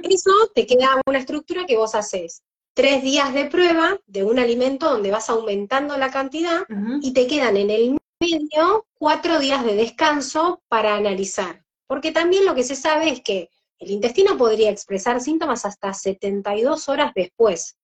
Eso 0.02 0.30
te 0.54 0.66
queda 0.66 1.00
una 1.06 1.18
estructura 1.18 1.66
que 1.66 1.76
vos 1.76 1.94
haces 1.94 2.42
tres 2.74 3.02
días 3.02 3.34
de 3.34 3.46
prueba 3.46 3.98
de 4.06 4.24
un 4.24 4.38
alimento 4.38 4.90
donde 4.90 5.10
vas 5.10 5.28
aumentando 5.30 5.96
la 5.96 6.10
cantidad 6.10 6.62
y 7.02 7.12
te 7.12 7.26
quedan 7.26 7.56
en 7.56 7.70
el 7.70 7.98
medio 8.20 8.86
cuatro 8.94 9.38
días 9.38 9.64
de 9.64 9.74
descanso 9.74 10.62
para 10.68 10.94
analizar. 10.94 11.64
Porque 11.86 12.12
también 12.12 12.44
lo 12.44 12.54
que 12.54 12.64
se 12.64 12.76
sabe 12.76 13.10
es 13.10 13.22
que 13.22 13.50
el 13.78 13.90
intestino 13.90 14.36
podría 14.36 14.70
expresar 14.70 15.20
síntomas 15.20 15.64
hasta 15.64 15.94
72 15.94 16.88
horas 16.88 17.12
después. 17.14 17.76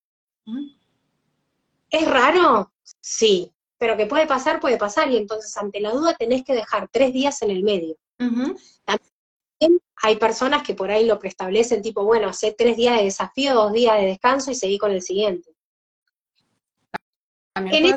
¿Es 1.90 2.10
raro? 2.10 2.72
Sí, 3.00 3.52
pero 3.78 3.96
que 3.96 4.06
puede 4.06 4.26
pasar, 4.26 4.60
puede 4.60 4.76
pasar, 4.76 5.10
y 5.10 5.16
entonces 5.16 5.56
ante 5.56 5.80
la 5.80 5.90
duda 5.90 6.14
tenés 6.14 6.44
que 6.44 6.54
dejar 6.54 6.88
tres 6.90 7.12
días 7.12 7.40
en 7.42 7.50
el 7.50 7.62
medio. 7.62 7.96
También 8.18 9.13
hay 10.02 10.16
personas 10.16 10.62
que 10.62 10.74
por 10.74 10.90
ahí 10.90 11.06
lo 11.06 11.18
preestablecen, 11.18 11.82
tipo, 11.82 12.04
bueno, 12.04 12.28
hace 12.28 12.52
tres 12.52 12.76
días 12.76 12.98
de 12.98 13.04
desafío, 13.04 13.54
dos 13.54 13.72
días 13.72 13.96
de 13.98 14.06
descanso 14.06 14.50
y 14.50 14.54
seguí 14.54 14.78
con 14.78 14.92
el 14.92 15.02
siguiente. 15.02 15.50
También 17.54 17.94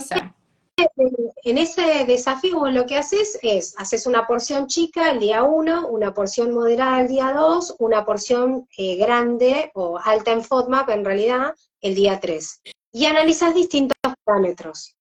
en 1.43 1.57
ese 1.57 2.05
desafío 2.05 2.67
lo 2.67 2.85
que 2.85 2.97
haces 2.97 3.39
es, 3.41 3.73
haces 3.77 4.05
una 4.05 4.27
porción 4.27 4.67
chica 4.67 5.09
el 5.09 5.19
día 5.19 5.43
1, 5.43 5.87
una 5.87 6.13
porción 6.13 6.53
moderada 6.53 7.01
el 7.01 7.07
día 7.07 7.33
2, 7.33 7.77
una 7.79 8.05
porción 8.05 8.67
eh, 8.77 8.95
grande 8.97 9.71
o 9.73 9.97
alta 9.97 10.31
en 10.31 10.43
FODMAP 10.43 10.89
en 10.89 11.05
realidad 11.05 11.55
el 11.81 11.95
día 11.95 12.19
3. 12.19 12.61
Y 12.91 13.05
analizas 13.05 13.55
distintos 13.55 13.97
parámetros. 14.23 14.95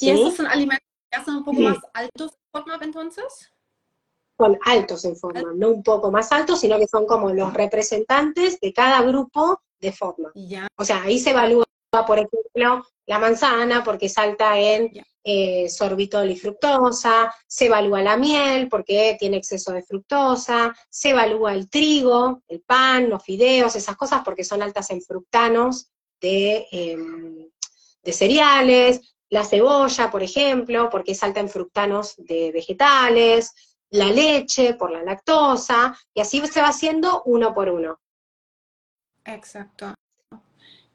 ¿Y 0.00 0.10
esos 0.10 0.34
son 0.34 0.46
alimentos 0.46 0.86
que 1.10 1.24
son 1.24 1.36
un 1.36 1.44
poco 1.44 1.60
más 1.60 1.78
altos 1.92 2.32
en 2.32 2.62
FODMAP 2.62 2.82
entonces? 2.82 3.52
Son 4.38 4.58
altos 4.64 5.04
en 5.04 5.16
FODMAP, 5.16 5.56
no 5.56 5.68
un 5.70 5.82
poco 5.82 6.12
más 6.12 6.30
altos, 6.30 6.60
sino 6.60 6.78
que 6.78 6.86
son 6.86 7.06
como 7.06 7.30
los 7.32 7.52
representantes 7.52 8.60
de 8.60 8.72
cada 8.72 9.02
grupo 9.02 9.60
de 9.80 9.92
FODMAP. 9.92 10.32
O 10.76 10.84
sea, 10.84 11.02
ahí 11.02 11.18
se 11.18 11.30
evalúa, 11.30 11.64
por 12.06 12.18
ejemplo, 12.18 12.84
la 13.06 13.18
manzana 13.18 13.82
porque 13.82 14.08
salta 14.08 14.58
en 14.58 14.92
eh, 15.24 15.68
sorbitol 15.68 16.30
y 16.30 16.36
fructosa, 16.36 17.34
se 17.46 17.66
evalúa 17.66 18.00
la 18.00 18.16
miel 18.16 18.68
porque 18.68 19.16
tiene 19.18 19.38
exceso 19.38 19.72
de 19.72 19.82
fructosa, 19.82 20.74
se 20.88 21.10
evalúa 21.10 21.52
el 21.52 21.68
trigo, 21.68 22.42
el 22.48 22.60
pan, 22.60 23.10
los 23.10 23.22
fideos, 23.22 23.74
esas 23.74 23.96
cosas 23.96 24.22
porque 24.24 24.44
son 24.44 24.62
altas 24.62 24.90
en 24.90 25.02
fructanos 25.02 25.90
de, 26.20 26.66
em, 26.70 27.50
de 28.02 28.12
cereales, 28.12 29.16
la 29.30 29.44
cebolla, 29.44 30.10
por 30.10 30.22
ejemplo, 30.22 30.88
porque 30.90 31.12
es 31.12 31.22
alta 31.22 31.40
en 31.40 31.48
fructanos 31.48 32.14
de 32.16 32.50
vegetales, 32.52 33.52
la 33.90 34.06
leche 34.06 34.74
por 34.74 34.90
la 34.90 35.02
lactosa, 35.02 35.96
y 36.14 36.20
así 36.20 36.44
se 36.46 36.60
va 36.60 36.68
haciendo 36.68 37.22
uno 37.24 37.54
por 37.54 37.68
uno. 37.68 37.98
Exacto. 39.24 39.94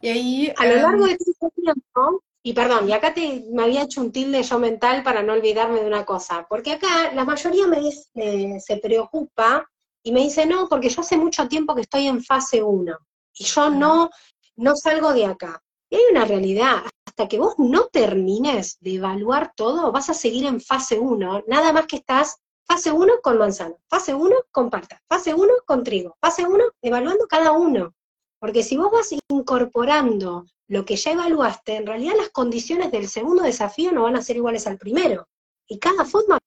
Y 0.02 0.10
ahí... 0.10 0.54
A 0.58 0.66
lo 0.66 0.76
largo 0.76 1.06
em, 1.06 1.12
de 1.12 1.18
todo 1.18 1.32
este 1.32 1.62
tiempo, 1.62 2.24
y 2.46 2.54
perdón, 2.54 2.90
y 2.90 2.92
acá 2.92 3.14
te, 3.14 3.46
me 3.52 3.64
había 3.64 3.84
hecho 3.84 4.02
un 4.02 4.12
tilde 4.12 4.44
yo 4.44 4.60
mental 4.60 5.02
para 5.02 5.24
no 5.24 5.34
olvidarme 5.34 5.80
de 5.80 5.88
una 5.88 6.06
cosa, 6.06 6.46
porque 6.50 6.74
acá 6.74 7.14
la 7.14 7.24
mayoría 7.24 7.68
me 7.68 7.80
dice, 7.80 8.60
se 8.60 8.78
preocupa 8.78 9.66
y 10.04 10.12
me 10.12 10.22
dice, 10.22 10.46
no, 10.46 10.68
porque 10.68 10.90
yo 10.90 11.02
hace 11.02 11.16
mucho 11.16 11.48
tiempo 11.48 11.74
que 11.74 11.82
estoy 11.82 12.08
en 12.08 12.22
fase 12.22 12.62
1 12.62 12.98
y 13.36 13.44
yo 13.46 13.70
no, 13.70 14.10
no 14.58 14.76
salgo 14.76 15.14
de 15.14 15.26
acá. 15.26 15.64
Y 15.90 15.96
hay 15.96 16.02
una 16.12 16.26
realidad, 16.26 16.84
hasta 17.06 17.30
que 17.30 17.40
vos 17.40 17.56
no 17.60 17.86
termines 17.86 18.78
de 18.82 18.96
evaluar 18.96 19.54
todo, 19.56 19.94
vas 19.94 20.10
a 20.10 20.14
seguir 20.14 20.46
en 20.46 20.60
fase 20.60 21.00
1, 21.00 21.44
nada 21.48 21.72
más 21.72 21.88
que 21.88 21.96
estás 21.96 22.42
fase 22.66 22.92
1 22.92 23.22
con 23.22 23.38
manzana, 23.38 23.76
fase 23.88 24.14
1 24.14 24.36
con 24.52 24.70
parta, 24.70 25.02
fase 25.08 25.34
1 25.34 25.54
con 25.66 25.84
trigo, 25.84 26.18
fase 26.20 26.46
1 26.46 26.64
evaluando 26.82 27.28
cada 27.28 27.52
uno. 27.52 27.94
Porque 28.40 28.64
si 28.64 28.78
vos 28.78 28.92
vas 28.92 29.10
incorporando 29.30 30.46
lo 30.68 30.86
que 30.86 30.96
ya 30.96 31.12
evaluaste, 31.12 31.76
en 31.76 31.88
realidad 31.88 32.16
las 32.18 32.30
condiciones 32.30 32.92
del 32.92 33.08
segundo 33.08 33.44
desafío 33.44 33.92
no 33.92 34.04
van 34.04 34.16
a 34.18 34.22
ser 34.22 34.38
iguales 34.38 34.68
al 34.68 34.78
primero. 34.78 35.28
Y 35.68 35.80
cada 35.80 36.04
forma 36.04 36.38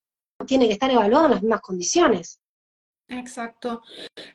tiene 0.45 0.67
que 0.67 0.73
estar 0.73 0.91
evaluado 0.91 1.25
en 1.25 1.31
las 1.31 1.41
mismas 1.41 1.61
condiciones. 1.61 2.39
Exacto. 3.07 3.81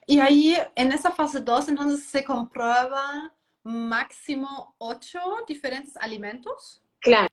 Y 0.07 0.19
ahí, 0.19 0.57
en 0.75 0.93
esa 0.93 1.11
fase 1.11 1.41
2, 1.41 1.69
entonces 1.69 2.07
se 2.07 2.25
comprueba 2.25 3.35
máximo 3.65 4.75
ocho 4.79 5.21
diferentes 5.47 5.97
alimentos. 5.97 6.83
Claro. 7.01 7.29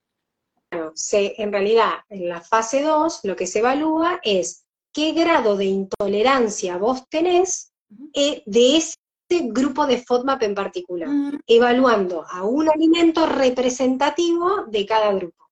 Se, 0.93 1.41
en 1.41 1.51
realidad, 1.51 1.93
en 2.09 2.29
la 2.29 2.41
fase 2.41 2.83
2, 2.83 3.21
lo 3.23 3.35
que 3.35 3.47
se 3.47 3.59
evalúa 3.59 4.19
es 4.23 4.65
qué 4.93 5.13
grado 5.13 5.57
de 5.57 5.65
intolerancia 5.65 6.77
vos 6.77 7.07
tenés 7.09 7.73
eh, 8.13 8.43
de 8.45 8.77
ese 8.77 8.97
grupo 9.29 9.85
de 9.85 10.03
FODMAP 10.03 10.43
en 10.43 10.55
particular, 10.55 11.09
evaluando 11.47 12.25
a 12.27 12.43
un 12.43 12.69
alimento 12.69 13.25
representativo 13.25 14.65
de 14.65 14.85
cada 14.85 15.13
grupo. 15.13 15.49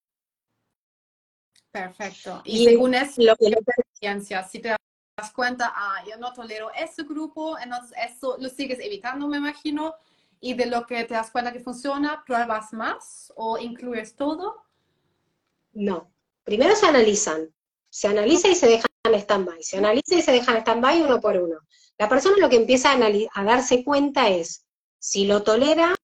Perfecto. 1.71 2.41
Y, 2.45 2.65
según 2.65 2.95
eso, 2.95 3.21
lo 3.21 3.35
que 3.35 3.55
si 4.49 4.59
te 4.59 4.69
das 4.69 5.31
cuenta, 5.31 5.73
ah, 5.75 6.03
yo 6.09 6.17
no 6.17 6.33
tolero 6.33 6.71
ese 6.73 7.03
grupo, 7.03 7.57
entonces 7.59 7.95
eso 8.09 8.37
lo 8.39 8.49
sigues 8.49 8.79
evitando, 8.79 9.27
me 9.27 9.37
imagino, 9.37 9.93
y 10.39 10.53
de 10.53 10.67
lo 10.67 10.85
que 10.85 11.03
te 11.03 11.13
das 11.13 11.31
cuenta 11.31 11.51
que 11.51 11.59
funciona, 11.59 12.23
pruebas 12.25 12.73
más 12.73 13.31
o 13.35 13.57
incluyes 13.57 14.15
todo. 14.15 14.63
No. 15.77 16.11
Primero 16.43 16.75
se 16.75 16.87
analizan. 16.87 17.53
Se 17.89 18.07
analiza 18.07 18.47
y 18.47 18.55
se 18.55 18.67
dejan 18.67 18.87
en 19.03 19.13
stand-by. 19.13 19.61
Se 19.61 19.77
analiza 19.77 20.15
y 20.15 20.21
se 20.23 20.31
dejan 20.31 20.55
en 20.55 20.61
stand-by 20.61 21.03
uno 21.03 21.21
por 21.21 21.37
uno. 21.37 21.59
La 21.99 22.09
persona 22.09 22.35
lo 22.37 22.49
que 22.49 22.55
empieza 22.55 22.93
a, 22.93 23.43
darse 23.43 23.83
cuenta 23.83 24.27
es 24.29 24.65
si 24.99 25.25
lo 25.25 25.43
tolera, 25.43 25.95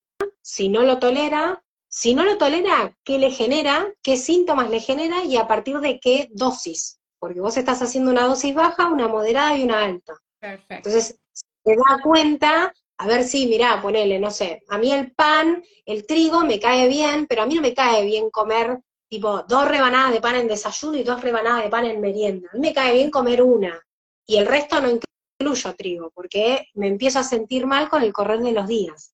si 0.42 0.70
no 0.70 0.84
lo 0.84 1.00
tolera, 1.00 1.64
si 1.88 2.14
no 2.14 2.24
lo 2.24 2.38
tolera, 2.38 2.96
qué 3.04 3.18
le 3.18 3.32
genera, 3.32 3.92
qué 4.04 4.16
síntomas 4.16 4.70
le 4.70 4.80
genera 4.80 5.24
y 5.24 5.38
a 5.38 5.48
partir 5.48 5.80
de 5.80 6.00
qué 6.00 6.30
dosis. 6.32 7.00
Porque 7.20 7.42
vos 7.42 7.58
estás 7.58 7.82
haciendo 7.82 8.12
una 8.12 8.28
dosis 8.28 8.54
baja, 8.54 8.90
una 8.90 9.08
moderada 9.08 9.58
y 9.58 9.64
una 9.64 9.84
alta. 9.84 10.14
Perfecto. 10.40 10.76
Entonces, 10.90 11.20
se 11.34 11.76
da 11.76 12.00
cuenta, 12.04 12.74
a 12.98 13.08
ver 13.08 13.24
si, 13.24 13.48
mirá, 13.48 13.82
ponele, 13.82 14.20
no 14.20 14.30
sé, 14.30 14.62
a 14.70 14.78
mí 14.78 14.92
el 14.92 15.14
pan, 15.14 15.64
el 15.86 16.06
trigo 16.06 16.42
me 16.42 16.60
cae 16.60 16.88
bien, 16.88 17.26
pero 17.28 17.44
a 17.44 17.46
mí 17.46 17.56
no 17.56 17.62
me 17.62 17.74
cae 17.74 18.06
bien 18.06 18.30
comer 18.30 18.80
tipo 19.10 19.44
dos 19.44 19.68
rebanadas 19.68 20.12
de 20.14 20.22
pan 20.22 20.36
en 20.36 20.48
desayuno 20.48 20.98
y 20.98 21.04
dos 21.04 21.22
rebanadas 21.22 21.64
de 21.64 21.70
pan 21.70 21.86
en 21.86 22.02
merienda. 22.02 22.50
A 22.52 22.56
mí 22.56 22.62
me 22.62 22.74
cae 22.74 22.94
bien 22.94 23.12
comer 23.12 23.42
una 23.42 23.80
y 24.26 24.38
el 24.38 24.46
resto 24.46 24.82
no 24.82 24.90
incluyo 24.90 25.76
trigo, 25.76 26.12
porque 26.14 26.68
me 26.76 26.88
empiezo 26.88 27.20
a 27.20 27.24
sentir 27.24 27.66
mal 27.66 27.90
con 27.90 28.04
el 28.04 28.14
correr 28.14 28.40
de 28.40 28.52
los 28.52 28.68
días. 28.68 29.14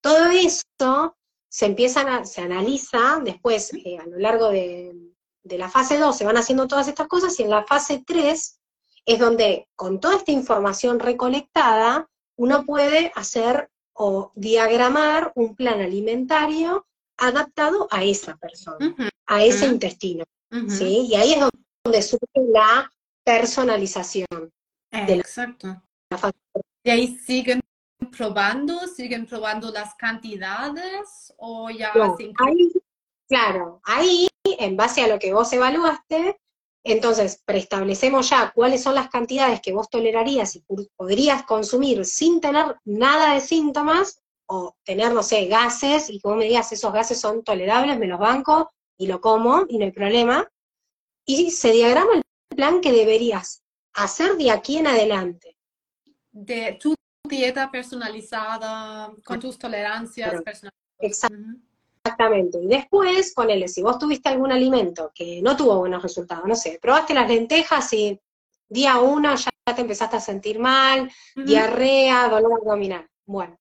Todo 0.00 0.30
esto 0.30 1.16
se 1.48 1.66
empieza, 1.66 2.24
se 2.24 2.40
analiza 2.42 3.20
después 3.24 3.72
eh, 3.74 3.98
a 3.98 4.06
lo 4.06 4.18
largo 4.18 4.50
de, 4.50 4.94
de 5.42 5.58
la 5.58 5.68
fase 5.68 5.98
2, 5.98 6.16
se 6.16 6.24
van 6.24 6.36
haciendo 6.36 6.66
todas 6.68 6.88
estas 6.88 7.08
cosas, 7.08 7.38
y 7.38 7.42
en 7.42 7.50
la 7.50 7.64
fase 7.64 8.02
3 8.06 8.60
es 9.06 9.18
donde 9.18 9.68
con 9.76 10.00
toda 10.00 10.16
esta 10.16 10.32
información 10.32 10.98
recolectada, 10.98 12.08
uno 12.36 12.64
puede 12.64 13.12
hacer 13.14 13.70
o 13.94 14.32
diagramar 14.34 15.32
un 15.36 15.56
plan 15.56 15.80
alimentario 15.80 16.86
adaptado 17.18 17.88
a 17.90 18.04
esa 18.04 18.36
persona, 18.36 18.94
a 19.26 19.44
ese 19.44 19.66
intestino. 19.66 20.24
¿sí? 20.68 21.08
Y 21.10 21.14
ahí 21.14 21.34
es 21.34 21.40
donde 21.84 22.02
surge 22.02 22.40
la 22.52 22.90
personalización. 23.24 24.26
Exacto. 24.90 25.82
y 26.84 26.90
ahí 26.90 27.18
siguen 27.18 27.60
probando, 28.16 28.86
siguen 28.86 29.26
probando 29.26 29.70
las 29.70 29.94
cantidades 29.94 31.34
o 31.38 31.70
ya 31.70 31.92
Claro, 33.28 33.80
ahí, 33.84 34.28
en 34.44 34.76
base 34.76 35.02
a 35.02 35.08
lo 35.08 35.18
que 35.18 35.32
vos 35.32 35.52
evaluaste, 35.52 36.38
entonces 36.84 37.42
preestablecemos 37.44 38.30
ya 38.30 38.52
cuáles 38.54 38.84
son 38.84 38.94
las 38.94 39.08
cantidades 39.08 39.60
que 39.60 39.72
vos 39.72 39.90
tolerarías 39.90 40.54
y 40.54 40.64
podrías 40.96 41.42
consumir 41.42 42.04
sin 42.04 42.40
tener 42.40 42.76
nada 42.84 43.34
de 43.34 43.40
síntomas 43.40 44.22
o 44.46 44.76
tener, 44.84 45.12
no 45.12 45.22
sé, 45.22 45.46
gases 45.46 46.10
y 46.10 46.20
como 46.20 46.36
me 46.36 46.44
digas, 46.44 46.72
esos 46.72 46.92
gases 46.92 47.20
son 47.20 47.42
tolerables, 47.42 47.98
me 47.98 48.06
los 48.06 48.18
banco 48.18 48.72
y 48.96 49.06
lo 49.06 49.20
como 49.20 49.64
y 49.68 49.78
no 49.78 49.84
hay 49.84 49.92
problema. 49.92 50.48
Y 51.24 51.50
se 51.50 51.72
diagrama 51.72 52.14
el 52.14 52.22
plan 52.48 52.80
que 52.80 52.92
deberías 52.92 53.62
hacer 53.94 54.36
de 54.36 54.50
aquí 54.50 54.78
en 54.78 54.86
adelante. 54.86 55.56
De 56.30 56.78
tu 56.80 56.94
dieta 57.28 57.70
personalizada, 57.70 59.12
con 59.24 59.40
tus 59.40 59.58
tolerancias 59.58 60.42
personalizadas. 60.42 61.32
Exactamente. 62.04 62.62
Y 62.62 62.68
después, 62.68 63.34
ponele, 63.34 63.66
si 63.66 63.82
vos 63.82 63.98
tuviste 63.98 64.28
algún 64.28 64.52
alimento 64.52 65.10
que 65.14 65.42
no 65.42 65.56
tuvo 65.56 65.78
buenos 65.78 66.02
resultados, 66.02 66.46
no 66.46 66.54
sé, 66.54 66.78
probaste 66.80 67.14
las 67.14 67.28
lentejas 67.28 67.92
y 67.92 68.20
día 68.68 68.98
uno 68.98 69.34
ya 69.34 69.50
te 69.74 69.80
empezaste 69.80 70.16
a 70.16 70.20
sentir 70.20 70.60
mal, 70.60 71.10
diarrea, 71.34 72.28
dolor 72.28 72.60
abdominal. 72.60 73.08
Bueno. 73.24 73.58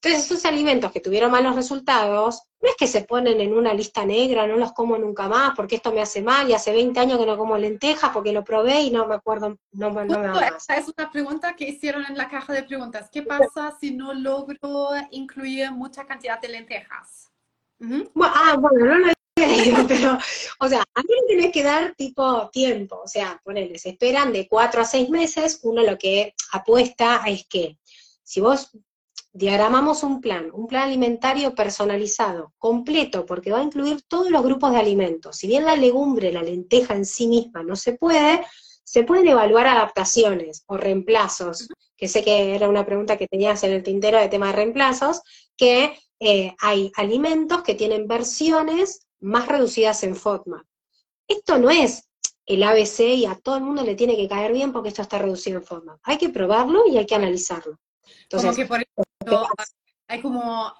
Entonces, 0.00 0.30
esos 0.30 0.44
alimentos 0.44 0.92
que 0.92 1.00
tuvieron 1.00 1.32
malos 1.32 1.56
resultados, 1.56 2.42
no 2.60 2.68
es 2.68 2.76
que 2.76 2.86
se 2.86 3.02
ponen 3.02 3.40
en 3.40 3.52
una 3.52 3.74
lista 3.74 4.04
negra, 4.04 4.46
no 4.46 4.56
los 4.56 4.72
como 4.72 4.96
nunca 4.96 5.28
más 5.28 5.54
porque 5.56 5.76
esto 5.76 5.92
me 5.92 6.00
hace 6.00 6.22
mal 6.22 6.48
y 6.48 6.54
hace 6.54 6.72
20 6.72 7.00
años 7.00 7.18
que 7.18 7.26
no 7.26 7.36
como 7.36 7.58
lentejas 7.58 8.10
porque 8.12 8.32
lo 8.32 8.44
probé 8.44 8.82
y 8.82 8.90
no 8.92 9.08
me 9.08 9.16
acuerdo, 9.16 9.58
no, 9.72 9.90
no 9.90 10.20
me 10.20 10.46
Esa 10.56 10.76
es 10.76 10.86
una 10.96 11.10
pregunta 11.10 11.56
que 11.56 11.68
hicieron 11.68 12.04
en 12.06 12.16
la 12.16 12.28
caja 12.28 12.52
de 12.52 12.62
preguntas. 12.62 13.08
¿Qué 13.10 13.22
pasa 13.22 13.76
si 13.80 13.90
no 13.90 14.14
logro 14.14 14.90
incluir 15.10 15.72
mucha 15.72 16.06
cantidad 16.06 16.40
de 16.40 16.48
lentejas? 16.48 17.32
ah, 17.80 18.56
bueno, 18.56 18.86
no 18.86 18.98
lo 18.98 19.06
había 19.06 19.56
leído, 19.56 19.84
pero, 19.88 20.18
o 20.60 20.68
sea, 20.68 20.84
a 20.94 21.02
mí 21.02 21.08
le 21.08 21.34
tenés 21.34 21.52
que 21.52 21.64
dar 21.64 21.94
tipo 21.96 22.48
tiempo, 22.50 23.00
o 23.02 23.08
sea, 23.08 23.40
ponele, 23.42 23.76
se 23.78 23.90
esperan 23.90 24.32
de 24.32 24.46
cuatro 24.46 24.80
a 24.80 24.84
seis 24.84 25.10
meses, 25.10 25.58
uno 25.64 25.82
lo 25.82 25.98
que 25.98 26.34
apuesta 26.52 27.22
es 27.26 27.46
que 27.48 27.78
si 28.22 28.40
vos 28.40 28.70
diagramamos 29.32 30.02
un 30.02 30.20
plan, 30.20 30.50
un 30.52 30.66
plan 30.66 30.84
alimentario 30.84 31.54
personalizado, 31.54 32.52
completo, 32.58 33.26
porque 33.26 33.52
va 33.52 33.60
a 33.60 33.62
incluir 33.62 34.02
todos 34.08 34.30
los 34.30 34.42
grupos 34.42 34.72
de 34.72 34.78
alimentos. 34.78 35.36
Si 35.36 35.46
bien 35.46 35.64
la 35.64 35.76
legumbre, 35.76 36.32
la 36.32 36.42
lenteja 36.42 36.94
en 36.94 37.04
sí 37.04 37.26
misma 37.26 37.62
no 37.62 37.76
se 37.76 37.92
puede, 37.92 38.44
se 38.84 39.04
pueden 39.04 39.28
evaluar 39.28 39.66
adaptaciones 39.66 40.64
o 40.66 40.76
reemplazos, 40.76 41.68
que 41.96 42.08
sé 42.08 42.24
que 42.24 42.54
era 42.54 42.68
una 42.68 42.86
pregunta 42.86 43.18
que 43.18 43.28
tenías 43.28 43.62
en 43.64 43.72
el 43.72 43.82
tintero 43.82 44.18
de 44.18 44.28
tema 44.28 44.46
de 44.46 44.54
reemplazos, 44.54 45.20
que 45.56 45.98
eh, 46.20 46.54
hay 46.60 46.90
alimentos 46.96 47.62
que 47.62 47.74
tienen 47.74 48.08
versiones 48.08 49.06
más 49.20 49.46
reducidas 49.46 50.02
en 50.04 50.16
FODMAP. 50.16 50.64
Esto 51.28 51.58
no 51.58 51.70
es 51.70 52.08
el 52.46 52.62
ABC 52.62 53.00
y 53.00 53.26
a 53.26 53.34
todo 53.34 53.56
el 53.56 53.62
mundo 53.62 53.84
le 53.84 53.94
tiene 53.94 54.16
que 54.16 54.28
caer 54.28 54.52
bien 54.52 54.72
porque 54.72 54.88
esto 54.88 55.02
está 55.02 55.18
reducido 55.18 55.58
en 55.58 55.64
FODMAP. 55.64 56.00
Hay 56.04 56.16
que 56.16 56.30
probarlo 56.30 56.84
y 56.88 56.96
hay 56.96 57.04
que 57.04 57.14
analizarlo. 57.14 57.78
Entonces, 58.22 58.50
como 58.50 58.56
que 58.56 58.66
por 58.66 58.80
ejemplo, 58.82 59.48
hay 60.08 60.22
como 60.22 60.72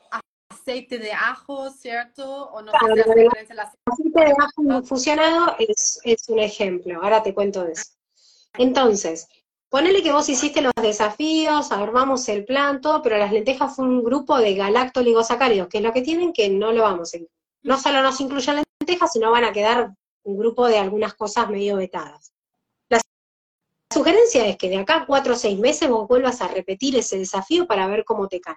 aceite 0.51 0.99
de 0.99 1.13
ajo, 1.13 1.71
¿cierto? 1.71 2.51
O 2.51 2.63
no 2.63 2.73
el 2.73 3.61
aceite 3.61 4.21
de 4.21 4.35
ajo 4.39 4.83
fusionado 4.83 5.57
es, 5.59 6.01
es 6.05 6.29
un 6.29 6.39
ejemplo. 6.39 7.01
Ahora 7.03 7.23
te 7.23 7.35
cuento 7.35 7.65
de 7.65 7.73
eso. 7.73 7.93
Entonces, 8.55 9.29
Ponele 9.71 10.03
que 10.03 10.13
vos 10.13 10.27
hiciste 10.31 10.63
los 10.63 10.73
desafíos, 10.81 11.73
armamos 11.73 12.27
el 12.31 12.47
plan, 12.47 12.81
todo, 12.81 13.03
pero 13.03 13.19
las 13.19 13.33
lentejas 13.33 13.77
fue 13.77 13.85
un 13.85 14.03
grupo 14.03 14.39
de 14.39 14.55
galactoligosacáridos, 14.55 15.69
que 15.69 15.79
es 15.79 15.85
lo 15.85 15.93
que 15.93 16.01
tienen 16.01 16.33
que 16.33 16.49
no 16.49 16.73
lo 16.73 16.85
vamos 16.85 17.13
a 17.13 17.19
incluir. 17.19 17.31
No 17.63 17.79
solo 17.79 18.01
nos 18.01 18.19
incluyen 18.23 18.63
lentejas, 18.81 19.13
sino 19.13 19.31
van 19.31 19.45
a 19.45 19.53
quedar 19.53 19.93
un 20.23 20.39
grupo 20.39 20.67
de 20.67 20.79
algunas 20.79 21.13
cosas 21.13 21.51
medio 21.51 21.77
vetadas. 21.77 22.33
La 23.91 23.95
sugerencia 23.95 24.47
es 24.47 24.59
que 24.59 24.69
de 24.69 24.77
acá 24.77 24.97
a 24.97 25.07
cuatro 25.07 25.33
o 25.33 25.37
seis 25.37 25.59
meses 25.59 25.89
vos 25.89 26.07
vuelvas 26.07 26.43
a 26.43 26.49
repetir 26.49 26.97
ese 26.97 27.17
desafío 27.17 27.67
para 27.67 27.87
ver 27.87 28.05
cómo 28.05 28.29
te 28.29 28.41
cae. 28.41 28.57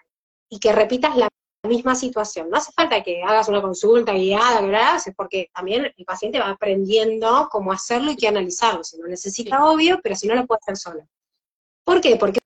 Y 0.49 0.59
que 0.59 0.73
repitas 0.73 1.15
la 1.15 1.29
misma 1.65 1.95
situación. 1.95 2.49
No 2.49 2.57
hace 2.57 2.73
falta 2.73 3.01
que 3.01 3.23
hagas 3.23 3.47
una 3.47 3.61
consulta 3.61 4.11
guiada, 4.11 4.59
que 4.59 5.09
es 5.09 5.15
porque 5.15 5.49
también 5.53 5.93
el 5.95 6.05
paciente 6.05 6.39
va 6.39 6.49
aprendiendo 6.49 7.47
cómo 7.49 7.71
hacerlo 7.71 8.11
y 8.11 8.17
qué 8.17 8.27
analizarlo. 8.27 8.83
Si 8.83 8.97
no 8.97 9.07
necesita, 9.07 9.63
obvio, 9.63 10.01
pero 10.03 10.15
si 10.15 10.27
no, 10.27 10.35
lo 10.35 10.45
puede 10.45 10.59
hacer 10.61 10.75
solo. 10.75 11.07
¿Por 11.85 12.01
qué? 12.01 12.17
Porque 12.17 12.40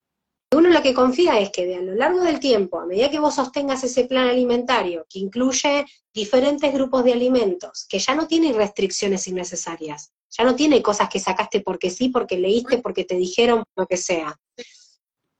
uno 0.51 0.69
lo 0.69 0.81
que 0.81 0.93
confía 0.93 1.39
es 1.39 1.49
que 1.49 1.65
de 1.65 1.75
a 1.75 1.81
lo 1.81 1.95
largo 1.95 2.21
del 2.21 2.39
tiempo, 2.39 2.79
a 2.79 2.85
medida 2.85 3.09
que 3.09 3.19
vos 3.19 3.35
sostengas 3.35 3.83
ese 3.83 4.05
plan 4.05 4.27
alimentario, 4.27 5.05
que 5.09 5.19
incluye 5.19 5.85
diferentes 6.13 6.71
grupos 6.73 7.03
de 7.03 7.13
alimentos, 7.13 7.85
que 7.89 7.99
ya 7.99 8.15
no 8.15 8.27
tiene 8.27 8.53
restricciones 8.53 9.27
innecesarias, 9.27 10.13
ya 10.29 10.43
no 10.43 10.55
tiene 10.55 10.81
cosas 10.81 11.09
que 11.09 11.19
sacaste 11.19 11.61
porque 11.61 11.89
sí, 11.89 12.09
porque 12.09 12.37
leíste, 12.37 12.77
porque 12.77 13.03
te 13.05 13.15
dijeron, 13.15 13.63
lo 13.75 13.85
que 13.85 13.97
sea. 13.97 14.37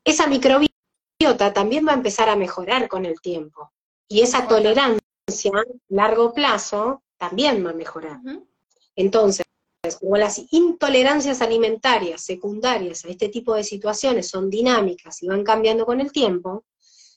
Esa 0.04 0.28
microbiota 0.28 1.54
también 1.54 1.88
va 1.88 1.92
a 1.92 1.96
empezar 1.96 2.30
a 2.30 2.36
mejorar 2.36 2.88
con 2.88 3.06
el 3.06 3.20
tiempo. 3.22 3.72
Y 4.08 4.22
esa 4.22 4.48
tolerancia 4.48 5.52
a 5.54 5.64
largo 5.90 6.34
plazo 6.34 7.04
también 7.18 7.66
va 7.66 7.72
a 7.72 7.74
mejorar. 7.74 8.20
Entonces, 8.96 9.45
como 9.94 10.18
las 10.18 10.42
intolerancias 10.52 11.42
alimentarias 11.42 12.22
secundarias 12.22 13.06
a 13.06 13.10
este 13.10 13.30
tipo 13.30 13.54
de 13.54 13.64
situaciones 13.64 14.28
son 14.28 14.50
dinámicas 14.50 15.22
y 15.22 15.28
van 15.28 15.44
cambiando 15.44 15.86
con 15.86 16.02
el 16.02 16.12
tiempo, 16.12 16.66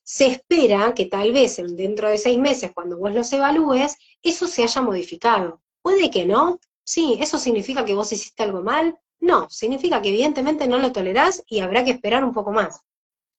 se 0.05 0.27
espera 0.27 0.95
que 0.95 1.07
tal 1.07 1.33
vez 1.33 1.61
dentro 1.77 2.09
de 2.09 2.19
seis 2.19 2.39
meses, 2.39 2.73
cuando 2.75 2.97
vos 2.97 3.13
los 3.13 3.33
evalúes, 3.33 3.97
eso 4.23 4.47
se 4.47 4.63
haya 4.63 4.81
modificado. 4.83 5.61
Puede 5.83 6.11
que 6.11 6.25
no. 6.25 6.59
Sí, 6.85 7.19
¿eso 7.21 7.39
significa 7.39 7.85
que 7.85 7.95
vos 7.95 8.13
hiciste 8.13 8.43
algo 8.43 8.63
mal? 8.63 8.99
No, 9.21 9.51
significa 9.51 10.01
que 10.01 10.09
evidentemente 10.09 10.67
no 10.67 10.79
lo 10.79 10.93
tolerás 10.93 11.43
y 11.47 11.61
habrá 11.61 11.85
que 11.85 11.91
esperar 11.91 12.25
un 12.25 12.33
poco 12.33 12.53
más. 12.53 12.81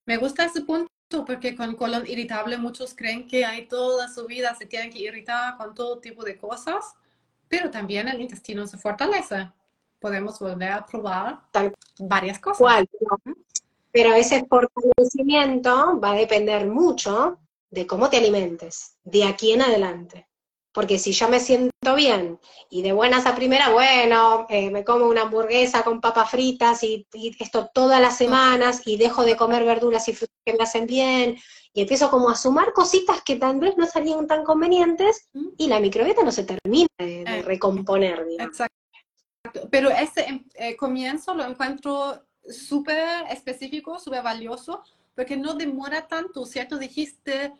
Me 0.05 0.17
gusta 0.17 0.45
ese 0.45 0.61
punto 0.61 0.89
porque 1.25 1.55
con 1.55 1.75
colon 1.75 2.05
irritable 2.05 2.57
muchos 2.57 2.93
creen 2.93 3.27
que 3.27 3.45
hay 3.45 3.67
toda 3.67 4.07
su 4.13 4.27
vida 4.27 4.55
se 4.55 4.67
tienen 4.67 4.91
que 4.91 4.99
irritar 4.99 5.57
con 5.57 5.73
todo 5.73 5.99
tipo 5.99 6.23
de 6.23 6.37
cosas, 6.37 6.93
pero 7.49 7.69
también 7.69 8.07
el 8.07 8.21
intestino 8.21 8.65
se 8.65 8.77
fortalece. 8.77 9.51
Podemos 9.99 10.39
volver 10.39 10.71
a 10.71 10.85
probar 10.85 11.41
varias 11.99 12.39
cosas. 12.39 12.85
Pero 13.91 14.13
ese 14.13 14.45
fortalecimiento 14.45 15.99
va 15.99 16.11
a 16.11 16.15
depender 16.15 16.67
mucho 16.67 17.39
de 17.71 17.85
cómo 17.85 18.09
te 18.09 18.17
alimentes, 18.17 18.95
de 19.03 19.25
aquí 19.25 19.51
en 19.51 19.63
adelante. 19.63 20.28
Porque 20.71 20.99
si 20.99 21.13
yo 21.13 21.27
me 21.29 21.39
siento 21.39 21.95
bien 21.95 22.39
y 22.69 22.83
de 22.83 22.91
buenas 22.91 23.25
a 23.25 23.35
primera, 23.35 23.69
bueno, 23.69 24.45
eh, 24.49 24.69
me 24.69 24.83
como 24.83 25.07
una 25.07 25.23
hamburguesa 25.23 25.83
con 25.83 25.99
papas 25.99 26.29
fritas 26.29 26.83
y, 26.83 27.07
esto 27.39 27.69
todas 27.73 27.99
las 27.99 28.17
semanas 28.17 28.83
y 28.85 28.97
dejo 28.97 29.23
de 29.23 29.35
comer 29.35 29.65
verduras 29.65 30.07
y 30.07 30.13
frutas 30.13 30.37
que 30.45 30.53
me 30.53 30.63
hacen 30.63 30.85
bien 30.85 31.37
y 31.73 31.81
empiezo 31.81 32.11
como 32.11 32.29
a 32.29 32.35
sumar 32.35 32.73
cositas 32.73 33.21
que 33.23 33.37
tal 33.37 33.59
vez 33.59 33.77
no 33.77 33.85
salían 33.87 34.27
tan 34.27 34.43
convenientes 34.43 35.29
y 35.57 35.67
la 35.67 35.79
microbiota 35.79 36.23
no 36.23 36.31
se 36.31 36.43
termina 36.43 36.87
de, 36.99 37.21
eh, 37.21 37.41
recomponer. 37.41 38.25
Exacto. 38.37 38.75
Pero 39.71 39.89
ese 39.89 40.25
em, 40.25 40.45
eh, 40.53 40.75
comienzo 40.75 41.33
lo 41.33 41.45
encuentro 41.45 42.23
súper 42.47 43.25
específico, 43.29 43.99
súper 43.99 44.21
valioso, 44.21 44.83
porque 45.15 45.35
no 45.37 45.53
demora 45.53 46.07
tanto, 46.07 46.45
¿cierto? 46.45 46.77
Dijiste, 46.77 47.53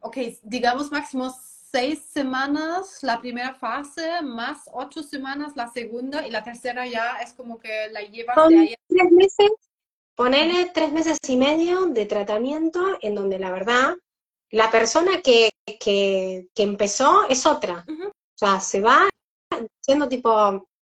ok, 0.00 0.16
digamos 0.42 0.90
máximo 0.90 1.34
seis 1.70 2.02
semanas 2.12 2.98
la 3.02 3.20
primera 3.20 3.54
fase, 3.54 4.22
más 4.22 4.68
ocho 4.72 5.02
semanas 5.02 5.52
la 5.56 5.68
segunda, 5.68 6.26
y 6.26 6.30
la 6.30 6.42
tercera 6.42 6.86
ya 6.86 7.18
es 7.22 7.32
como 7.32 7.58
que 7.58 7.88
la 7.90 8.02
llevas 8.02 8.36
de 8.48 8.58
ahí. 8.58 8.74
Tres 8.88 9.10
meses, 9.10 9.50
ponele 10.14 10.70
tres 10.72 10.92
meses 10.92 11.18
y 11.28 11.36
medio 11.36 11.86
de 11.86 12.06
tratamiento 12.06 12.98
en 13.00 13.14
donde 13.14 13.38
la 13.38 13.50
verdad, 13.50 13.94
la 14.50 14.70
persona 14.70 15.20
que, 15.22 15.50
que, 15.80 16.48
empezó 16.56 17.28
es 17.28 17.46
otra. 17.46 17.84
O 17.88 18.38
sea, 18.38 18.60
se 18.60 18.80
va 18.80 19.08
siendo 19.80 20.08
tipo, 20.08 20.30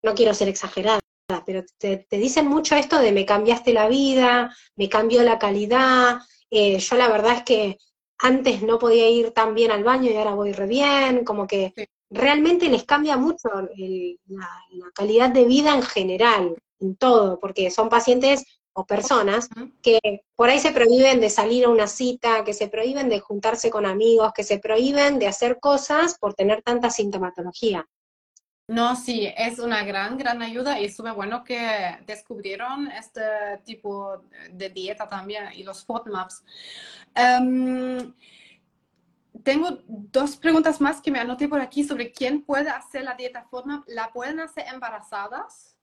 no 0.02 0.14
quiero 0.14 0.34
ser 0.34 0.48
exagerada, 0.48 1.00
pero 1.44 1.64
te, 1.78 2.06
dicen 2.10 2.46
mucho 2.46 2.74
esto 2.74 2.98
de 2.98 3.12
me 3.12 3.26
cambiaste 3.26 3.72
la 3.72 3.88
vida, 3.88 4.54
me 4.76 4.88
cambió 4.88 5.22
la 5.22 5.38
calidad. 5.38 6.20
Eh, 6.50 6.78
yo 6.78 6.96
la 6.96 7.08
verdad 7.08 7.36
es 7.36 7.42
que 7.44 7.78
antes 8.18 8.62
no 8.62 8.78
podía 8.78 9.08
ir 9.08 9.30
tan 9.30 9.54
bien 9.54 9.70
al 9.70 9.84
baño 9.84 10.10
y 10.10 10.16
ahora 10.16 10.34
voy 10.34 10.52
re 10.52 10.66
bien, 10.66 11.24
como 11.24 11.46
que 11.46 11.72
realmente 12.10 12.68
les 12.68 12.84
cambia 12.84 13.16
mucho 13.16 13.48
la, 14.26 14.48
calidad 14.94 15.30
de 15.30 15.44
vida 15.44 15.74
en 15.74 15.82
general, 15.82 16.56
en 16.80 16.96
todo, 16.96 17.38
porque 17.38 17.70
son 17.70 17.88
pacientes 17.88 18.44
o 18.72 18.86
personas 18.86 19.48
que 19.82 19.98
por 20.36 20.48
ahí 20.48 20.58
se 20.58 20.72
prohíben 20.72 21.20
de 21.20 21.30
salir 21.30 21.64
a 21.64 21.68
una 21.68 21.86
cita, 21.86 22.44
que 22.44 22.54
se 22.54 22.68
prohíben 22.68 23.08
de 23.08 23.20
juntarse 23.20 23.70
con 23.70 23.86
amigos, 23.86 24.32
que 24.34 24.44
se 24.44 24.58
prohíben 24.58 25.18
de 25.18 25.26
hacer 25.26 25.58
cosas 25.60 26.16
por 26.18 26.34
tener 26.34 26.62
tanta 26.62 26.90
sintomatología. 26.90 27.88
No, 28.68 28.96
sí, 28.96 29.32
es 29.34 29.58
una 29.58 29.82
gran, 29.82 30.18
gran 30.18 30.42
ayuda 30.42 30.78
y 30.78 30.84
es 30.84 30.94
súper 30.94 31.14
bueno 31.14 31.42
que 31.42 31.98
descubrieron 32.06 32.88
este 32.88 33.22
tipo 33.64 34.22
de 34.52 34.68
dieta 34.68 35.08
también 35.08 35.44
y 35.54 35.62
los 35.62 35.86
FODMAPs. 35.86 36.44
Em, 37.14 38.12
tengo 39.42 39.78
dos 39.86 40.36
preguntas 40.36 40.82
más 40.82 41.00
que 41.00 41.10
me 41.10 41.18
anoté 41.18 41.48
por 41.48 41.62
aquí 41.62 41.82
sobre 41.82 42.12
quién 42.12 42.42
puede 42.42 42.68
hacer 42.68 43.04
la 43.04 43.14
dieta 43.14 43.46
FODMAP. 43.50 43.84
¿La 43.86 44.12
pueden 44.12 44.38
hacer 44.38 44.66
embarazadas? 44.68 45.74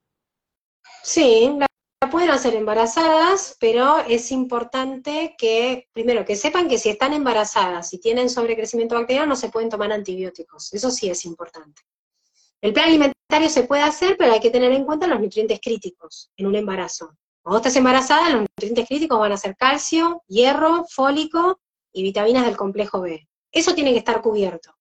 Sí, 1.01 1.57
la 1.57 2.11
pueden 2.11 2.29
hacer 2.29 2.53
embarazadas, 2.53 3.57
pero 3.59 3.97
es 4.01 4.31
importante 4.31 5.35
que, 5.39 5.89
primero, 5.91 6.23
que 6.23 6.35
sepan 6.35 6.69
que 6.69 6.77
si 6.77 6.89
están 6.89 7.13
embarazadas 7.13 7.91
y 7.93 7.99
tienen 7.99 8.29
sobrecrecimiento 8.29 8.93
bacteriano, 8.93 9.29
no 9.29 9.35
se 9.35 9.49
pueden 9.49 9.69
tomar 9.71 9.91
antibióticos. 9.91 10.71
Eso 10.71 10.91
sí 10.91 11.09
es 11.09 11.25
importante. 11.25 11.81
El 12.65 12.73
plan 12.73 12.87
alimentario 12.87 13.47
se 13.47 13.61
puede 13.65 13.83
hacer, 13.83 14.17
pero 14.17 14.33
hay 14.33 14.39
que 14.39 14.49
tener 14.49 14.71
en 14.71 14.85
cuenta 14.85 15.05
los 15.05 15.19
nutrientes 15.19 15.59
críticos 15.61 16.31
en 16.35 16.47
un 16.47 16.55
embarazo. 16.55 17.11
Cuando 17.43 17.57
estás 17.57 17.75
embarazada, 17.75 18.31
los 18.31 18.41
nutrientes 18.41 18.87
críticos 18.87 19.19
van 19.19 19.33
a 19.33 19.37
ser 19.37 19.55
calcio, 19.55 20.23
hierro, 20.27 20.83
fólico 20.89 21.59
y 21.93 22.01
vitaminas 22.01 22.43
del 22.43 22.57
complejo 22.57 23.01
B. 23.01 23.27
Eso 23.51 23.75
tiene 23.75 23.91
que 23.91 23.99
estar 23.99 24.19
cubierto. 24.19 24.71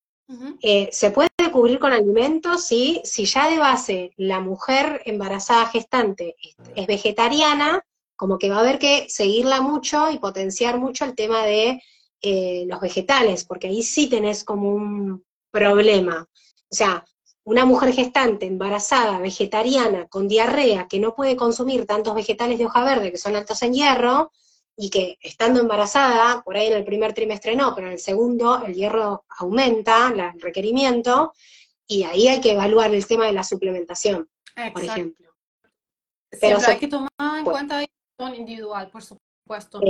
Eh, 0.62 0.88
se 0.92 1.10
puede 1.10 1.28
cubrir 1.52 1.78
con 1.78 1.92
alimentos, 1.92 2.64
sí, 2.64 3.02
si 3.04 3.26
ya 3.26 3.50
de 3.50 3.58
base 3.58 4.12
la 4.16 4.40
mujer 4.40 5.02
embarazada 5.04 5.66
gestante 5.66 6.36
es 6.74 6.86
vegetariana, 6.86 7.84
como 8.16 8.38
que 8.38 8.48
va 8.48 8.56
a 8.56 8.60
haber 8.60 8.78
que 8.78 9.10
seguirla 9.10 9.60
mucho 9.60 10.10
y 10.10 10.18
potenciar 10.18 10.78
mucho 10.78 11.04
el 11.04 11.14
tema 11.14 11.44
de 11.44 11.82
eh, 12.22 12.64
los 12.66 12.80
vegetales, 12.80 13.44
porque 13.44 13.66
ahí 13.66 13.82
sí 13.82 14.08
tenés 14.08 14.42
como 14.42 14.70
un 14.70 15.22
problema. 15.50 16.26
O 16.70 16.74
sea, 16.74 17.04
una 17.44 17.64
mujer 17.66 17.92
gestante, 17.92 18.46
embarazada, 18.46 19.18
vegetariana, 19.18 20.06
con 20.08 20.28
diarrea, 20.28 20.88
que 20.88 20.98
no 20.98 21.14
puede 21.14 21.36
consumir 21.36 21.86
tantos 21.86 22.14
vegetales 22.14 22.58
de 22.58 22.66
hoja 22.66 22.84
verde 22.84 23.12
que 23.12 23.18
son 23.18 23.36
altos 23.36 23.62
en 23.62 23.74
hierro, 23.74 24.32
y 24.76 24.90
que 24.90 25.18
estando 25.20 25.60
embarazada, 25.60 26.42
por 26.42 26.56
ahí 26.56 26.66
en 26.66 26.72
el 26.72 26.84
primer 26.84 27.12
trimestre 27.12 27.54
no, 27.54 27.74
pero 27.74 27.86
en 27.86 27.92
el 27.92 27.98
segundo 28.00 28.64
el 28.64 28.74
hierro 28.74 29.24
aumenta, 29.38 30.08
el 30.08 30.40
requerimiento, 30.40 31.32
y 31.86 32.02
ahí 32.04 32.28
hay 32.28 32.40
que 32.40 32.52
evaluar 32.52 32.92
el 32.92 33.06
tema 33.06 33.26
de 33.26 33.32
la 33.32 33.44
suplementación, 33.44 34.28
por 34.72 34.82
ejemplo. 34.82 35.32
Pero 36.40 36.58
hay 36.66 36.78
que 36.78 36.88
tomar 36.88 37.38
en 37.38 37.44
cuenta 37.44 37.84
la 38.18 38.36
individual, 38.36 38.90
por 38.90 39.02
supuesto. 39.02 39.80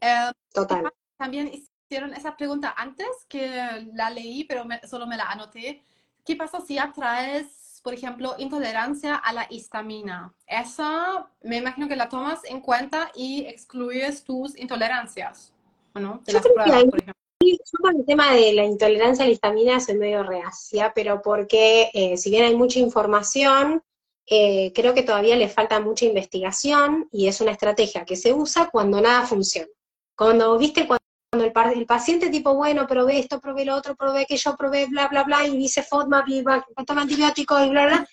Eh, 0.00 0.30
total. 0.52 0.90
También 1.18 1.50
hicieron 1.52 2.14
esa 2.14 2.36
pregunta 2.36 2.74
antes, 2.76 3.08
que 3.28 3.86
la 3.92 4.10
leí, 4.10 4.44
pero 4.44 4.64
solo 4.88 5.06
me 5.06 5.16
la 5.16 5.24
anoté 5.24 5.84
¿Qué 6.24 6.36
pasa 6.36 6.60
si 6.60 6.78
atraes, 6.78 7.80
por 7.82 7.92
ejemplo, 7.92 8.34
intolerancia 8.38 9.16
a 9.16 9.32
la 9.32 9.46
histamina? 9.50 10.34
Esa, 10.46 11.28
me 11.42 11.58
imagino 11.58 11.86
que 11.86 11.96
la 11.96 12.08
tomas 12.08 12.40
en 12.44 12.60
cuenta 12.60 13.10
y 13.14 13.44
excluyes 13.44 14.24
tus 14.24 14.56
intolerancias, 14.58 15.52
¿no? 15.94 16.22
De 16.24 16.32
las 16.32 16.42
pruebas, 16.42 16.84
por 16.84 16.98
ejemplo. 16.98 17.14
Yo 17.40 17.78
con 17.78 17.96
el 17.96 18.06
tema 18.06 18.32
de 18.34 18.54
la 18.54 18.64
intolerancia 18.64 19.24
a 19.24 19.28
la 19.28 19.34
histamina 19.34 19.78
soy 19.80 19.96
medio 19.96 20.22
reacia, 20.22 20.92
pero 20.94 21.20
porque 21.20 21.90
eh, 21.92 22.16
si 22.16 22.30
bien 22.30 22.44
hay 22.44 22.56
mucha 22.56 22.78
información, 22.78 23.82
eh, 24.26 24.72
creo 24.74 24.94
que 24.94 25.02
todavía 25.02 25.36
le 25.36 25.50
falta 25.50 25.78
mucha 25.80 26.06
investigación 26.06 27.06
y 27.12 27.28
es 27.28 27.42
una 27.42 27.50
estrategia 27.50 28.06
que 28.06 28.16
se 28.16 28.32
usa 28.32 28.70
cuando 28.72 28.98
nada 29.00 29.26
funciona. 29.26 29.68
Cuando, 30.16 30.56
viste, 30.56 30.86
cuando 30.86 31.03
cuando 31.34 31.72
el, 31.72 31.86
paciente 31.86 32.30
tipo, 32.30 32.54
bueno, 32.54 32.86
probé 32.86 33.18
esto, 33.18 33.40
probé 33.40 33.64
lo 33.64 33.74
otro, 33.74 33.96
probé 33.96 34.24
que 34.24 34.36
yo 34.36 34.56
probé 34.56 34.86
bla, 34.86 35.08
bla, 35.08 35.24
bla, 35.24 35.44
y 35.44 35.56
dice 35.56 35.82
FODMAP, 35.82 36.28
y 36.28 36.44
toma 36.86 37.02
antibióticos 37.02 37.66
y 37.66 37.70
bla, 37.70 37.86
bla, 37.86 38.08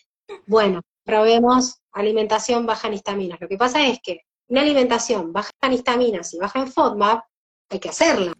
bueno, 0.48 0.82
probemos 1.04 1.80
alimentación 1.92 2.66
baja 2.66 2.88
en 2.88 2.96
histaminas. 2.96 3.40
Lo 3.40 3.48
que 3.48 3.58
pasa 3.58 3.86
es 3.86 4.00
que 4.02 4.22
una 4.48 4.62
alimentación 4.62 5.32
baja 5.32 5.52
en 5.62 5.74
histaminas 5.74 6.34
y 6.34 6.40
baja 6.40 6.62
en 6.62 6.72
FODMAP, 6.72 7.24
hay 7.70 7.80
que 7.80 7.90
hacerla. 7.90 8.34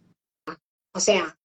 O 0.94 0.98
sea, 0.98 1.38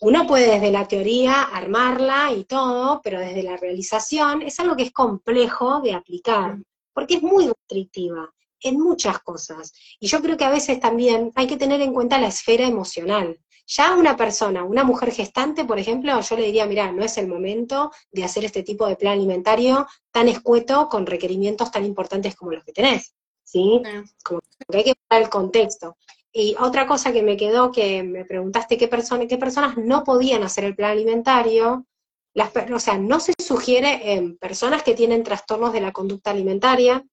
uno 0.00 0.26
puede 0.26 0.52
desde 0.52 0.72
la 0.72 0.88
teoría 0.88 1.42
armarla 1.42 2.32
y 2.32 2.44
todo, 2.44 3.02
pero 3.04 3.20
desde 3.20 3.42
la 3.42 3.58
realización 3.58 4.40
es 4.40 4.58
algo 4.58 4.74
que 4.74 4.84
es 4.84 4.92
complejo 4.92 5.82
de 5.82 5.92
aplicar, 5.92 6.56
porque 6.94 7.16
es 7.16 7.22
muy 7.22 7.46
restrictiva 7.46 8.32
en 8.64 8.80
muchas 8.80 9.20
cosas. 9.20 9.72
Y 10.00 10.08
yo 10.08 10.20
creo 10.20 10.36
que 10.36 10.44
a 10.44 10.50
veces 10.50 10.80
también 10.80 11.30
hay 11.36 11.46
que 11.46 11.56
tener 11.56 11.80
en 11.80 11.92
cuenta 11.92 12.18
la 12.18 12.28
esfera 12.28 12.66
emocional. 12.66 13.38
Ya 13.66 13.96
una 13.96 14.16
persona, 14.16 14.64
una 14.64 14.84
mujer 14.84 15.10
gestante, 15.12 15.64
por 15.64 15.78
ejemplo, 15.78 16.20
yo 16.20 16.36
le 16.36 16.46
diría, 16.46 16.66
mira, 16.66 16.92
no 16.92 17.02
es 17.02 17.16
el 17.16 17.28
momento 17.28 17.90
de 18.12 18.24
hacer 18.24 18.44
este 18.44 18.62
tipo 18.62 18.86
de 18.86 18.96
plan 18.96 19.14
alimentario 19.14 19.86
tan 20.10 20.28
escueto 20.28 20.88
con 20.88 21.06
requerimientos 21.06 21.70
tan 21.70 21.84
importantes 21.84 22.34
como 22.34 22.52
los 22.52 22.64
que 22.64 22.72
tenés, 22.72 23.14
¿sí? 23.42 23.80
Como 24.22 24.40
que 24.70 24.78
hay 24.78 24.84
que 24.84 24.94
ver 25.10 25.22
el 25.22 25.30
contexto. 25.30 25.96
Y 26.30 26.56
otra 26.58 26.86
cosa 26.86 27.12
que 27.12 27.22
me 27.22 27.36
quedó, 27.36 27.70
que 27.70 28.02
me 28.02 28.24
preguntaste 28.24 28.76
qué, 28.76 28.88
persona, 28.88 29.26
qué 29.26 29.38
personas 29.38 29.78
no 29.78 30.04
podían 30.04 30.42
hacer 30.42 30.64
el 30.64 30.74
plan 30.74 30.90
alimentario, 30.90 31.86
las, 32.34 32.50
o 32.56 32.80
sea, 32.80 32.98
no 32.98 33.20
se 33.20 33.32
sugiere 33.38 34.14
en 34.14 34.36
personas 34.36 34.82
que 34.82 34.94
tienen 34.94 35.22
trastornos 35.22 35.72
de 35.72 35.80
la 35.80 35.92
conducta 35.92 36.32
alimentaria, 36.32 37.04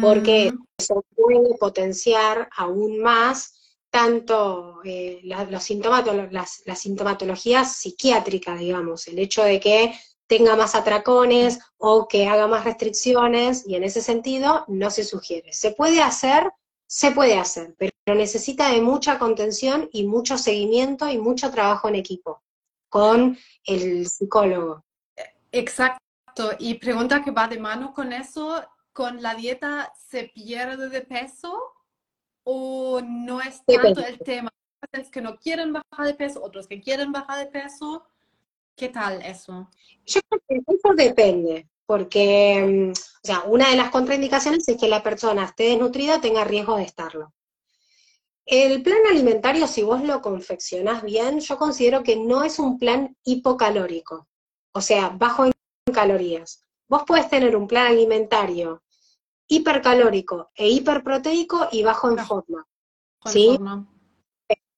porque 0.00 0.52
mm. 0.52 0.64
eso 0.78 1.04
puede 1.14 1.54
potenciar 1.58 2.48
aún 2.56 3.00
más 3.00 3.56
tanto 3.90 4.80
eh, 4.84 5.20
la, 5.24 5.44
los 5.44 5.70
las, 6.30 6.62
la 6.66 6.76
sintomatología 6.76 7.64
psiquiátrica, 7.64 8.54
digamos, 8.54 9.06
el 9.08 9.18
hecho 9.18 9.42
de 9.42 9.58
que 9.58 9.94
tenga 10.26 10.56
más 10.56 10.74
atracones 10.74 11.58
o 11.78 12.06
que 12.08 12.26
haga 12.26 12.46
más 12.46 12.64
restricciones, 12.64 13.66
y 13.66 13.76
en 13.76 13.84
ese 13.84 14.02
sentido 14.02 14.64
no 14.68 14.90
se 14.90 15.04
sugiere. 15.04 15.52
¿Se 15.52 15.70
puede 15.70 16.02
hacer? 16.02 16.50
Se 16.86 17.12
puede 17.12 17.38
hacer, 17.38 17.74
pero 17.78 17.92
necesita 18.14 18.70
de 18.70 18.80
mucha 18.80 19.18
contención 19.18 19.88
y 19.92 20.04
mucho 20.04 20.36
seguimiento 20.38 21.08
y 21.08 21.18
mucho 21.18 21.50
trabajo 21.50 21.88
en 21.88 21.96
equipo 21.96 22.42
con 22.88 23.38
el 23.64 24.06
psicólogo. 24.08 24.84
Exacto, 25.50 26.52
y 26.58 26.74
pregunta 26.74 27.22
que 27.22 27.30
va 27.30 27.48
de 27.48 27.58
mano 27.58 27.92
con 27.92 28.12
eso, 28.12 28.62
con 28.96 29.20
la 29.20 29.34
dieta 29.34 29.92
se 30.08 30.24
pierde 30.34 30.88
de 30.88 31.02
peso 31.02 31.54
o 32.44 33.02
no 33.02 33.42
es 33.42 33.62
tanto 33.66 34.00
el 34.00 34.18
tema? 34.20 34.50
Es 34.90 35.10
que 35.10 35.20
no 35.20 35.36
quieren 35.36 35.74
bajar 35.74 36.06
de 36.06 36.14
peso, 36.14 36.42
otros 36.42 36.66
que 36.66 36.80
quieren 36.80 37.12
bajar 37.12 37.44
de 37.44 37.46
peso. 37.50 38.06
¿Qué 38.74 38.88
tal 38.88 39.20
eso? 39.20 39.68
Yo 40.06 40.20
creo 40.28 40.42
que 40.48 40.72
eso 40.72 40.94
depende, 40.94 41.68
porque 41.84 42.64
mm, 42.66 42.90
o 42.92 43.26
sea, 43.26 43.42
una 43.42 43.68
de 43.68 43.76
las 43.76 43.90
contraindicaciones 43.90 44.66
es 44.66 44.78
que 44.78 44.88
la 44.88 45.02
persona 45.02 45.44
esté 45.44 45.64
desnutrida 45.64 46.18
tenga 46.20 46.44
riesgo 46.44 46.76
de 46.76 46.84
estarlo. 46.84 47.34
El 48.46 48.82
plan 48.82 49.00
alimentario, 49.10 49.66
si 49.66 49.82
vos 49.82 50.02
lo 50.02 50.22
confeccionás 50.22 51.02
bien, 51.02 51.40
yo 51.40 51.58
considero 51.58 52.02
que 52.02 52.16
no 52.16 52.44
es 52.44 52.58
un 52.58 52.78
plan 52.78 53.14
hipocalórico, 53.24 54.26
o 54.72 54.80
sea, 54.80 55.10
bajo 55.10 55.44
en 55.44 55.52
calorías. 55.92 56.62
Vos 56.88 57.02
puedes 57.06 57.28
tener 57.28 57.56
un 57.56 57.66
plan 57.66 57.88
alimentario 57.88 58.84
hipercalórico 59.48 60.50
e 60.54 60.68
hiperproteico 60.68 61.68
y 61.72 61.82
bajo 61.82 62.10
en 62.10 62.18
FODMAP. 62.18 62.66
¿Sí? 63.26 63.58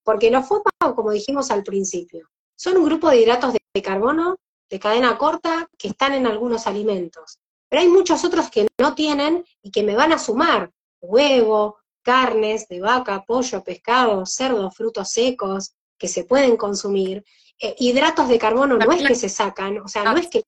Porque 0.03 0.31
los 0.31 0.47
FODMAP, 0.47 0.95
como 0.95 1.11
dijimos 1.11 1.51
al 1.51 1.63
principio, 1.63 2.29
son 2.57 2.77
un 2.79 2.85
grupo 2.85 3.11
de 3.11 3.21
hidratos 3.21 3.55
de 3.55 3.83
carbono 3.83 4.37
de 4.69 4.79
cadena 4.79 5.17
corta 5.17 5.69
que 5.79 5.89
están 5.89 6.13
en 6.13 6.27
algunos 6.27 6.67
alimentos. 6.67 7.39
Pero 7.69 7.83
hay 7.83 7.89
muchos 7.89 8.25
otros 8.25 8.51
que 8.51 8.67
no 8.79 8.95
tienen 8.95 9.45
y 9.63 9.71
que 9.71 9.83
me 9.83 9.97
van 9.97 10.13
a 10.13 10.19
sumar 10.19 10.71
huevo, 11.01 11.79
carnes 12.03 12.69
de 12.69 12.81
vaca, 12.81 13.25
pollo, 13.27 13.63
pescado, 13.63 14.25
cerdo, 14.27 14.71
frutos 14.71 15.11
secos 15.11 15.75
que 15.99 16.09
se 16.09 16.25
pueden 16.25 16.57
consumir. 16.57 17.25
Eh, 17.61 17.75
hidratos 17.79 18.29
de 18.29 18.39
carbono 18.39 18.77
no 18.77 18.93
es 18.93 19.07
que 19.07 19.15
se 19.15 19.29
sacan, 19.29 19.79
o 19.79 19.89
sea, 19.89 20.05
no 20.05 20.17
es 20.17 20.29
que 20.29 20.45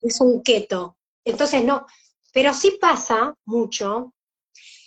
es 0.00 0.20
un 0.20 0.42
keto. 0.42 0.96
Entonces, 1.24 1.62
no, 1.64 1.86
pero 2.38 2.54
sí 2.54 2.78
pasa 2.80 3.34
mucho, 3.46 4.14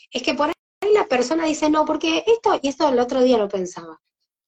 es 0.10 0.24
que 0.24 0.36
por 0.36 0.48
ahí 0.48 0.94
la 0.94 1.06
persona 1.06 1.46
dice, 1.46 1.70
no, 1.70 1.84
porque 1.84 2.24
esto, 2.26 2.58
y 2.62 2.70
esto 2.70 2.88
el 2.88 2.98
otro 2.98 3.22
día 3.22 3.38
lo 3.38 3.50
pensaba, 3.50 4.00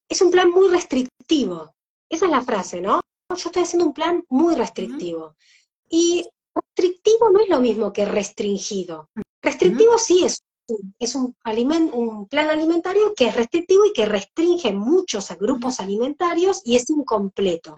es 0.07 0.21
un 0.21 0.31
plan 0.31 0.49
muy 0.49 0.69
restrictivo. 0.69 1.75
Esa 2.07 2.27
es 2.27 2.31
la 2.31 2.41
frase, 2.43 2.79
¿no? 2.79 3.01
Yo 3.27 3.35
estoy 3.35 3.63
haciendo 3.63 3.87
un 3.87 3.93
plan 3.93 4.23
muy 4.29 4.55
restrictivo. 4.55 5.35
Y 5.89 6.25
restrictivo 6.55 7.29
no 7.29 7.41
es 7.41 7.49
lo 7.49 7.59
mismo 7.59 7.91
que 7.91 8.05
restringido. 8.05 9.09
Restringido 9.41 9.97
sí 9.97 10.23
es, 10.23 10.41
es 10.97 11.13
un, 11.15 11.35
un 11.91 12.27
plan 12.29 12.49
alimentario 12.51 13.13
que 13.13 13.27
es 13.27 13.35
restrictivo 13.35 13.85
y 13.85 13.91
que 13.91 14.05
restringe 14.05 14.71
muchos 14.71 15.27
grupos 15.37 15.81
alimentarios 15.81 16.61
y 16.63 16.77
es 16.77 16.89
incompleto. 16.89 17.75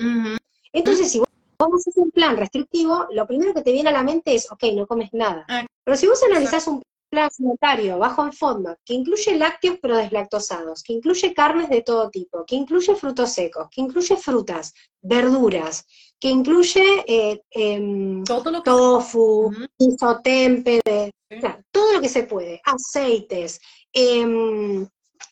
Entonces, 0.72 1.12
si 1.12 1.18
vos 1.18 1.30
vos 1.70 1.82
haces 1.88 1.98
un 1.98 2.12
plan 2.12 2.38
restrictivo, 2.38 3.08
lo 3.12 3.28
primero 3.28 3.54
que 3.54 3.62
te 3.62 3.72
viene 3.72 3.90
a 3.90 3.94
la 3.94 4.04
mente 4.04 4.36
es, 4.36 4.52
ok, 4.52 4.64
no 4.74 4.88
comes 4.88 5.10
nada. 5.14 5.46
Ah, 5.48 5.66
pero 5.84 5.98
si 5.98 6.08
vos 6.08 6.22
analizás 6.24 6.68
un 6.68 6.82
plan 7.10 7.30
alimentario 7.38 7.98
bajo 8.00 8.24
en 8.26 8.34
FODMAP, 8.34 8.80
que 8.84 8.94
incluye 8.94 9.36
lácteos 9.38 9.78
pero 9.82 9.96
deslactosados, 9.98 10.84
que 10.84 10.94
incluye 10.94 11.34
carnes 11.34 11.70
de 11.70 11.82
todo 11.82 12.10
tipo, 12.10 12.44
que 12.46 12.56
incluye 12.56 12.96
frutos 12.96 13.32
secos, 13.32 13.68
que 13.72 13.82
incluye 13.82 14.18
frutas, 14.18 14.74
verduras, 15.02 15.86
que 16.20 16.30
incluye 16.30 17.04
eh, 17.08 17.42
em, 17.52 18.24
Todo 18.24 18.52
lo 18.52 18.64
que 18.64 18.70
tofu, 18.72 19.52
isotempe, 19.78 20.82
Sí. 21.30 21.40
claro, 21.40 21.64
todo 21.72 21.94
lo 21.94 22.02
que 22.02 22.10
se 22.10 22.24
puede, 22.24 22.62
aceites, 22.64 23.60
em, 23.92 24.84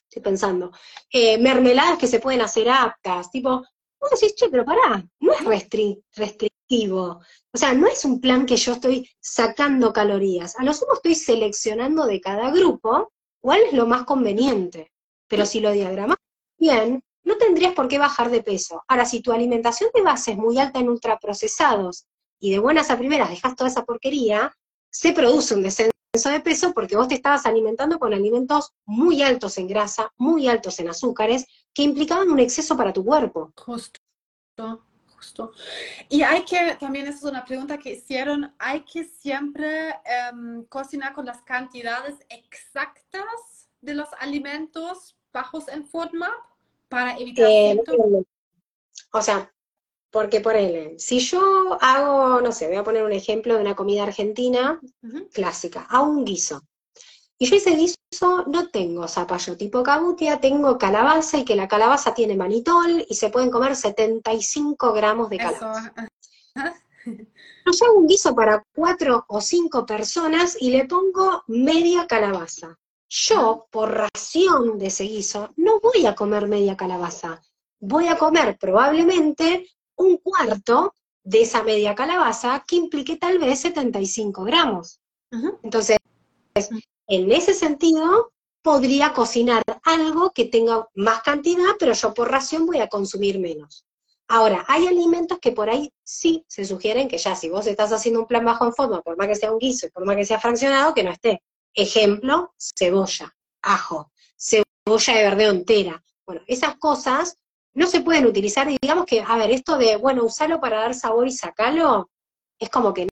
estoy 0.09 0.21
pensando, 0.23 0.71
eh, 1.11 1.38
mermeladas 1.38 1.97
que 1.97 2.07
se 2.07 2.19
pueden 2.19 2.41
hacer 2.41 2.69
aptas, 2.69 3.29
tipo, 3.31 3.63
vos 4.04 4.20
decís, 4.20 4.36
che, 4.36 4.49
pero 4.49 4.66
pará, 4.66 5.04
no 5.20 5.34
es 5.34 5.39
restri- 5.41 6.04
restrictivo, 6.16 7.22
o 7.51 7.58
sea, 7.58 7.74
no 7.74 7.88
es 7.88 8.04
un 8.06 8.20
plan 8.20 8.45
que 8.45 8.56
yo 8.58 8.74
estoy 8.74 9.10
sacando 9.20 9.93
calorías, 9.93 10.58
a 10.60 10.64
lo 10.64 10.74
sumo 10.74 10.93
estoy 10.93 11.16
seleccionando 11.16 12.06
de 12.06 12.20
cada 12.20 12.51
grupo 12.51 13.12
cuál 13.41 13.62
es 13.62 13.74
lo 13.74 13.86
más 13.86 14.04
conveniente, 14.06 14.91
pero 15.28 15.45
si 15.45 15.60
lo 15.60 15.72
diagramas 15.72 16.18
bien, 16.58 17.04
no 17.26 17.38
tendrías 17.38 17.74
por 17.74 17.88
qué 17.88 17.97
bajar 17.97 18.30
de 18.30 18.43
peso. 18.43 18.84
Ahora, 18.88 19.06
si 19.06 19.22
tu 19.22 19.32
alimentación 19.32 19.89
de 19.93 20.01
base 20.01 20.32
es 20.32 20.38
muy 20.38 20.60
alta 20.60 20.80
en 20.80 20.89
ultraprocesados 20.89 22.06
y 22.39 22.51
de 22.51 22.60
buenas 22.60 22.89
a 22.91 22.97
primeras 22.97 23.30
dejas 23.30 23.56
toda 23.56 23.70
esa 23.70 23.86
porquería, 23.86 24.54
se 24.91 25.14
produce 25.14 25.56
un 25.56 25.64
descenso 25.64 25.93
de 26.14 26.39
peso 26.41 26.74
porque 26.74 26.95
vos 26.95 27.08
te 27.08 27.16
estabas 27.16 27.45
alimentando 27.45 27.97
con 27.97 28.14
alimentos 28.14 28.72
muy 28.86 29.24
altos 29.24 29.58
en 29.58 29.68
grasa, 29.68 30.12
muy 30.18 30.47
altos 30.47 30.80
en 30.80 30.89
azúcares, 30.89 31.45
que 31.74 31.84
implicaban 31.84 32.30
un 32.30 32.39
exceso 32.39 32.78
para 32.78 32.93
tu 32.93 33.03
cuerpo. 33.03 33.51
Justo, 33.55 33.99
justo. 35.15 35.51
Y 36.09 36.21
hay 36.21 36.43
que, 36.45 36.78
también 36.80 37.07
esa 37.07 37.17
es 37.17 37.24
una 37.24 37.45
pregunta 37.45 37.78
que 37.78 37.93
hicieron, 37.93 38.53
hay 38.59 38.82
que 38.82 39.05
siempre 39.05 39.89
em, 40.05 40.65
cocinar 40.65 41.13
con 41.13 41.26
las 41.26 41.41
cantidades 41.41 42.15
exactas 42.30 43.69
de 43.82 43.95
los 43.95 44.07
alimentos 44.19 45.17
bajos 45.32 45.67
en 45.67 45.86
FODMAP 45.86 46.32
para 46.88 47.17
evitar 47.17 47.45
Eh, 47.47 47.84
o 49.11 49.21
sea, 49.21 49.51
porque 50.11 50.41
ponele, 50.41 50.99
si 50.99 51.19
yo 51.19 51.78
hago, 51.82 52.39
no 52.39 52.51
sé, 52.51 52.67
voy 52.67 52.78
a 52.78 52.84
poner 52.84 53.03
un 53.03 53.11
ejemplo 53.11 53.55
de 53.55 53.61
una 53.61 53.76
comida 53.76 54.03
argentina 54.03 54.80
clásica, 55.34 55.88
hago 55.89 56.11
un 56.11 56.24
guiso. 56.24 56.61
Y 57.38 57.47
yo 57.47 57.55
ese 57.55 57.75
guiso 57.75 57.97
no 58.47 58.69
tengo 58.69 59.07
zapallo 59.07 59.57
tipo 59.57 59.84
cabutia, 59.84 60.39
tengo 60.39 60.77
calabaza 60.77 61.39
y 61.39 61.45
que 61.45 61.55
la 61.55 61.67
calabaza 61.67 62.13
tiene 62.13 62.36
manitol 62.36 63.05
y 63.09 63.15
se 63.15 63.29
pueden 63.29 63.49
comer 63.49 63.75
75 63.75 64.93
gramos 64.93 65.29
de 65.29 65.38
calabaza. 65.38 65.93
Yo 67.65 67.88
hago 67.88 67.97
un 67.97 68.07
guiso 68.07 68.36
para 68.36 68.63
cuatro 68.73 69.25
o 69.27 69.39
cinco 69.39 69.86
personas 69.86 70.57
y 70.59 70.71
le 70.71 70.86
pongo 70.86 71.43
media 71.47 72.05
calabaza. 72.07 72.77
Yo, 73.09 73.67
por 73.69 73.91
ración 73.91 74.77
de 74.77 74.88
ese 74.88 75.05
guiso, 75.05 75.53
no 75.55 75.79
voy 75.79 76.05
a 76.05 76.15
comer 76.15 76.47
media 76.47 76.75
calabaza. 76.75 77.41
Voy 77.79 78.07
a 78.07 78.17
comer 78.17 78.57
probablemente 78.57 79.69
un 79.95 80.17
cuarto 80.17 80.95
de 81.23 81.43
esa 81.43 81.63
media 81.63 81.95
calabaza 81.95 82.63
que 82.67 82.75
implique 82.75 83.17
tal 83.17 83.38
vez 83.39 83.61
75 83.61 84.43
gramos. 84.43 84.99
Entonces, 85.63 85.97
en 87.08 87.32
ese 87.32 87.54
sentido, 87.54 88.32
podría 88.62 89.14
cocinar 89.14 89.62
algo 89.84 90.32
que 90.32 90.45
tenga 90.45 90.88
más 90.95 91.22
cantidad, 91.22 91.76
pero 91.78 91.93
yo 91.93 92.14
por 92.14 92.32
ración 92.32 92.66
voy 92.66 92.80
a 92.80 92.88
consumir 92.88 93.39
menos. 93.39 93.86
Ahora, 94.30 94.64
hay 94.68 94.88
alimentos 94.88 95.38
que 95.39 95.51
por 95.51 95.70
ahí 95.70 95.91
sí 96.01 96.45
se 96.47 96.64
sugieren 96.64 97.10
que 97.10 97.18
ya 97.18 97.36
si 97.36 97.49
vos 97.49 97.68
estás 97.68 97.91
haciendo 97.91 98.22
un 98.22 98.28
plan 98.28 98.45
bajo 98.45 98.66
en 98.66 98.74
forma, 98.74 99.01
por 99.01 99.18
más 99.18 99.28
que 99.28 99.36
sea 99.36 99.51
un 99.51 99.60
guiso 99.60 99.88
por 99.93 100.06
más 100.06 100.16
que 100.16 100.26
sea 100.26 100.39
fraccionado, 100.39 100.93
que 100.93 101.04
no 101.04 101.12
esté. 101.12 101.43
Ejemplo, 101.74 102.54
cebolla, 102.58 103.36
ajo, 103.62 104.12
cebolla 104.38 105.14
de 105.14 105.24
verdeo 105.24 105.51
entera. 105.51 106.04
Bueno, 106.26 106.41
esas 106.47 106.78
cosas 106.78 107.38
no 107.74 107.86
se 107.88 108.01
pueden 108.01 108.26
utilizar, 108.26 108.70
y 108.70 108.78
digamos 108.82 109.06
que, 109.06 109.22
a 109.22 109.38
ver, 109.38 109.51
esto 109.51 109.78
de, 109.78 109.97
bueno, 109.97 110.24
usarlo 110.24 110.62
para 110.62 110.80
dar 110.80 110.93
sabor 110.93 111.28
y 111.28 111.32
sacarlo, 111.32 112.10
es 112.60 112.70
como 112.70 112.93
que 112.93 113.08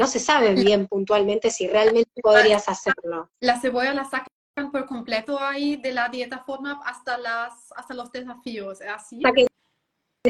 no 0.00 0.06
se 0.06 0.18
sabe 0.18 0.54
bien 0.54 0.86
puntualmente 0.86 1.50
si 1.50 1.68
realmente 1.68 2.20
podrías 2.22 2.68
hacerlo. 2.68 3.30
La 3.40 3.60
cebolla 3.60 3.94
la 3.94 4.04
sacan 4.04 4.70
por 4.72 4.86
completo 4.86 5.40
ahí 5.40 5.76
de 5.76 5.92
la 5.92 6.08
dieta 6.08 6.44
FODMAP 6.44 6.80
hasta, 6.84 7.18
las, 7.18 7.72
hasta 7.76 7.94
los 7.94 8.10
desafíos, 8.10 8.80
¿es 8.80 8.88
así? 8.88 9.18
O 9.18 9.20
sea, 9.20 9.32
que 9.32 9.46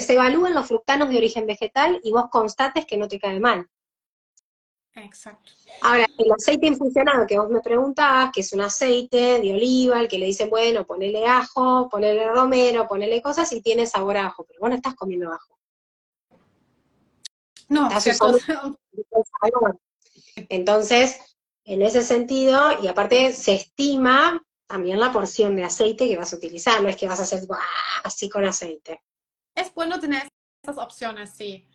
se 0.01 0.15
evalúen 0.15 0.55
los 0.55 0.67
fructanos 0.67 1.09
de 1.09 1.17
origen 1.17 1.47
vegetal 1.47 2.01
y 2.03 2.11
vos 2.11 2.29
constates 2.31 2.85
que 2.87 2.97
no 2.97 3.09
te 3.09 3.19
cae 3.19 3.39
mal. 3.41 3.69
Exacto. 4.97 5.51
Ahora, 5.83 6.07
el 6.19 6.33
aceite 6.33 6.67
infusionado 6.67 7.27
que 7.27 7.39
vos 7.39 7.51
me 7.51 7.61
preguntabas, 7.61 8.31
que 8.33 8.43
es 8.43 8.53
un 8.53 8.61
aceite 8.61 9.41
de 9.41 9.53
oliva, 9.53 10.01
el 10.01 10.09
que 10.09 10.19
le 10.19 10.27
dicen, 10.27 10.49
bueno, 10.51 10.87
ponele 10.87 11.27
ajo, 11.27 11.89
ponele 11.89 12.29
romero, 12.29 12.87
ponele 12.87 13.21
cosas 13.21 13.53
y 13.53 13.61
tiene 13.61 13.87
sabor 13.87 14.17
a 14.17 14.27
ajo, 14.27 14.45
pero 14.45 14.61
vos 14.61 14.71
no 14.71 14.77
estás 14.77 14.95
comiendo 14.95 15.33
ajo. 15.33 15.54
No, 17.69 17.89
sabor. 18.01 18.41
Entonces, 20.49 21.19
en 21.65 21.83
ese 21.83 22.03
sentido, 22.03 22.83
y 22.83 22.89
aparte 22.89 23.33
se 23.33 23.55
estima 23.55 24.43
también 24.67 24.99
la 25.01 25.13
porción 25.13 25.57
de 25.57 25.65
aceite 25.65 26.09
que 26.09 26.17
vas 26.17 26.33
a 26.33 26.37
utilizar, 26.37 26.83
no 26.83 26.89
es 26.89 26.97
que 26.97 27.09
vas 27.09 27.21
a 27.21 27.25
hacer 27.25 27.43
así 28.03 28.29
con 28.29 28.45
aceite. 28.45 29.03
Es 29.55 29.73
bueno 29.75 30.01
tener 30.01 30.29
esas 30.63 30.79
opciones, 30.79 31.31
sí. 31.31 31.67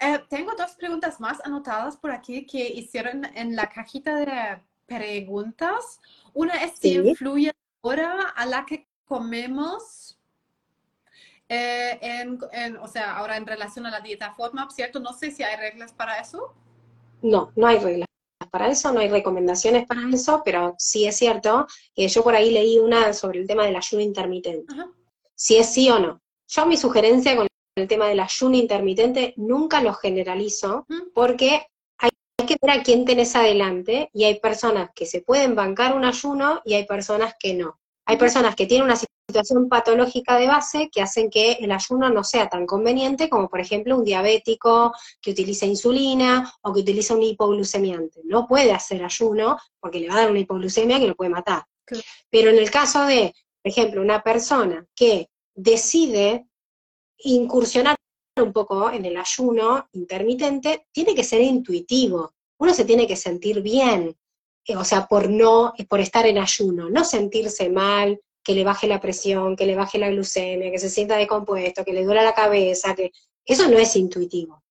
Eh, 0.00 0.20
tengo 0.28 0.52
dos 0.56 0.72
preguntas 0.72 1.20
más 1.20 1.40
anotadas 1.44 1.96
por 1.96 2.10
aquí 2.10 2.46
que 2.46 2.66
hicieron 2.68 3.24
en 3.34 3.56
la 3.56 3.68
cajita 3.68 4.16
de 4.16 4.60
preguntas. 4.86 6.00
Una 6.34 6.54
es 6.62 6.72
si 6.78 6.90
Sí. 6.94 7.08
influye 7.08 7.46
la 7.46 7.88
hora 7.90 8.28
a 8.36 8.46
la 8.46 8.66
que 8.66 8.88
comemos, 9.04 10.03
eh, 11.48 11.98
en, 12.00 12.38
en- 12.52 12.76
o 12.78 12.88
sea, 12.88 13.16
ahora 13.16 13.36
en 13.36 13.46
relación 13.46 13.86
a 13.86 13.90
la 13.90 14.00
dieta 14.00 14.32
FODMAP, 14.34 14.70
¿cierto? 14.70 15.00
No 15.00 15.12
sé 15.12 15.30
si 15.30 15.42
hay 15.42 15.56
reglas 15.56 15.92
para 15.92 16.18
eso. 16.18 16.54
No, 17.22 17.52
no 17.56 17.66
hay 17.66 17.78
reglas 17.78 18.06
para 18.50 18.68
eso, 18.68 18.92
no 18.92 19.00
hay 19.00 19.08
recomendaciones 19.08 19.86
para 19.86 20.02
eso, 20.12 20.42
pero 20.44 20.74
sí 20.78 21.06
es 21.06 21.16
cierto 21.16 21.66
que 21.94 22.06
yo 22.08 22.22
por 22.22 22.34
ahí 22.34 22.50
leí 22.50 22.78
una 22.78 23.12
sobre 23.12 23.40
el 23.40 23.46
tema 23.46 23.64
del 23.64 23.74
ayuno 23.76 24.02
intermitente. 24.02 24.72
Ajá. 24.72 24.88
Si 25.34 25.56
es 25.56 25.72
sí 25.72 25.90
o 25.90 25.98
no. 25.98 26.20
Yo 26.48 26.66
mi 26.66 26.76
sugerencia 26.76 27.36
con 27.36 27.46
el 27.76 27.88
tema 27.88 28.06
del 28.06 28.20
ayuno 28.20 28.56
intermitente 28.56 29.34
nunca 29.36 29.80
lo 29.82 29.94
generalizo 29.94 30.86
porque 31.14 31.66
hay, 31.98 32.10
hay 32.38 32.46
que 32.46 32.56
ver 32.62 32.78
a 32.78 32.82
quién 32.84 33.04
tenés 33.04 33.34
adelante 33.34 34.10
y 34.12 34.24
hay 34.24 34.38
personas 34.38 34.90
que 34.94 35.06
se 35.06 35.22
pueden 35.22 35.56
bancar 35.56 35.96
un 35.96 36.04
ayuno 36.04 36.60
y 36.64 36.74
hay 36.74 36.86
personas 36.86 37.34
que 37.40 37.54
no. 37.54 37.80
Hay 38.06 38.16
personas 38.18 38.54
que 38.54 38.66
tienen 38.66 38.84
una 38.84 38.96
situación 39.26 39.68
patológica 39.68 40.36
de 40.36 40.46
base 40.46 40.90
que 40.92 41.00
hacen 41.00 41.30
que 41.30 41.52
el 41.52 41.72
ayuno 41.72 42.10
no 42.10 42.22
sea 42.22 42.48
tan 42.48 42.66
conveniente 42.66 43.28
como 43.28 43.48
por 43.48 43.60
ejemplo 43.60 43.96
un 43.96 44.04
diabético 44.04 44.92
que 45.20 45.30
utiliza 45.30 45.66
insulina 45.66 46.52
o 46.62 46.72
que 46.72 46.80
utiliza 46.80 47.14
un 47.14 47.22
hipoglucemiante. 47.22 48.20
No 48.24 48.46
puede 48.46 48.72
hacer 48.72 49.02
ayuno 49.02 49.58
porque 49.80 50.00
le 50.00 50.08
va 50.08 50.14
a 50.14 50.20
dar 50.22 50.30
una 50.30 50.40
hipoglucemia 50.40 51.00
que 51.00 51.08
lo 51.08 51.16
puede 51.16 51.30
matar. 51.30 51.64
Pero 52.30 52.50
en 52.50 52.58
el 52.58 52.70
caso 52.70 53.04
de, 53.04 53.34
por 53.62 53.70
ejemplo, 53.70 54.02
una 54.02 54.22
persona 54.22 54.86
que 54.94 55.28
decide 55.54 56.46
incursionar 57.18 57.96
un 58.36 58.52
poco 58.52 58.90
en 58.90 59.04
el 59.04 59.16
ayuno 59.16 59.88
intermitente, 59.92 60.86
tiene 60.92 61.14
que 61.14 61.24
ser 61.24 61.40
intuitivo. 61.40 62.34
Uno 62.58 62.74
se 62.74 62.84
tiene 62.84 63.06
que 63.06 63.16
sentir 63.16 63.62
bien, 63.62 64.16
eh, 64.66 64.76
o 64.76 64.84
sea, 64.84 65.06
por 65.06 65.30
no, 65.30 65.72
por 65.88 66.00
estar 66.00 66.26
en 66.26 66.38
ayuno, 66.38 66.90
no 66.90 67.04
sentirse 67.04 67.70
mal, 67.70 68.20
que 68.44 68.54
le 68.54 68.62
baje 68.62 68.86
la 68.86 69.00
presión, 69.00 69.56
que 69.56 69.66
le 69.66 69.74
baje 69.74 69.98
la 69.98 70.10
glucemia, 70.10 70.70
que 70.70 70.78
se 70.78 70.90
sienta 70.90 71.16
descompuesto, 71.16 71.84
que 71.84 71.94
le 71.94 72.04
duela 72.04 72.22
la 72.22 72.34
cabeza, 72.34 72.94
que 72.94 73.10
eso 73.44 73.68
no 73.68 73.78
es 73.78 73.96
intuitivo. 73.96 74.62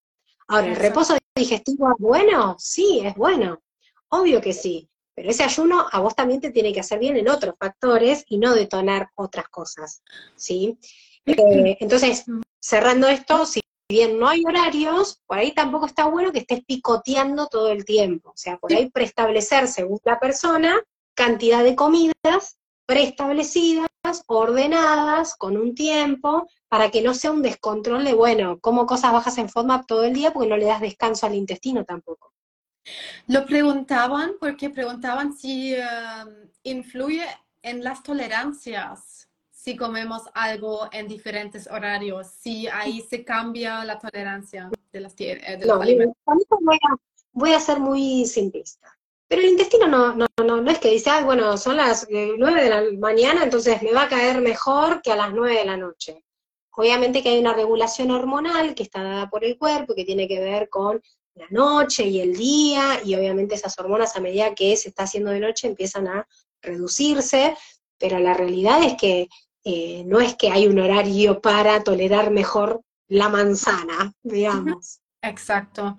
Ahora, 0.48 0.68
¿el 0.68 0.76
reposo 0.76 1.18
digestivo 1.36 1.90
es 1.90 1.98
bueno? 1.98 2.56
Sí, 2.60 3.02
es 3.04 3.16
bueno. 3.16 3.62
Obvio 4.10 4.40
que 4.40 4.54
sí. 4.54 4.88
Pero 5.16 5.30
ese 5.30 5.44
ayuno 5.44 5.86
a 5.92 6.00
vos 6.00 6.16
también 6.16 6.40
te 6.40 6.52
tiene 6.52 6.74
que 6.74 6.80
hacer 6.80 7.00
bien 7.00 7.18
en 7.18 7.30
otros 7.30 7.56
factores 7.60 8.24
y 8.28 8.38
no 8.38 8.54
detonar 8.54 9.10
otras 9.16 9.48
cosas. 9.50 10.04
¿Sí? 10.36 10.78
Eh, 11.26 11.78
entonces, 11.80 12.26
cerrando 12.60 13.08
esto, 13.08 13.46
si 13.46 13.62
bien 13.90 14.20
no 14.20 14.28
hay 14.28 14.44
horarios, 14.46 15.22
por 15.26 15.38
ahí 15.38 15.54
tampoco 15.54 15.86
está 15.86 16.06
bueno 16.06 16.32
que 16.32 16.40
estés 16.40 16.64
picoteando 16.66 17.48
todo 17.48 17.70
el 17.70 17.86
tiempo. 17.86 18.30
O 18.30 18.38
sea, 18.38 18.58
por 18.58 18.74
ahí 18.74 18.90
preestablecer 18.90 19.68
según 19.68 20.00
la 20.04 20.20
persona 20.20 20.82
cantidad 21.16 21.64
de 21.64 21.76
comidas 21.76 22.58
preestablecidas, 22.86 23.90
ordenadas, 24.28 25.36
con 25.36 25.58
un 25.58 25.76
tiempo, 25.76 26.48
para 26.68 26.92
que 26.92 27.02
no 27.02 27.14
sea 27.14 27.32
un 27.32 27.42
descontrol 27.42 28.04
de, 28.04 28.14
bueno, 28.14 28.60
como 28.60 28.86
cosas 28.86 29.14
bajas 29.14 29.38
en 29.38 29.50
FODMAP 29.50 29.86
todo 29.88 30.04
el 30.04 30.14
día 30.14 30.32
porque 30.34 30.50
no 30.50 30.58
le 30.58 30.66
das 30.66 30.82
descanso 30.82 31.26
al 31.26 31.36
intestino 31.36 31.86
tampoco. 31.86 32.34
Lo 33.28 33.46
preguntaban 33.46 34.34
porque 34.40 34.70
preguntaban 34.70 35.34
si 35.34 35.74
eh, 35.74 35.84
influye 36.64 37.26
en 37.62 37.84
las 37.84 38.04
tolerancias 38.04 39.30
si 39.64 39.78
comemos 39.78 40.24
algo 40.34 40.90
en 40.92 41.08
diferentes 41.08 41.68
horarios, 41.68 42.28
si 42.28 42.68
ahí 42.68 43.00
se 43.00 43.24
cambia 43.24 43.86
la 43.86 43.98
tolerancia 43.98 44.70
de, 44.92 45.00
las, 45.00 45.14
eh, 45.20 45.58
de 45.58 45.66
los 45.66 45.78
No, 45.78 45.82
alimentos. 45.82 46.18
a, 46.28 46.96
voy 47.32 47.54
a 47.54 47.60
ser 47.62 47.80
muy 47.80 48.26
simplista. 48.26 48.94
Pero 49.34 49.48
el 49.48 49.54
intestino 49.54 49.88
no, 49.88 50.14
no, 50.14 50.28
no, 50.46 50.62
no 50.62 50.70
es 50.70 50.78
que 50.78 50.92
dice, 50.92 51.10
"Ay, 51.10 51.24
bueno, 51.24 51.58
son 51.58 51.78
las 51.78 52.06
eh, 52.12 52.36
9 52.38 52.64
de 52.66 52.70
la 52.70 52.84
mañana, 53.00 53.44
entonces 53.44 53.82
me 53.82 53.92
va 53.92 54.04
a 54.04 54.08
caer 54.08 54.40
mejor 54.42 55.02
que 55.02 55.12
a 55.12 55.16
las 55.16 55.34
9 55.34 55.58
de 55.58 55.66
la 55.66 55.76
noche. 55.76 56.24
obviamente 56.76 57.24
que 57.24 57.30
hay 57.30 57.40
una 57.40 57.54
regulación 57.54 58.12
hormonal 58.12 58.76
que 58.76 58.84
está 58.84 59.02
dada 59.02 59.32
por 59.32 59.44
el 59.44 59.58
cuerpo, 59.58 59.96
que 59.96 60.06
tiene 60.06 60.28
que 60.28 60.40
ver 60.40 60.70
con 60.70 61.02
la 61.34 61.48
noche 61.50 62.04
y 62.04 62.20
el 62.20 62.36
día, 62.36 63.02
y 63.04 63.16
obviamente 63.16 63.56
esas 63.56 63.78
hormonas 63.80 64.16
a 64.16 64.20
medida 64.20 64.54
que 64.54 64.76
se 64.78 64.90
está 64.90 65.04
haciendo 65.04 65.32
de 65.32 65.40
noche 65.40 65.66
empiezan 65.68 66.08
a 66.08 66.28
reducirse, 66.62 67.58
pero 67.98 68.20
la 68.20 68.36
realidad 68.36 68.84
es 68.84 68.96
que 68.98 69.30
eh, 69.64 70.04
no 70.06 70.20
es 70.20 70.36
que 70.36 70.52
hay 70.52 70.68
un 70.68 70.78
horario 70.78 71.42
para 71.42 71.84
tolerar 71.84 72.30
mejor 72.30 72.82
la 73.08 73.30
manzana, 73.30 74.14
digamos. 74.22 75.00
Exacto. 75.24 75.98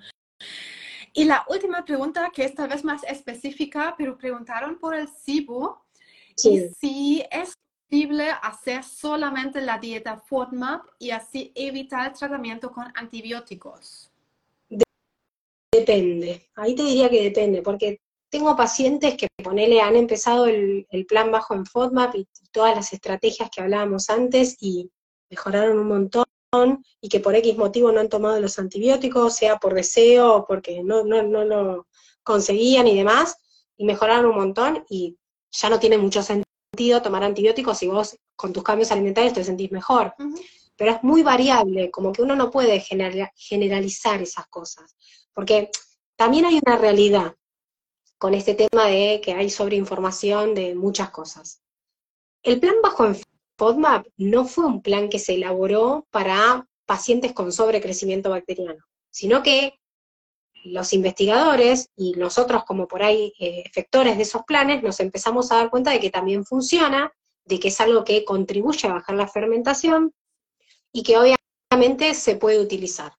Y 1.16 1.24
la 1.24 1.44
última 1.48 1.84
pregunta, 1.84 2.30
que 2.34 2.44
es 2.44 2.54
tal 2.54 2.68
vez 2.68 2.82
más 2.82 3.04
específica, 3.04 3.94
pero 3.96 4.18
preguntaron 4.18 4.78
por 4.80 4.96
el 4.96 5.08
SIBO, 5.08 5.80
y 6.36 6.68
si 6.80 7.24
es 7.30 7.54
posible 7.88 8.30
hacer 8.42 8.82
solamente 8.82 9.60
la 9.60 9.78
dieta 9.78 10.16
FODMAP 10.16 10.84
y 10.98 11.10
así 11.10 11.52
evitar 11.54 12.10
el 12.10 12.18
tratamiento 12.18 12.72
con 12.72 12.86
antibióticos. 12.96 14.10
Depende, 15.70 16.48
ahí 16.56 16.74
te 16.74 16.82
diría 16.82 17.08
que 17.08 17.22
depende, 17.22 17.62
porque 17.62 18.00
tengo 18.28 18.56
pacientes 18.56 19.16
que, 19.16 19.28
ponele, 19.42 19.80
han 19.80 19.94
empezado 19.94 20.46
el, 20.46 20.86
plan 21.08 21.30
bajo 21.30 21.54
en 21.54 21.64
FODMAP 21.64 22.16
y, 22.16 22.28
todas 22.50 22.74
las 22.74 22.92
estrategias 22.92 23.50
que 23.50 23.60
hablábamos 23.62 24.10
antes 24.10 24.56
y 24.60 24.90
mejoraron 25.30 25.78
un 25.78 25.88
montón 25.88 26.24
y 27.00 27.08
que 27.08 27.20
por 27.20 27.34
X 27.34 27.56
motivo 27.56 27.92
no 27.92 28.00
han 28.00 28.08
tomado 28.08 28.40
los 28.40 28.58
antibióticos, 28.58 29.36
sea 29.36 29.58
por 29.58 29.74
deseo 29.74 30.34
o 30.34 30.46
porque 30.46 30.82
no, 30.82 31.04
no, 31.04 31.22
no 31.22 31.44
lo 31.44 31.86
conseguían 32.22 32.86
y 32.86 32.96
demás, 32.96 33.36
y 33.76 33.84
mejoraron 33.84 34.26
un 34.26 34.36
montón 34.36 34.84
y 34.88 35.16
ya 35.50 35.68
no 35.68 35.78
tiene 35.78 35.98
mucho 35.98 36.22
sentido 36.22 37.02
tomar 37.02 37.22
antibióticos 37.24 37.78
si 37.78 37.86
vos 37.88 38.16
con 38.36 38.52
tus 38.52 38.62
cambios 38.62 38.90
alimentarios 38.90 39.34
te 39.34 39.44
sentís 39.44 39.70
mejor. 39.70 40.14
Pero 40.76 40.90
es 40.90 41.02
muy 41.04 41.22
variable, 41.22 41.90
como 41.90 42.12
que 42.12 42.22
uno 42.22 42.34
no 42.34 42.50
puede 42.50 42.80
generalizar 42.80 44.20
esas 44.22 44.46
cosas, 44.48 44.96
porque 45.32 45.70
también 46.16 46.46
hay 46.46 46.60
una 46.64 46.76
realidad 46.76 47.34
con 48.18 48.34
este 48.34 48.54
tema 48.54 48.86
de 48.86 49.20
que 49.22 49.34
hay 49.34 49.50
sobreinformación 49.50 50.54
de 50.54 50.74
muchas 50.74 51.10
cosas. 51.10 51.62
El 52.42 52.58
plan 52.58 52.74
bajo 52.82 53.06
en 53.06 53.16
FODMAP 53.56 54.06
no 54.16 54.44
fue 54.44 54.66
un 54.66 54.82
plan 54.82 55.08
que 55.08 55.18
se 55.18 55.34
elaboró 55.34 56.06
para 56.10 56.66
pacientes 56.86 57.32
con 57.32 57.52
sobrecrecimiento 57.52 58.30
bacteriano, 58.30 58.84
sino 59.10 59.42
que 59.42 59.78
los 60.64 60.92
investigadores 60.92 61.90
y 61.96 62.12
nosotros 62.12 62.64
como 62.64 62.88
por 62.88 63.02
ahí 63.02 63.32
eh, 63.38 63.62
efectores 63.66 64.16
de 64.16 64.22
esos 64.22 64.42
planes 64.44 64.82
nos 64.82 64.98
empezamos 65.00 65.52
a 65.52 65.56
dar 65.56 65.70
cuenta 65.70 65.90
de 65.90 66.00
que 66.00 66.10
también 66.10 66.44
funciona, 66.44 67.12
de 67.44 67.60
que 67.60 67.68
es 67.68 67.80
algo 67.80 68.02
que 68.04 68.24
contribuye 68.24 68.88
a 68.88 68.94
bajar 68.94 69.16
la 69.16 69.28
fermentación 69.28 70.12
y 70.92 71.02
que 71.02 71.18
obviamente 71.18 72.14
se 72.14 72.36
puede 72.36 72.60
utilizar. 72.60 73.12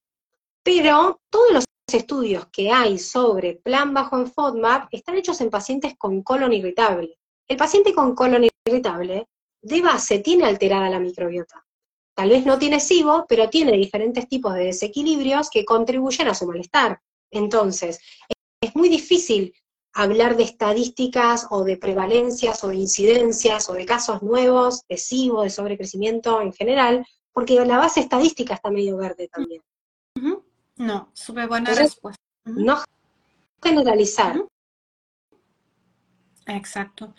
Pero 0.63 1.21
todos 1.29 1.51
los 1.51 1.65
estudios 1.93 2.47
que 2.47 2.71
hay 2.71 2.97
sobre 2.97 3.53
plan 3.53 3.93
bajo 3.93 4.17
en 4.17 4.31
FODMAP 4.31 4.89
están 4.91 5.17
hechos 5.17 5.39
en 5.41 5.51
pacientes 5.51 5.95
con 5.97 6.23
colon 6.23 6.51
irritable. 6.51 7.19
El 7.47 7.57
paciente 7.57 7.93
con 7.93 8.15
colon 8.15 8.47
irritable, 8.65 9.27
de 9.65 9.81
base, 9.81 10.19
tiene 10.19 10.45
alterada 10.45 10.89
la 10.89 10.99
microbiota. 10.99 11.65
Tal 12.13 12.29
vez 12.29 12.45
no 12.45 12.59
tiene 12.59 12.79
SIBO, 12.79 13.25
pero 13.27 13.49
tiene 13.49 13.71
diferentes 13.73 14.27
tipos 14.27 14.53
de 14.53 14.65
desequilibrios 14.65 15.49
que 15.49 15.65
contribuyen 15.65 16.27
a 16.27 16.35
su 16.35 16.45
malestar. 16.45 17.01
Entonces, 17.31 17.99
es 18.61 18.75
muy 18.75 18.89
difícil 18.89 19.53
hablar 19.93 20.37
de 20.37 20.43
estadísticas 20.43 21.47
o 21.49 21.63
de 21.63 21.77
prevalencias 21.77 22.63
o 22.63 22.67
de 22.67 22.75
incidencias 22.75 23.67
o 23.67 23.73
de 23.73 23.85
casos 23.85 24.21
nuevos 24.21 24.85
de 24.87 24.97
SIBO, 24.97 25.41
de 25.41 25.49
sobrecrecimiento 25.49 26.41
en 26.41 26.53
general, 26.53 27.05
porque 27.33 27.55
la 27.65 27.77
base 27.77 28.01
estadística 28.01 28.53
está 28.53 28.69
medio 28.69 28.97
verde 28.97 29.27
también. 29.29 29.63
No, 30.77 31.09
súper 31.13 31.47
buena 31.47 31.73
respuesta. 31.73 32.21
No 32.45 32.83
generalizar. 33.63 34.45
Exacto. 36.45 37.15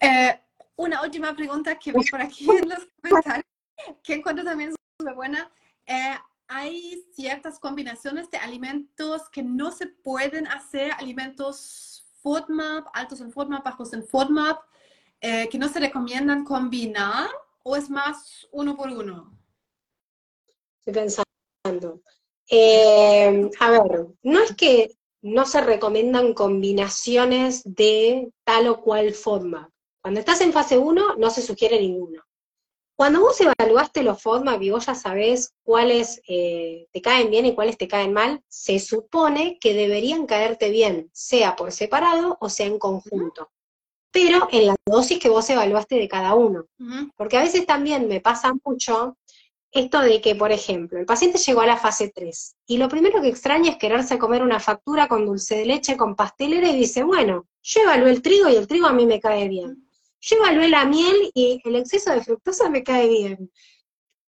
Eh, 0.00 0.40
una 0.80 1.02
última 1.02 1.34
pregunta 1.34 1.78
que 1.78 1.92
vi 1.92 2.04
por 2.10 2.20
aquí 2.20 2.48
en 2.50 2.68
los 2.68 2.88
comentarios, 3.02 3.46
que 4.02 4.14
encuentro 4.14 4.44
también 4.44 4.74
súper 4.98 5.14
buena. 5.14 5.50
Eh, 5.86 6.14
hay 6.48 7.04
ciertas 7.12 7.58
combinaciones 7.58 8.30
de 8.30 8.38
alimentos 8.38 9.28
que 9.28 9.42
no 9.42 9.70
se 9.70 9.86
pueden 9.86 10.46
hacer, 10.46 10.92
alimentos 10.92 12.06
FODMAP, 12.22 12.88
altos 12.94 13.20
en 13.20 13.30
FODMAP, 13.30 13.64
bajos 13.64 13.92
en 13.92 14.06
FODMAP, 14.06 14.58
eh, 15.20 15.48
que 15.50 15.58
no 15.58 15.68
se 15.68 15.80
recomiendan 15.80 16.44
combinar, 16.44 17.28
o 17.62 17.76
es 17.76 17.90
más 17.90 18.48
uno 18.50 18.74
por 18.74 18.88
uno? 18.88 19.38
Estoy 20.78 20.94
pensando. 20.94 22.02
Eh, 22.48 23.50
a 23.60 23.70
ver, 23.70 24.06
no 24.22 24.40
es 24.40 24.56
que 24.56 24.96
no 25.20 25.44
se 25.44 25.60
recomiendan 25.60 26.32
combinaciones 26.32 27.62
de 27.64 28.32
tal 28.44 28.66
o 28.68 28.80
cual 28.80 29.12
forma. 29.12 29.70
Cuando 30.02 30.20
estás 30.20 30.40
en 30.40 30.52
fase 30.52 30.78
1 30.78 31.16
no 31.16 31.30
se 31.30 31.42
sugiere 31.42 31.78
ninguno. 31.78 32.22
Cuando 32.96 33.20
vos 33.20 33.40
evaluaste 33.40 34.02
los 34.02 34.20
FODMAP 34.20 34.62
y 34.62 34.70
vos 34.70 34.84
ya 34.84 34.94
sabés 34.94 35.54
cuáles 35.62 36.20
eh, 36.28 36.86
te 36.92 37.00
caen 37.00 37.30
bien 37.30 37.46
y 37.46 37.54
cuáles 37.54 37.78
te 37.78 37.88
caen 37.88 38.12
mal, 38.12 38.42
se 38.46 38.78
supone 38.78 39.58
que 39.58 39.72
deberían 39.72 40.26
caerte 40.26 40.68
bien, 40.68 41.08
sea 41.12 41.56
por 41.56 41.72
separado 41.72 42.36
o 42.40 42.50
sea 42.50 42.66
en 42.66 42.78
conjunto. 42.78 43.50
Pero 44.12 44.48
en 44.52 44.66
la 44.66 44.76
dosis 44.84 45.18
que 45.18 45.30
vos 45.30 45.48
evaluaste 45.48 45.94
de 45.94 46.08
cada 46.08 46.34
uno. 46.34 46.66
Porque 47.16 47.38
a 47.38 47.42
veces 47.42 47.64
también 47.64 48.06
me 48.06 48.20
pasa 48.20 48.52
mucho 48.64 49.16
esto 49.72 50.00
de 50.00 50.20
que, 50.20 50.34
por 50.34 50.52
ejemplo, 50.52 50.98
el 50.98 51.06
paciente 51.06 51.38
llegó 51.38 51.60
a 51.60 51.66
la 51.66 51.76
fase 51.76 52.12
3 52.14 52.56
y 52.66 52.76
lo 52.76 52.88
primero 52.88 53.22
que 53.22 53.28
extraña 53.28 53.70
es 53.70 53.76
quererse 53.76 54.18
comer 54.18 54.42
una 54.42 54.60
factura 54.60 55.08
con 55.08 55.24
dulce 55.24 55.56
de 55.56 55.64
leche, 55.66 55.96
con 55.96 56.16
pastelera 56.16 56.68
y 56.68 56.76
dice, 56.76 57.02
bueno, 57.02 57.46
yo 57.62 57.80
evalué 57.82 58.10
el 58.10 58.20
trigo 58.20 58.48
y 58.48 58.56
el 58.56 58.66
trigo 58.66 58.86
a 58.86 58.92
mí 58.92 59.06
me 59.06 59.20
cae 59.20 59.48
bien. 59.48 59.89
Yo 60.20 60.36
evalué 60.36 60.68
la 60.68 60.84
miel 60.84 61.30
y 61.34 61.60
el 61.64 61.76
exceso 61.76 62.12
de 62.12 62.22
fructosa 62.22 62.68
me 62.68 62.82
cae 62.82 63.08
bien. 63.08 63.50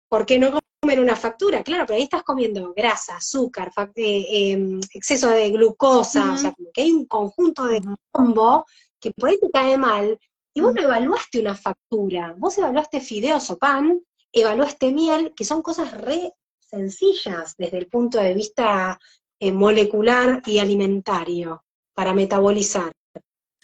¿Por 0.08 0.26
qué 0.26 0.38
no 0.38 0.58
comer 0.80 1.00
una 1.00 1.16
factura? 1.16 1.62
Claro, 1.62 1.84
pero 1.86 1.96
ahí 1.96 2.04
estás 2.04 2.22
comiendo 2.22 2.72
grasa, 2.74 3.16
azúcar, 3.16 3.72
eh, 3.96 4.52
em, 4.52 4.80
exceso 4.92 5.28
de 5.30 5.50
glucosa, 5.50 6.32
o 6.32 6.36
sea, 6.36 6.54
que 6.72 6.82
hay 6.82 6.92
un 6.92 7.06
conjunto 7.06 7.66
de 7.66 7.80
combo 8.10 8.64
que 9.00 9.10
por 9.10 9.30
ahí 9.30 9.38
te 9.40 9.50
cae 9.50 9.76
mal, 9.76 10.18
y 10.54 10.60
vos 10.60 10.74
no 10.74 10.82
evaluaste 10.82 11.40
una 11.40 11.54
factura, 11.54 12.34
vos 12.36 12.58
evaluaste 12.58 13.00
fideos 13.00 13.50
o 13.50 13.58
pan, 13.58 14.00
evaluaste 14.32 14.92
miel, 14.92 15.32
que 15.34 15.44
son 15.44 15.62
cosas 15.62 15.98
re 15.98 16.32
sencillas 16.60 17.54
desde 17.56 17.78
el 17.78 17.88
punto 17.88 18.18
de 18.18 18.34
vista 18.34 18.98
eh, 19.40 19.52
molecular 19.52 20.42
y 20.46 20.58
alimentario 20.58 21.64
para 21.94 22.14
metabolizar. 22.14 22.92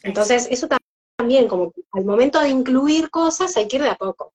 Entonces, 0.02 0.48
eso 0.50 0.68
también, 1.18 1.48
como 1.48 1.72
al 1.92 2.04
momento 2.04 2.40
de 2.40 2.48
incluir 2.48 3.10
cosas, 3.10 3.56
hay 3.56 3.66
que 3.66 3.76
ir 3.76 3.82
de 3.82 3.90
a 3.90 3.96
poco. 3.96 4.32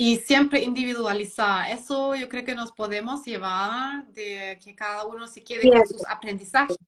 Y 0.00 0.16
siempre 0.16 0.62
individualizar. 0.62 1.70
Eso 1.70 2.14
yo 2.14 2.28
creo 2.28 2.44
que 2.44 2.54
nos 2.54 2.72
podemos 2.72 3.24
llevar 3.24 4.06
de 4.08 4.58
que 4.64 4.74
cada 4.74 5.04
uno 5.04 5.26
se 5.26 5.44
quede 5.44 5.70
con 5.70 5.86
sus 5.86 6.06
aprendizajes, 6.06 6.78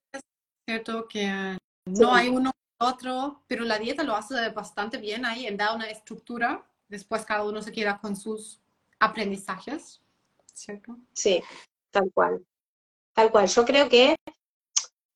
¿cierto? 0.66 1.06
Que 1.06 1.58
no 1.86 2.14
hay 2.14 2.28
uno 2.28 2.50
otro, 2.78 3.42
pero 3.46 3.64
la 3.64 3.78
dieta 3.78 4.04
lo 4.04 4.16
hace 4.16 4.48
bastante 4.50 4.96
bien 4.96 5.26
ahí 5.26 5.46
en 5.46 5.58
dar 5.58 5.76
una 5.76 5.90
estructura 5.90 6.64
después 6.90 7.24
cada 7.24 7.44
uno 7.44 7.62
se 7.62 7.72
queda 7.72 7.98
con 7.98 8.16
sus 8.16 8.60
aprendizajes, 8.98 10.02
¿cierto? 10.52 10.96
Sí, 11.14 11.42
tal 11.90 12.10
cual. 12.12 12.44
Tal 13.14 13.30
cual. 13.30 13.46
Yo 13.46 13.64
creo 13.64 13.88
que, 13.88 14.16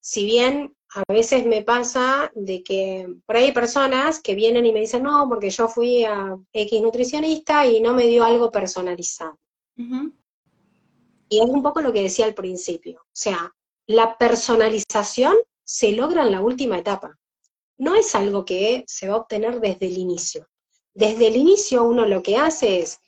si 0.01 0.25
bien 0.25 0.75
a 0.95 1.03
veces 1.13 1.45
me 1.45 1.63
pasa 1.63 2.31
de 2.37 2.63
que 2.63 3.09
por 3.27 3.37
ahí 3.37 3.47
hay 3.47 3.53
personas 3.53 4.21
que 4.21 4.37
vienen 4.37 4.65
y 4.65 4.73
me 4.73 4.81
dicen, 4.81 5.03
no, 5.03 5.29
porque 5.29 5.51
yo 5.51 5.69
fui 5.69 6.05
a 6.05 6.37
X 6.53 6.83
nutricionista 6.83 7.67
y 7.67 7.81
no 7.81 7.95
me 7.95 8.07
dio 8.07 8.23
algo 8.23 8.51
personalizado. 8.53 9.39
Y 11.29 11.41
es 11.41 11.47
un 11.49 11.63
poco 11.65 11.81
lo 11.81 11.93
que 11.93 12.03
decía 12.03 12.27
al 12.27 12.35
principio. 12.35 13.01
O 13.01 13.13
sea, 13.13 13.53
la 13.87 14.17
personalización 14.17 15.35
se 15.65 15.93
logra 15.93 16.23
en 16.23 16.31
la 16.31 16.41
última 16.41 16.79
etapa. 16.79 17.19
No 17.77 17.97
es 17.97 18.15
algo 18.15 18.45
que 18.45 18.85
se 18.87 19.09
va 19.09 19.15
a 19.15 19.19
obtener 19.19 19.61
desde 19.61 19.87
el 19.87 19.99
inicio. 19.99 20.47
Desde 20.95 21.27
el 21.27 21.35
inicio 21.35 21.83
uno 21.83 22.07
lo 22.07 22.23
que 22.23 22.37
hace 22.37 22.79
es 22.79 23.01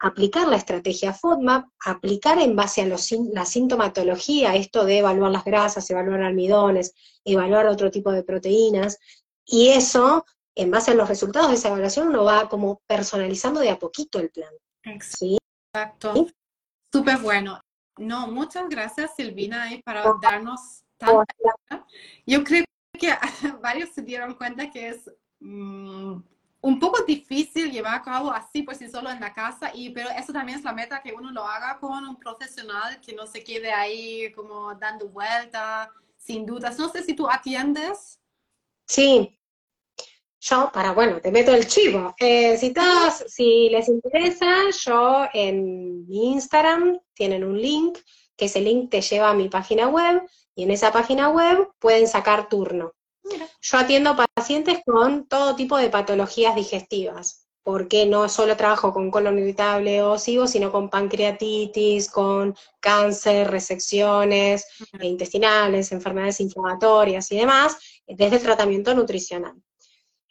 aplicar 0.00 0.48
la 0.48 0.56
estrategia 0.56 1.12
FODMAP, 1.12 1.66
aplicar 1.84 2.38
en 2.38 2.56
base 2.56 2.82
a 2.82 2.86
la 2.86 3.44
sintomatología, 3.44 4.56
esto 4.56 4.84
de 4.84 4.98
evaluar 4.98 5.30
las 5.30 5.44
grasas, 5.44 5.88
evaluar 5.90 6.22
almidones, 6.22 6.94
evaluar 7.24 7.66
otro 7.66 7.90
tipo 7.90 8.10
de 8.10 8.22
proteínas, 8.22 8.98
y 9.44 9.68
eso, 9.68 10.24
en 10.54 10.70
base 10.70 10.92
a 10.92 10.94
los 10.94 11.08
resultados 11.08 11.50
de 11.50 11.56
esa 11.56 11.68
evaluación, 11.68 12.08
uno 12.08 12.24
va 12.24 12.48
como 12.48 12.80
personalizando 12.86 13.60
de 13.60 13.70
a 13.70 13.78
poquito 13.78 14.18
el 14.18 14.30
plan. 14.30 14.52
Exacto. 14.84 16.26
Súper 16.92 17.18
bueno. 17.18 17.60
No, 17.98 18.26
muchas 18.26 18.68
gracias 18.70 19.14
Silvina 19.16 19.68
para 19.84 20.14
darnos 20.22 20.82
tanta... 20.96 21.24
Yo 22.26 22.42
creo 22.42 22.64
que 22.98 23.10
varios 23.62 23.90
se 23.90 24.02
dieron 24.02 24.34
cuenta 24.34 24.70
que 24.70 24.88
es... 24.88 25.10
Mm, 25.40 26.22
un 26.62 26.78
poco 26.78 27.02
difícil 27.04 27.70
llevar 27.70 27.94
a 27.94 28.02
cabo 28.02 28.30
así 28.30 28.62
por 28.62 28.74
sí 28.74 28.88
solo 28.88 29.10
en 29.10 29.20
la 29.20 29.32
casa, 29.32 29.70
y, 29.74 29.90
pero 29.90 30.10
eso 30.10 30.32
también 30.32 30.58
es 30.58 30.64
la 30.64 30.72
meta, 30.72 31.00
que 31.02 31.12
uno 31.12 31.30
lo 31.30 31.44
haga 31.44 31.78
con 31.78 32.06
un 32.06 32.16
profesional, 32.16 33.00
que 33.00 33.14
no 33.14 33.26
se 33.26 33.42
quede 33.42 33.72
ahí 33.72 34.30
como 34.32 34.74
dando 34.74 35.08
vuelta, 35.08 35.90
sin 36.16 36.44
dudas. 36.44 36.78
No 36.78 36.88
sé 36.88 37.02
si 37.02 37.14
tú 37.14 37.28
atiendes. 37.28 38.20
Sí. 38.86 39.36
Yo, 40.42 40.70
para, 40.72 40.92
bueno, 40.92 41.20
te 41.20 41.30
meto 41.30 41.54
el 41.54 41.66
chivo. 41.66 42.14
Eh, 42.18 42.56
si 42.56 42.72
todos, 42.72 43.24
si 43.26 43.68
les 43.70 43.88
interesa, 43.88 44.70
yo 44.70 45.26
en 45.34 46.06
mi 46.08 46.32
Instagram 46.32 46.98
tienen 47.14 47.44
un 47.44 47.60
link, 47.60 47.98
que 48.36 48.46
ese 48.46 48.60
link 48.60 48.90
te 48.90 49.02
lleva 49.02 49.30
a 49.30 49.34
mi 49.34 49.48
página 49.48 49.88
web, 49.88 50.22
y 50.54 50.62
en 50.64 50.70
esa 50.70 50.92
página 50.92 51.28
web 51.28 51.70
pueden 51.78 52.06
sacar 52.06 52.48
turno. 52.48 52.92
Yo 53.60 53.78
atiendo 53.78 54.16
pacientes 54.34 54.80
con 54.84 55.26
todo 55.26 55.54
tipo 55.54 55.76
de 55.76 55.90
patologías 55.90 56.54
digestivas, 56.54 57.46
porque 57.62 58.06
no 58.06 58.28
solo 58.28 58.56
trabajo 58.56 58.92
con 58.92 59.10
colon 59.10 59.38
irritable 59.38 60.02
o 60.02 60.18
SIBO, 60.18 60.46
sino 60.46 60.72
con 60.72 60.88
pancreatitis, 60.88 62.10
con 62.10 62.56
cáncer, 62.80 63.50
resecciones 63.50 64.66
intestinales, 65.00 65.92
enfermedades 65.92 66.40
inflamatorias 66.40 67.30
y 67.32 67.36
demás, 67.36 67.76
desde 68.06 68.36
el 68.36 68.42
tratamiento 68.42 68.94
nutricional. 68.94 69.54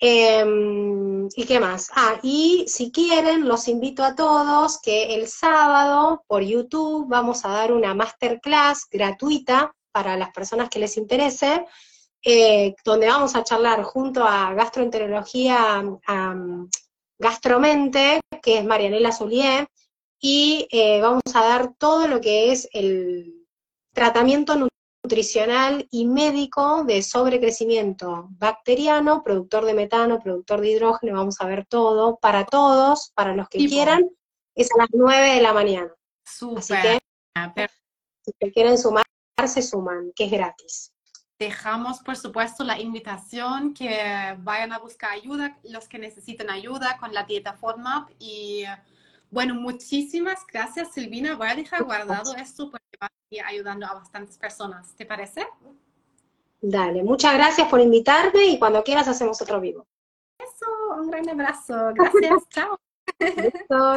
Em, 0.02 1.28
¿Y 1.36 1.46
qué 1.46 1.60
más? 1.60 1.90
Ah, 1.94 2.20
y 2.24 2.66
si 2.68 2.90
quieren, 2.92 3.48
los 3.48 3.68
invito 3.68 4.04
a 4.04 4.16
todos 4.16 4.80
que 4.82 5.16
el 5.16 5.28
sábado 5.28 6.24
por 6.26 6.42
YouTube 6.42 7.08
vamos 7.10 7.44
a 7.44 7.50
dar 7.50 7.74
una 7.74 7.94
masterclass 7.94 8.88
gratuita 8.90 9.76
para 9.92 10.16
las 10.16 10.32
personas 10.32 10.70
que 10.70 10.80
les 10.80 10.96
interese, 10.96 11.66
eh, 12.24 12.76
donde 12.84 13.08
vamos 13.08 13.36
a 13.36 13.44
charlar 13.44 13.84
junto 13.84 14.24
a 14.24 14.54
gastroenterología 14.54 15.84
Gastromente, 17.22 18.22
que 18.42 18.60
es 18.60 18.66
Marianela 18.66 19.12
Zulier, 19.12 19.68
y 20.22 20.68
eh, 20.72 21.02
vamos 21.02 21.22
a 21.34 21.42
dar 21.42 21.74
todo 21.78 22.08
lo 22.08 22.22
que 22.22 22.52
es 22.52 22.70
el 22.72 23.46
tratamiento 23.94 24.56
nutricional 25.04 25.86
y 25.92 26.06
médico 26.06 26.86
de 26.86 27.02
sobrecrecimiento 27.02 28.28
bacteriano, 28.32 29.22
productor 29.22 29.66
de 29.66 29.74
metano, 29.74 30.20
productor 30.20 30.62
de 30.62 30.72
hidrógeno, 30.72 31.18
vamos 31.18 31.42
a 31.42 31.46
ver 31.46 31.66
todo, 31.66 32.18
para 32.18 32.46
todos, 32.46 33.12
para 33.16 33.36
los 33.36 33.50
que 33.50 33.60
quieran, 33.68 34.10
es 34.56 34.70
a 34.74 34.80
las 34.80 34.90
9 34.94 35.36
de 35.36 35.42
la 35.42 35.54
mañana. 35.54 35.94
Así 36.58 36.74
que, 36.74 37.00
si 38.24 38.52
quieren 38.52 38.78
sumar, 38.78 39.04
se 39.46 39.62
suman, 39.62 40.12
que 40.16 40.26
es 40.26 40.32
gratis. 40.32 40.94
Dejamos, 41.40 42.00
por 42.00 42.18
supuesto, 42.18 42.66
la 42.66 42.78
invitación 42.78 43.74
que 43.74 44.36
vayan 44.40 44.74
a 44.74 44.80
buscar 44.80 45.12
ayuda, 45.12 45.58
los 45.64 45.88
que 45.88 45.98
necesiten 45.98 46.50
ayuda 46.50 46.98
con 47.00 47.14
la 47.14 47.24
dieta 47.24 47.54
FODMAP. 47.54 48.10
Y 48.20 48.66
bueno, 49.32 49.56
muchísimas 49.56 50.46
gracias, 50.46 50.92
Silvina. 50.92 51.38
Voy 51.38 51.48
a 51.48 51.56
dejar 51.56 51.84
guardado 51.84 52.36
esto 52.36 52.70
porque 52.70 52.98
va 53.02 53.08
a 53.08 53.12
ir 53.30 53.42
ayudando 53.46 53.86
a 53.86 53.94
bastantes 53.94 54.38
personas. 54.38 54.94
¿Te 54.98 55.06
parece? 55.06 55.48
Dale, 56.62 57.04
muchas 57.04 57.34
gracias 57.34 57.70
por 57.70 57.80
invitarme 57.80 58.48
y 58.48 58.60
cuando 58.60 58.84
quieras 58.84 59.08
hacemos 59.08 59.42
otro 59.42 59.62
vivo. 59.62 59.88
Eso, 60.38 60.66
un 61.00 61.10
gran 61.10 61.30
abrazo. 61.30 61.94
Gracias, 61.94 62.50
chao. 62.50 62.78